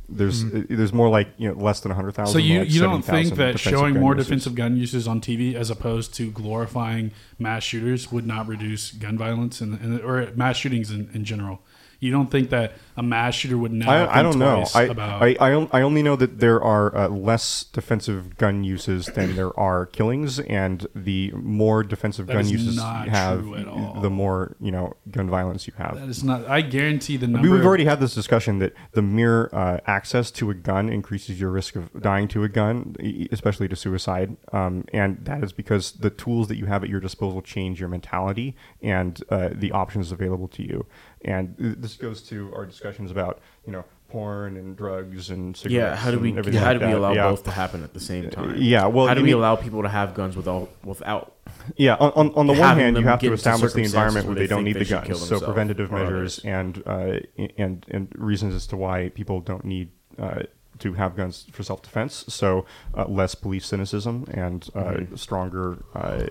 [0.08, 2.32] There's uh, there's more like you know less than hundred thousand.
[2.32, 5.70] So you, like you don't think that showing more defensive gun uses on TV as
[5.70, 10.90] opposed to glorifying mass shooters would not reduce gun violence and, and or mass shootings
[10.90, 11.60] in, in general?
[12.04, 13.90] You don't think that a mass shooter would now?
[13.90, 14.66] I, I don't know.
[14.74, 19.06] I, about I, I, I only know that there are uh, less defensive gun uses
[19.06, 23.66] than there are killings, and the more defensive That gun uses you have, true at
[23.66, 24.02] all.
[24.02, 25.98] the more you know gun violence you have.
[25.98, 26.46] that is not.
[26.46, 27.50] I guarantee the number.
[27.50, 31.50] We've already had this discussion that the mere uh, access to a gun increases your
[31.50, 32.96] risk of dying to a gun,
[33.32, 34.36] especially to suicide.
[34.52, 37.88] Um, and that is because the tools that you have at your disposal change your
[37.88, 40.86] mentality and uh, the options available to you.
[41.24, 45.74] And th- this goes to our discussions about, you know, porn and drugs and cigarettes.
[45.74, 46.94] Yeah, how do we how like do we that.
[46.94, 47.30] allow yeah.
[47.30, 48.56] both to happen at the same time?
[48.58, 51.34] yeah, well, how do we mean- allow people to have guns without without?
[51.76, 54.42] Yeah, on, on, on the one hand, you have to establish the environment where they,
[54.42, 55.26] they don't need they the guns.
[55.26, 57.20] So preventative measures and uh,
[57.56, 60.42] and and reasons as to why people don't need uh,
[60.80, 62.24] to have guns for self defense.
[62.28, 65.16] So uh, less police cynicism and uh, Mm-hmm.
[65.16, 65.78] stronger.
[65.94, 66.26] Uh,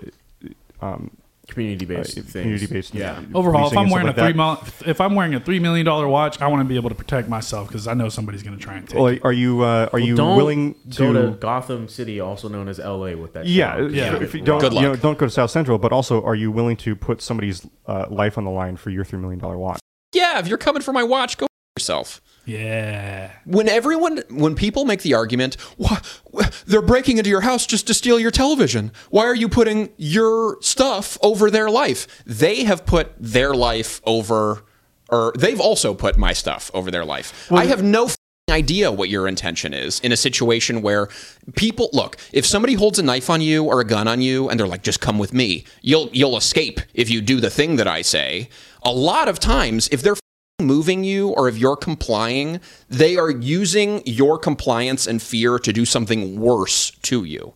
[0.80, 1.16] um,
[1.48, 2.32] Community uh, based things.
[2.32, 3.22] community-based Yeah.
[3.34, 5.58] Overall, if I'm and wearing a stuff three like mil, if I'm wearing a three
[5.58, 8.42] million dollar watch, I want to be able to protect myself because I know somebody's
[8.42, 8.98] going to try and take.
[8.98, 9.24] Well, it.
[9.24, 11.30] are you uh, are you willing to go to?
[11.30, 13.46] to Gotham City, also known as LA, with that.
[13.46, 13.92] yeah, shit.
[13.92, 14.16] Yeah.
[14.22, 15.00] If you don't, Good you know, luck.
[15.00, 15.78] don't go to South Central.
[15.78, 19.04] But also, are you willing to put somebody's uh, life on the line for your
[19.04, 19.80] three million dollar watch?
[20.12, 21.46] yeah if you're coming for my watch go
[21.76, 23.30] yourself Yeah.
[23.44, 26.00] when everyone when people make the argument "Wha-
[26.30, 28.92] wha- they're breaking into your house just to steal your television.
[29.10, 32.06] Why are you putting your stuff over their life?
[32.26, 34.64] They have put their life over
[35.10, 37.50] or they've also put my stuff over their life.
[37.50, 38.08] I have no
[38.50, 41.08] idea what your intention is in a situation where
[41.56, 44.60] people look if somebody holds a knife on you or a gun on you and
[44.60, 47.88] they're like just come with me you'll you'll escape if you do the thing that
[47.88, 48.48] i say.
[48.82, 50.16] A lot of times if they're
[50.64, 55.84] moving you or if you're complying they are using your compliance and fear to do
[55.84, 57.52] something worse to you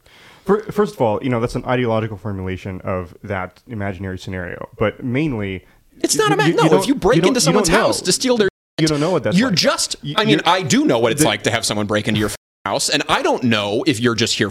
[0.71, 5.67] First of all, you know that's an ideological formulation of that imaginary scenario, but mainly
[6.01, 8.39] it's not a you- ma- no if you break you into someone's house to steal
[8.39, 8.49] their
[8.81, 9.59] You don't know what that's you're like.
[9.59, 12.19] just i mean i do know what it's the- like to have someone break into
[12.19, 12.31] your
[12.65, 14.51] house and i don't know if you're just here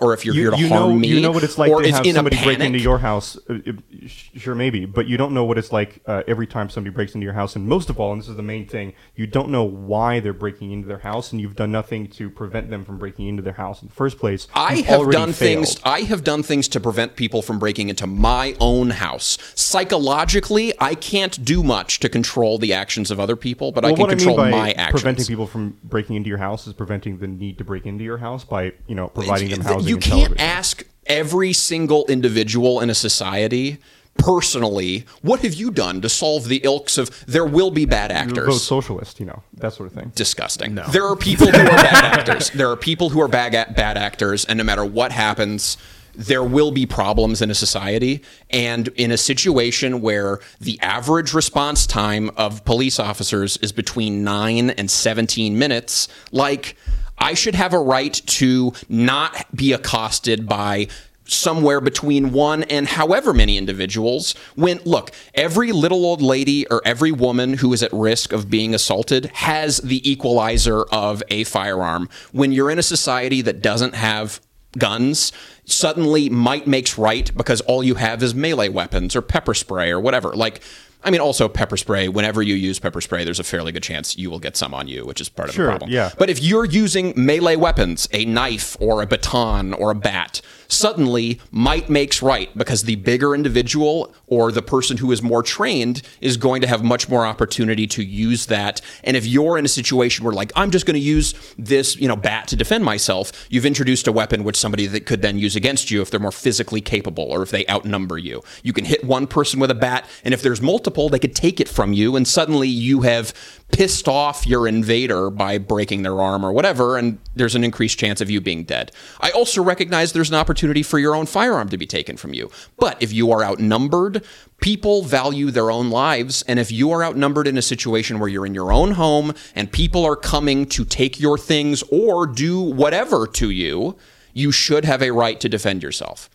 [0.00, 1.70] or if you're you, here to you harm know, me You know what it's like
[1.70, 3.38] to have somebody break into your house.
[3.48, 3.72] Uh, uh,
[4.06, 7.24] Sure, maybe, but you don't know what it's like uh, every time somebody breaks into
[7.24, 7.56] your house.
[7.56, 10.32] And most of all, and this is the main thing, you don't know why they're
[10.34, 13.54] breaking into their house, and you've done nothing to prevent them from breaking into their
[13.54, 14.46] house in the first place.
[14.54, 15.66] I You've have done failed.
[15.66, 15.80] things.
[15.82, 19.38] I have done things to prevent people from breaking into my own house.
[19.54, 24.06] Psychologically, I can't do much to control the actions of other people, but I can
[24.08, 25.02] control I mean by my actions.
[25.02, 28.18] preventing people from breaking into your house is preventing the need to break into your
[28.18, 29.88] house by you know providing them Th- housing.
[29.88, 30.58] You and can't television.
[30.58, 33.78] ask every single individual in a society
[34.18, 38.16] personally, what have you done to solve the ilks of there will be bad vote
[38.16, 38.62] actors?
[38.62, 40.12] socialist, you know that sort of thing.
[40.14, 40.74] disgusting.
[40.74, 40.86] No.
[40.88, 42.50] There are people who are bad actors.
[42.50, 45.76] There are people who are bad, bad actors, and no matter what happens,
[46.14, 48.22] there will be problems in a society.
[48.50, 54.70] And in a situation where the average response time of police officers is between nine
[54.70, 56.76] and 17 minutes, like,
[57.18, 60.88] I should have a right to not be accosted by
[61.28, 67.12] somewhere between one and however many individuals when look every little old lady or every
[67.12, 72.08] woman who is at risk of being assaulted has the equalizer of a firearm.
[72.32, 74.40] When you're in a society that doesn't have
[74.78, 75.32] guns
[75.64, 80.00] suddenly might makes right because all you have is melee weapons or pepper spray or
[80.00, 80.30] whatever.
[80.30, 80.60] Like
[81.06, 82.08] I mean, also pepper spray.
[82.08, 84.88] Whenever you use pepper spray, there's a fairly good chance you will get some on
[84.88, 85.90] you, which is part of Sure, the problem.
[85.92, 86.10] yeah.
[86.18, 91.40] But if you're using melee weapons, a knife or a baton or a bat, suddenly
[91.50, 96.36] might makes right because the bigger individual or the person who is more trained is
[96.36, 98.80] going to have much more opportunity to use that.
[99.04, 102.08] And if you're in a situation where like I'm just going to use this, you
[102.08, 105.56] know, bat to defend myself, you've introduced a weapon which somebody that could then use
[105.56, 108.42] against you if they're more physically capable or if they outnumber you.
[108.62, 111.60] You can hit one person with a bat and if there's multiple, they could take
[111.60, 113.32] it from you and suddenly you have
[113.72, 118.20] pissed off your invader by breaking their arm or whatever, and there's an increased chance
[118.20, 118.92] of you being dead.
[119.20, 122.50] I also recognize there's an opportunity for your own firearm to be taken from you.
[122.78, 124.24] But if you are outnumbered,
[124.60, 128.46] people value their own lives, and if you are outnumbered in a situation where you're
[128.46, 133.26] in your own home and people are coming to take your things or do whatever
[133.26, 133.96] to you,
[134.32, 136.30] you should have a right to defend yourself.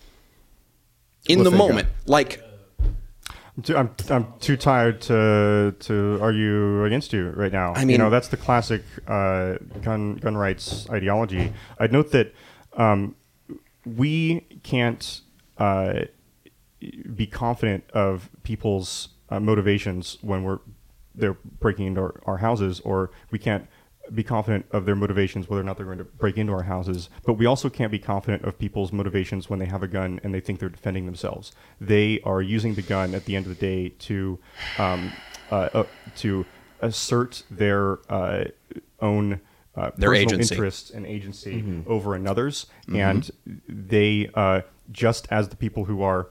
[1.27, 2.43] In With the moment, like
[3.63, 7.73] too, I'm, I'm too tired to to argue against you right now.
[7.73, 11.53] I mean, you know that's the classic uh, gun gun rights ideology.
[11.79, 12.33] I'd note that
[12.77, 13.15] um,
[13.85, 15.21] we can't
[15.57, 16.05] uh,
[17.15, 20.59] be confident of people's uh, motivations when we're
[21.13, 23.67] they're breaking into our, our houses, or we can't
[24.13, 27.09] be confident of their motivations whether or not they're going to break into our houses.
[27.25, 30.33] But we also can't be confident of people's motivations when they have a gun and
[30.33, 31.51] they think they're defending themselves.
[31.79, 34.39] They are using the gun at the end of the day to
[34.77, 35.11] um,
[35.51, 35.83] uh, uh,
[36.17, 36.45] to
[36.81, 38.45] assert their uh,
[38.99, 39.41] own.
[39.73, 40.55] Uh, Their personal agency.
[40.55, 43.31] interests and agency over another's, and
[43.69, 44.61] they uh,
[44.91, 46.27] just as the people who are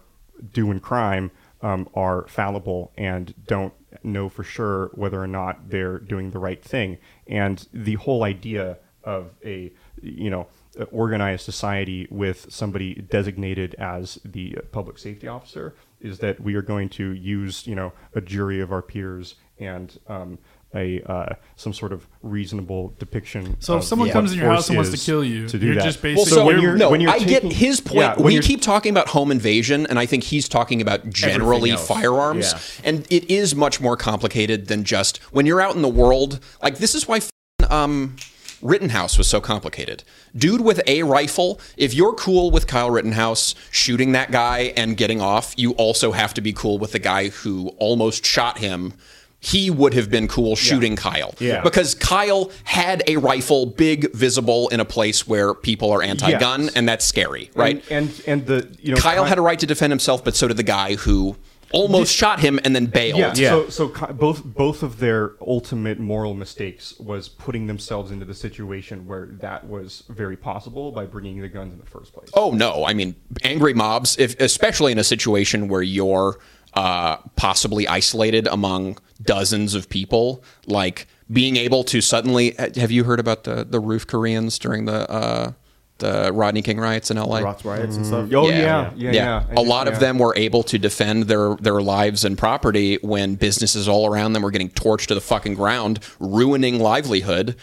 [0.53, 1.31] doing crime
[1.63, 6.63] um, are fallible and don't know for sure whether or not they're doing the right
[6.63, 6.99] thing.
[7.31, 10.47] And the whole idea of a you know
[10.93, 16.89] organized society with somebody designated as the public safety officer is that we are going
[16.89, 20.39] to use you know a jury of our peers and um,
[20.75, 23.57] a uh, some sort of reasonable depiction.
[23.61, 25.75] So if someone comes in your house and wants to kill you, to do you're
[25.75, 25.85] that.
[25.85, 28.01] just Well, basically so when you're- no, when you're I get his point.
[28.01, 32.53] Yeah, we keep talking about home invasion, and I think he's talking about generally firearms.
[32.53, 32.89] Yeah.
[32.89, 36.39] And it is much more complicated than just when you're out in the world.
[36.63, 37.21] Like this is why
[37.69, 38.17] um,
[38.63, 40.05] Rittenhouse was so complicated.
[40.37, 45.21] Dude with a rifle, if you're cool with Kyle Rittenhouse shooting that guy and getting
[45.21, 48.95] off, you also have to be cool with the guy who almost shot him.
[49.43, 51.35] He would have been cool shooting Kyle.
[51.39, 51.63] Yeah.
[51.63, 56.65] Because Kyle had a rifle, big, visible, in a place where people are anti gun,
[56.65, 56.75] Yes.
[56.75, 57.83] and that's scary, right?
[57.91, 60.37] And and, and the you know Kyle Ky- had a right to defend himself, but
[60.37, 61.37] so did the guy who
[61.73, 63.19] almost shot him and then bailed.
[63.19, 63.33] Yeah.
[63.35, 63.51] Yeah.
[63.51, 69.07] So, so both both of their ultimate moral mistakes was putting themselves into the situation
[69.07, 72.29] where that was very possible by bringing the guns in the first place.
[72.35, 72.85] Oh no!
[72.85, 76.39] I mean, angry mobs, if, especially in a situation where you're
[76.75, 83.21] uh, possibly isolated among dozens of people, like being able to suddenly have you heard
[83.21, 85.53] about the the roof Koreans during the uh,
[85.99, 87.41] the Rodney King riots in LA?
[87.41, 88.31] Rots riots and stuff.
[88.33, 89.45] Oh yeah, yeah, yeah.
[89.49, 89.93] I A did- lot yeah.
[89.93, 94.33] of them were able to defend their their lives and property when businesses all around
[94.33, 97.57] them were getting torched to the fucking ground, ruining livelihood.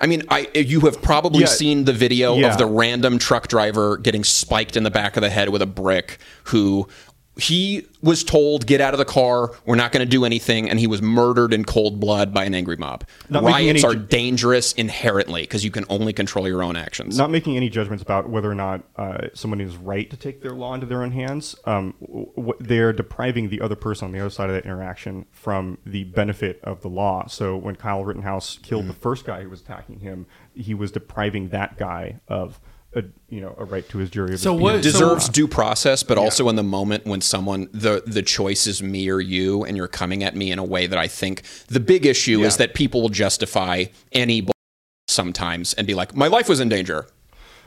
[0.00, 1.46] I mean, I you have probably Yeah.
[1.46, 2.52] seen the video Yeah.
[2.52, 5.66] of the random truck driver getting spiked in the back of the head with a
[5.66, 6.86] brick who
[7.38, 9.52] he was told get out of the car.
[9.64, 10.68] We're not going to do anything.
[10.68, 13.04] And he was murdered in cold blood by an angry mob.
[13.30, 17.16] Not riots any are dangerous inherently because you can only control your own actions.
[17.16, 20.50] Not making any judgments about whether or not uh, someone is right to take their
[20.52, 21.54] law into their own hands.
[21.64, 25.78] Um, w- they're depriving the other person on the other side of that interaction from
[25.86, 27.26] the benefit of the law.
[27.28, 31.50] So when Kyle Rittenhouse killed the first guy who was attacking him, he was depriving
[31.50, 32.58] that guy of
[32.94, 34.34] a you know a right to his jury.
[34.34, 34.92] Of So his what- peers.
[34.92, 38.82] deserves So- due process, but also in the moment when someone the the choice is
[38.82, 41.80] me or you, and you're coming at me in a way that I think the
[41.80, 44.52] big issue is that people will justify any bull
[45.08, 47.06] sometimes and be like, my life was in danger.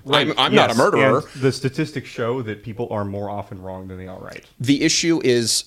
[0.10, 1.20] I'm, I'm not a murderer.
[1.34, 4.44] and the statistics show that people are more often wrong than they are right.
[4.60, 5.66] The issue is,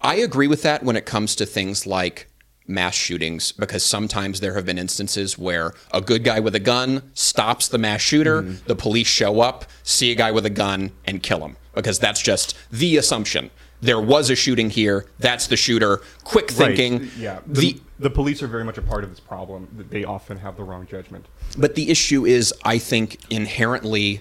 [0.00, 2.28] I agree with that when it comes to things like
[2.66, 7.02] mass shootings, because sometimes there have been instances where a good guy with a gun
[7.14, 8.66] stops the mass shooter, Mm-hmm.
[8.66, 12.22] the police show up, see a guy with a gun, and kill him, because that's
[12.22, 13.50] just the assumption.
[13.80, 15.06] There was a shooting here.
[15.18, 16.02] That's the shooter.
[16.22, 17.00] Quick thinking.
[17.00, 17.10] Right.
[17.18, 17.40] Yeah.
[17.46, 19.66] The, The, the police are very much a part of this problem.
[19.76, 21.26] That they often have the wrong judgment.
[21.58, 24.20] But the issue is, I think, inherently,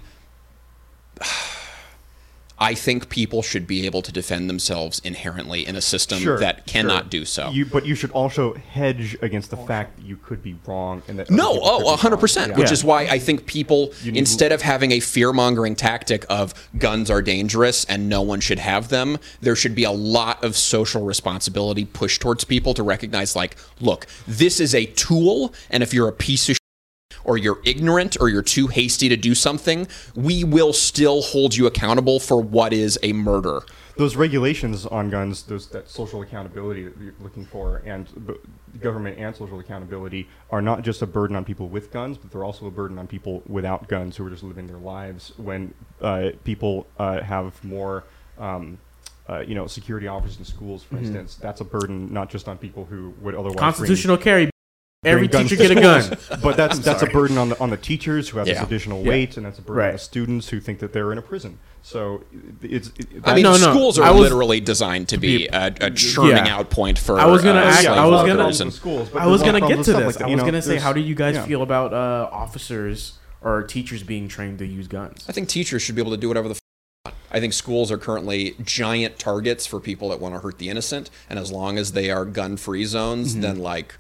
[2.61, 6.67] I think people should be able to defend themselves inherently in a system Sure, that
[6.67, 7.09] cannot sure.
[7.09, 7.49] do so.
[7.49, 11.17] You, but you should also hedge against the fact that you could be wrong and
[11.17, 12.59] that no, oh, be 100%, wrong.
[12.59, 12.73] which Yeah.
[12.73, 17.23] is why I think people, instead of having a fear mongering tactic of guns are
[17.23, 21.85] dangerous and no one should have them, there should be a lot of social responsibility
[21.85, 26.13] pushed towards people to recognize, like, look, this is a tool, and if you're a
[26.13, 26.60] piece of
[27.23, 31.65] or you're ignorant or you're too hasty to do something, we will still hold you
[31.67, 33.61] accountable for what is a murder.
[33.97, 38.39] those regulations on guns, those that social accountability that you're looking for, and the
[38.79, 42.43] government and social accountability are not just a burden on people with guns, but they're
[42.43, 45.33] also a burden on people without guns who are just living their lives.
[45.37, 48.03] When uh, people uh, have more.
[48.39, 48.79] Um,
[49.29, 52.57] uh, you know, security officers in schools, for instance, that's a burden not just on
[52.57, 54.50] people who would otherwise bring- Constitutional carry.
[55.03, 56.17] Bring Every guns teacher get a gun.
[56.43, 57.11] But that's that's sorry.
[57.11, 59.09] a burden on the on the teachers who have this additional Yeah.
[59.09, 61.57] weight, and that's a burden on the students who think that they're in a prison.
[61.81, 62.23] So
[62.61, 62.89] it's.
[62.99, 65.89] It, I mean, No, no, schools I are was- literally designed to be a, a
[65.89, 66.55] churning Yeah.
[66.55, 67.19] out point for.
[67.19, 69.53] I was gonna uh, ask- I was gonna- and- schools, but I was there's a
[69.53, 70.05] lot gonna get to this.
[70.05, 70.25] like that.
[70.25, 71.45] I was know, gonna say, how do you guys yeah.
[71.45, 75.25] feel about uh, officers or teachers being trained to use guns?
[75.27, 76.53] I think teachers should be able to do whatever the.
[76.53, 76.59] F-
[77.05, 77.15] want.
[77.31, 81.09] I think schools are currently giant targets for people that want to hurt the innocent,
[81.27, 83.41] and as long as they are gun-free zones, Mm-hmm.
[83.41, 83.95] then like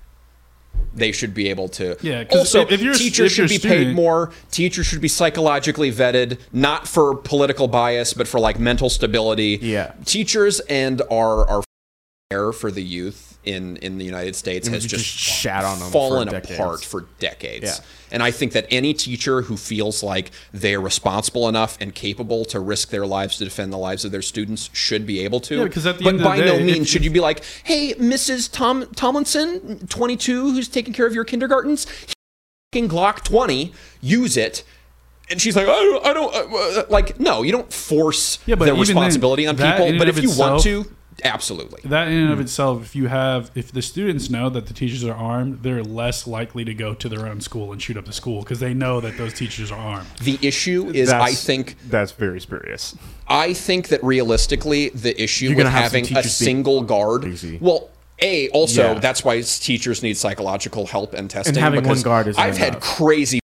[0.93, 1.95] they should be able to.
[2.01, 4.31] Yeah, Also, if- if you're teachers should be paid more.
[4.51, 9.57] Teachers should be psychologically vetted, not for political bias, but for like mental stability.
[9.61, 9.93] Yeah.
[10.05, 11.63] teachers and our our
[12.31, 15.91] care for the youth in in the United States has just, just shat on them
[15.91, 16.51] fallen decades.
[16.59, 17.65] apart for decades.
[17.65, 17.85] Yeah.
[18.11, 22.59] And I think that any teacher who feels like they're responsible enough and capable to
[22.59, 25.57] risk their lives to defend the lives of their students should be able to.
[25.59, 27.19] Yeah, because at the but end of by the no day, means should you be
[27.19, 28.51] like, "Hey, Mrs.
[28.51, 31.87] Tom Tomlinson, 22, who's taking care of your kindergartens,
[32.73, 34.63] Glock 20, use it."
[35.29, 38.55] And she's like, I don't, I don't uh, uh," like, no, you don't force Yeah,
[38.55, 39.97] the even then, responsibility on people.
[39.97, 40.85] But if of you want to,
[41.23, 41.81] absolutely.
[41.89, 45.03] That in and of itself, if you have, if the students know that the teachers
[45.03, 48.13] are armed, they're less likely to go to their own school and shoot up the
[48.13, 50.07] school because they know that those teachers are armed.
[50.21, 52.95] The issue is, I think, that's very spurious.
[53.27, 56.47] I think that realistically, the issue You're with gonna have some having a teachers being
[56.57, 57.57] single guard, crazy.
[57.61, 57.89] well,
[58.21, 58.99] a also Yeah.
[58.99, 61.55] that's why teachers need psychological help and testing.
[61.55, 62.81] having because one guard isn't I've had enough.
[62.83, 63.39] crazy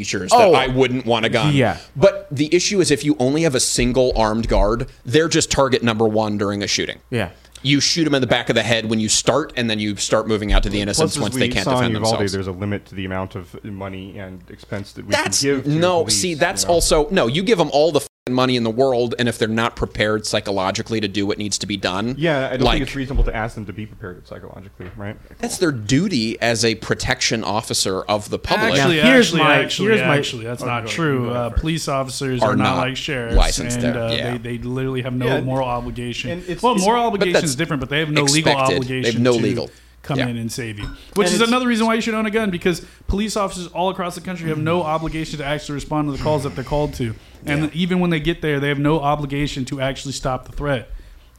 [0.00, 0.52] teachers Oh.
[0.52, 1.54] that I wouldn't want a gun.
[1.54, 1.76] Yeah.
[1.96, 5.82] but the issue is if you only have a single armed guard, they're just target
[5.82, 7.00] number one during a shooting.
[7.10, 7.30] Yeah.
[7.62, 9.94] You shoot them in the back of the head when you start, and then you
[9.96, 12.32] start moving out to the innocents Plus, once they can't defend in Uvalde, themselves.
[12.32, 15.64] there's a limit to the amount of money and expense that we That's can give.
[15.64, 16.00] To no.
[16.04, 16.70] police, see, you that's know.
[16.72, 17.26] also no.
[17.26, 20.26] You give them all the fucking money in the world, and if they're not prepared
[20.26, 23.24] psychologically to do what needs to be done, Yeah, I don't like think it's reasonable
[23.24, 25.16] to ask them to be prepared psychologically, right?
[25.38, 28.74] that's their duty as a protection officer of the public.
[28.74, 31.30] Actually, Now, here's actually, my- actually, here's my- actually, that's Oh, not true.
[31.30, 34.32] Uh, police officers Are are, not not like sheriffs, licensed and there, uh, yeah.
[34.38, 36.30] they, they literally have no Yeah, moral obligation.
[36.30, 38.70] and it's- well, it's- moral obligation is different, but they have no legal expected.
[38.70, 39.12] They obligation.
[39.14, 39.70] have no to legal.
[40.02, 40.28] Come Yeah.
[40.28, 42.50] in and save you, which And is another reason why you should own a gun
[42.50, 46.22] because police officers all across the country have no obligation to actually respond to the
[46.22, 47.14] calls that they're called to,
[47.44, 50.90] and even when they get there, they have no obligation to actually stop the threat.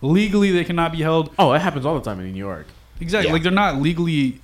[0.02, 2.66] Legally, they cannot be held Oh, it happens all the time in New York.
[3.00, 3.28] Exactly.
[3.30, 3.34] Yeah.
[3.34, 4.40] Like they're not legally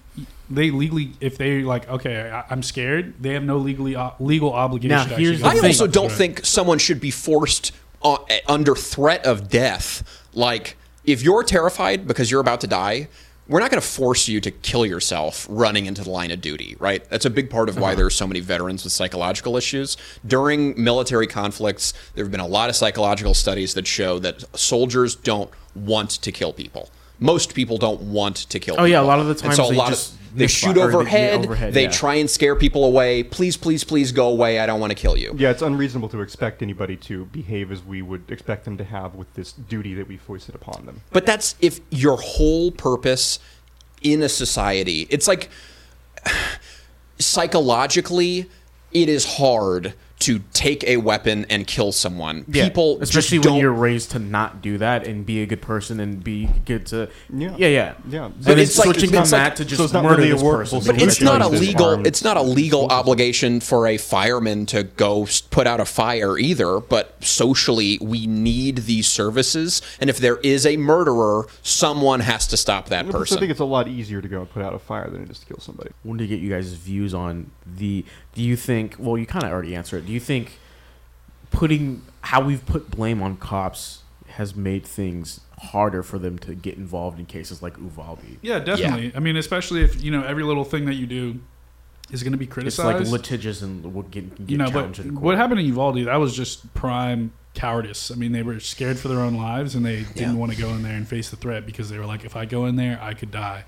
[0.49, 4.53] they legally, if they like, okay, I, I'm scared, they have no legally uh, legal
[4.53, 4.95] obligation.
[4.95, 6.17] Now, to here's actually the I also don't threat.
[6.17, 7.71] think someone should be forced
[8.01, 8.17] uh,
[8.47, 10.03] under threat of death.
[10.33, 13.09] Like, if you're terrified because you're about to die,
[13.47, 16.75] we're not going to force you to kill yourself running into the line of duty,
[16.79, 17.07] right?
[17.09, 17.95] That's a big part of why uh-huh.
[17.95, 19.95] there are so many veterans with psychological issues.
[20.25, 25.15] During military conflicts, there have been a lot of psychological studies that show that soldiers
[25.15, 26.89] don't want to kill people.
[27.19, 28.83] Most people don't want to kill people.
[28.83, 30.73] Oh, yeah, a lot of the And times so a lot just of they misfire-
[30.73, 31.91] shoot or they- overhead, overhead, they yeah.
[31.91, 33.23] try and scare people away.
[33.23, 34.59] Please, please, please go away.
[34.59, 35.33] I don't want to kill you.
[35.37, 39.15] Yeah, it's unreasonable to expect anybody to behave as we would expect them to have
[39.15, 41.01] with this duty that we foisted upon them.
[41.11, 43.39] But that's if your whole purpose
[44.01, 45.49] in a society, it's like
[47.19, 48.49] psychologically,
[48.91, 52.43] it is hard to take a weapon and kill someone.
[52.47, 55.99] Yeah, People, especially when you're raised to not do that and be a good person
[55.99, 57.55] and be good to Yeah.
[57.57, 58.27] yeah yeah Yeah.
[58.29, 60.31] But But it's, it's like- switching it's from like- that to just so murder really
[60.31, 60.81] a this person.
[60.87, 62.05] But it's not a legal.
[62.07, 66.79] It's not a legal obligation for a fireman to go put out a fire either.
[66.79, 72.57] But socially, we need these services, and if there is a murderer, someone has to
[72.57, 73.37] stop that person.
[73.37, 75.29] I think it's a lot easier to go and put out a fire than it
[75.29, 75.91] is to kill somebody.
[75.91, 78.03] I wanted to get you guys' views on the.
[78.33, 78.95] Do you think?
[78.99, 80.06] Well, you kind of already answered it.
[80.07, 80.57] Do you think
[81.51, 86.75] putting how we've put blame on cops has made things harder for them to get
[86.77, 88.19] involved in cases like Uvalde?
[88.41, 89.11] Yeah, definitely.
[89.15, 91.39] I mean, especially if you know every little thing that you do
[92.11, 93.03] is going to be It's criticized.
[93.03, 95.13] like litigious and will get, get you know, but challenged court.
[95.21, 96.05] what happened in Uvalde?
[96.05, 98.11] That was just prime cowardice.
[98.11, 100.33] I mean, they were scared for their own lives and they didn't Yeah.
[100.35, 102.45] want to go in there and face the threat because they were like, if I
[102.45, 103.65] go in there, I could die,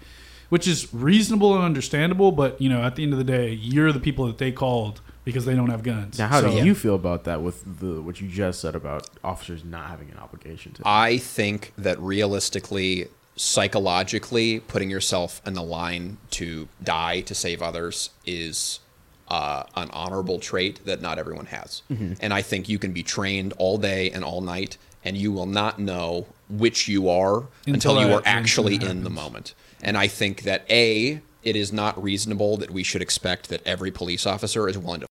[0.49, 2.31] which is reasonable and understandable.
[2.31, 5.01] But you know, at the end of the day, you're the people that they called
[5.23, 6.17] because they don't have guns.
[6.17, 9.09] Now, how So- do you feel about that with the what you just said about
[9.23, 10.81] officers not having an obligation to?
[10.85, 18.09] I think that realistically, psychologically, putting yourself in the line to die to save others
[18.25, 18.79] is
[19.27, 21.83] uh, an honorable trait that not everyone has.
[22.19, 25.45] And I think you can be trained all day and all night, and you will
[25.45, 29.53] not know which you are Until until, you are actually in the moment.
[29.83, 33.91] And I think that A, it is not reasonable that we should expect that every
[33.91, 35.07] police officer is willing to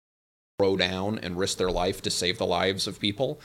[0.57, 3.39] throw down and risk their life to save the lives of people.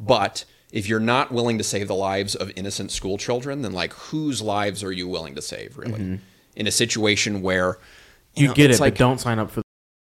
[0.00, 3.92] But if you're not willing to save the lives of innocent school children, then like
[3.92, 5.92] whose lives are you willing to save really?
[5.92, 6.16] Mm-hmm.
[6.56, 7.78] In a situation where
[8.34, 9.60] you know, get it, like but don't sign up for.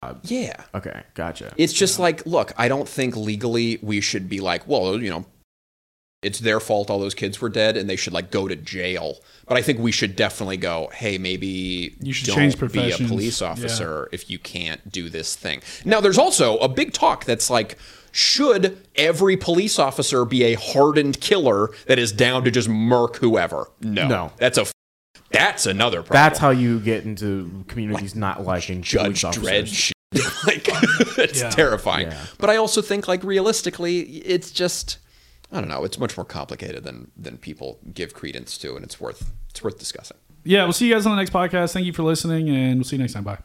[0.02, 0.20] The job.
[0.24, 0.64] Yeah.
[0.74, 1.52] Okay, gotcha.
[1.56, 5.26] It's just like, look, I don't think legally we should be like, well, you know,
[6.22, 9.18] it's their fault all those kids were dead and they should like go to jail.
[9.46, 12.68] But I think we should definitely go, hey, maybe You should don't change be a
[12.68, 13.08] professions.
[13.10, 13.48] police Yeah.
[13.48, 15.62] officer if you can't do this thing.
[15.84, 17.78] Now, there's also a big talk that's like,
[18.12, 23.70] should every police officer be a hardened killer that is down to just murk whoever?
[23.80, 24.32] No, No.
[24.36, 24.66] that's a
[25.32, 26.14] that's another problem.
[26.14, 29.92] That's how you get into communities not liking Judge police Dredd officers.
[30.46, 30.66] like
[31.18, 31.50] it's Yeah.
[31.50, 32.08] terrifying.
[32.08, 32.26] Yeah.
[32.38, 34.98] But I also think like realistically, it's just
[35.52, 39.00] I don't know, it's much more complicated than than people give credence to and it's
[39.00, 40.16] worth it's worth discussing.
[40.44, 41.72] Yeah, we'll see you guys on the next podcast.
[41.72, 43.24] Thank you for listening, and we'll see you next time.
[43.24, 43.38] Bye.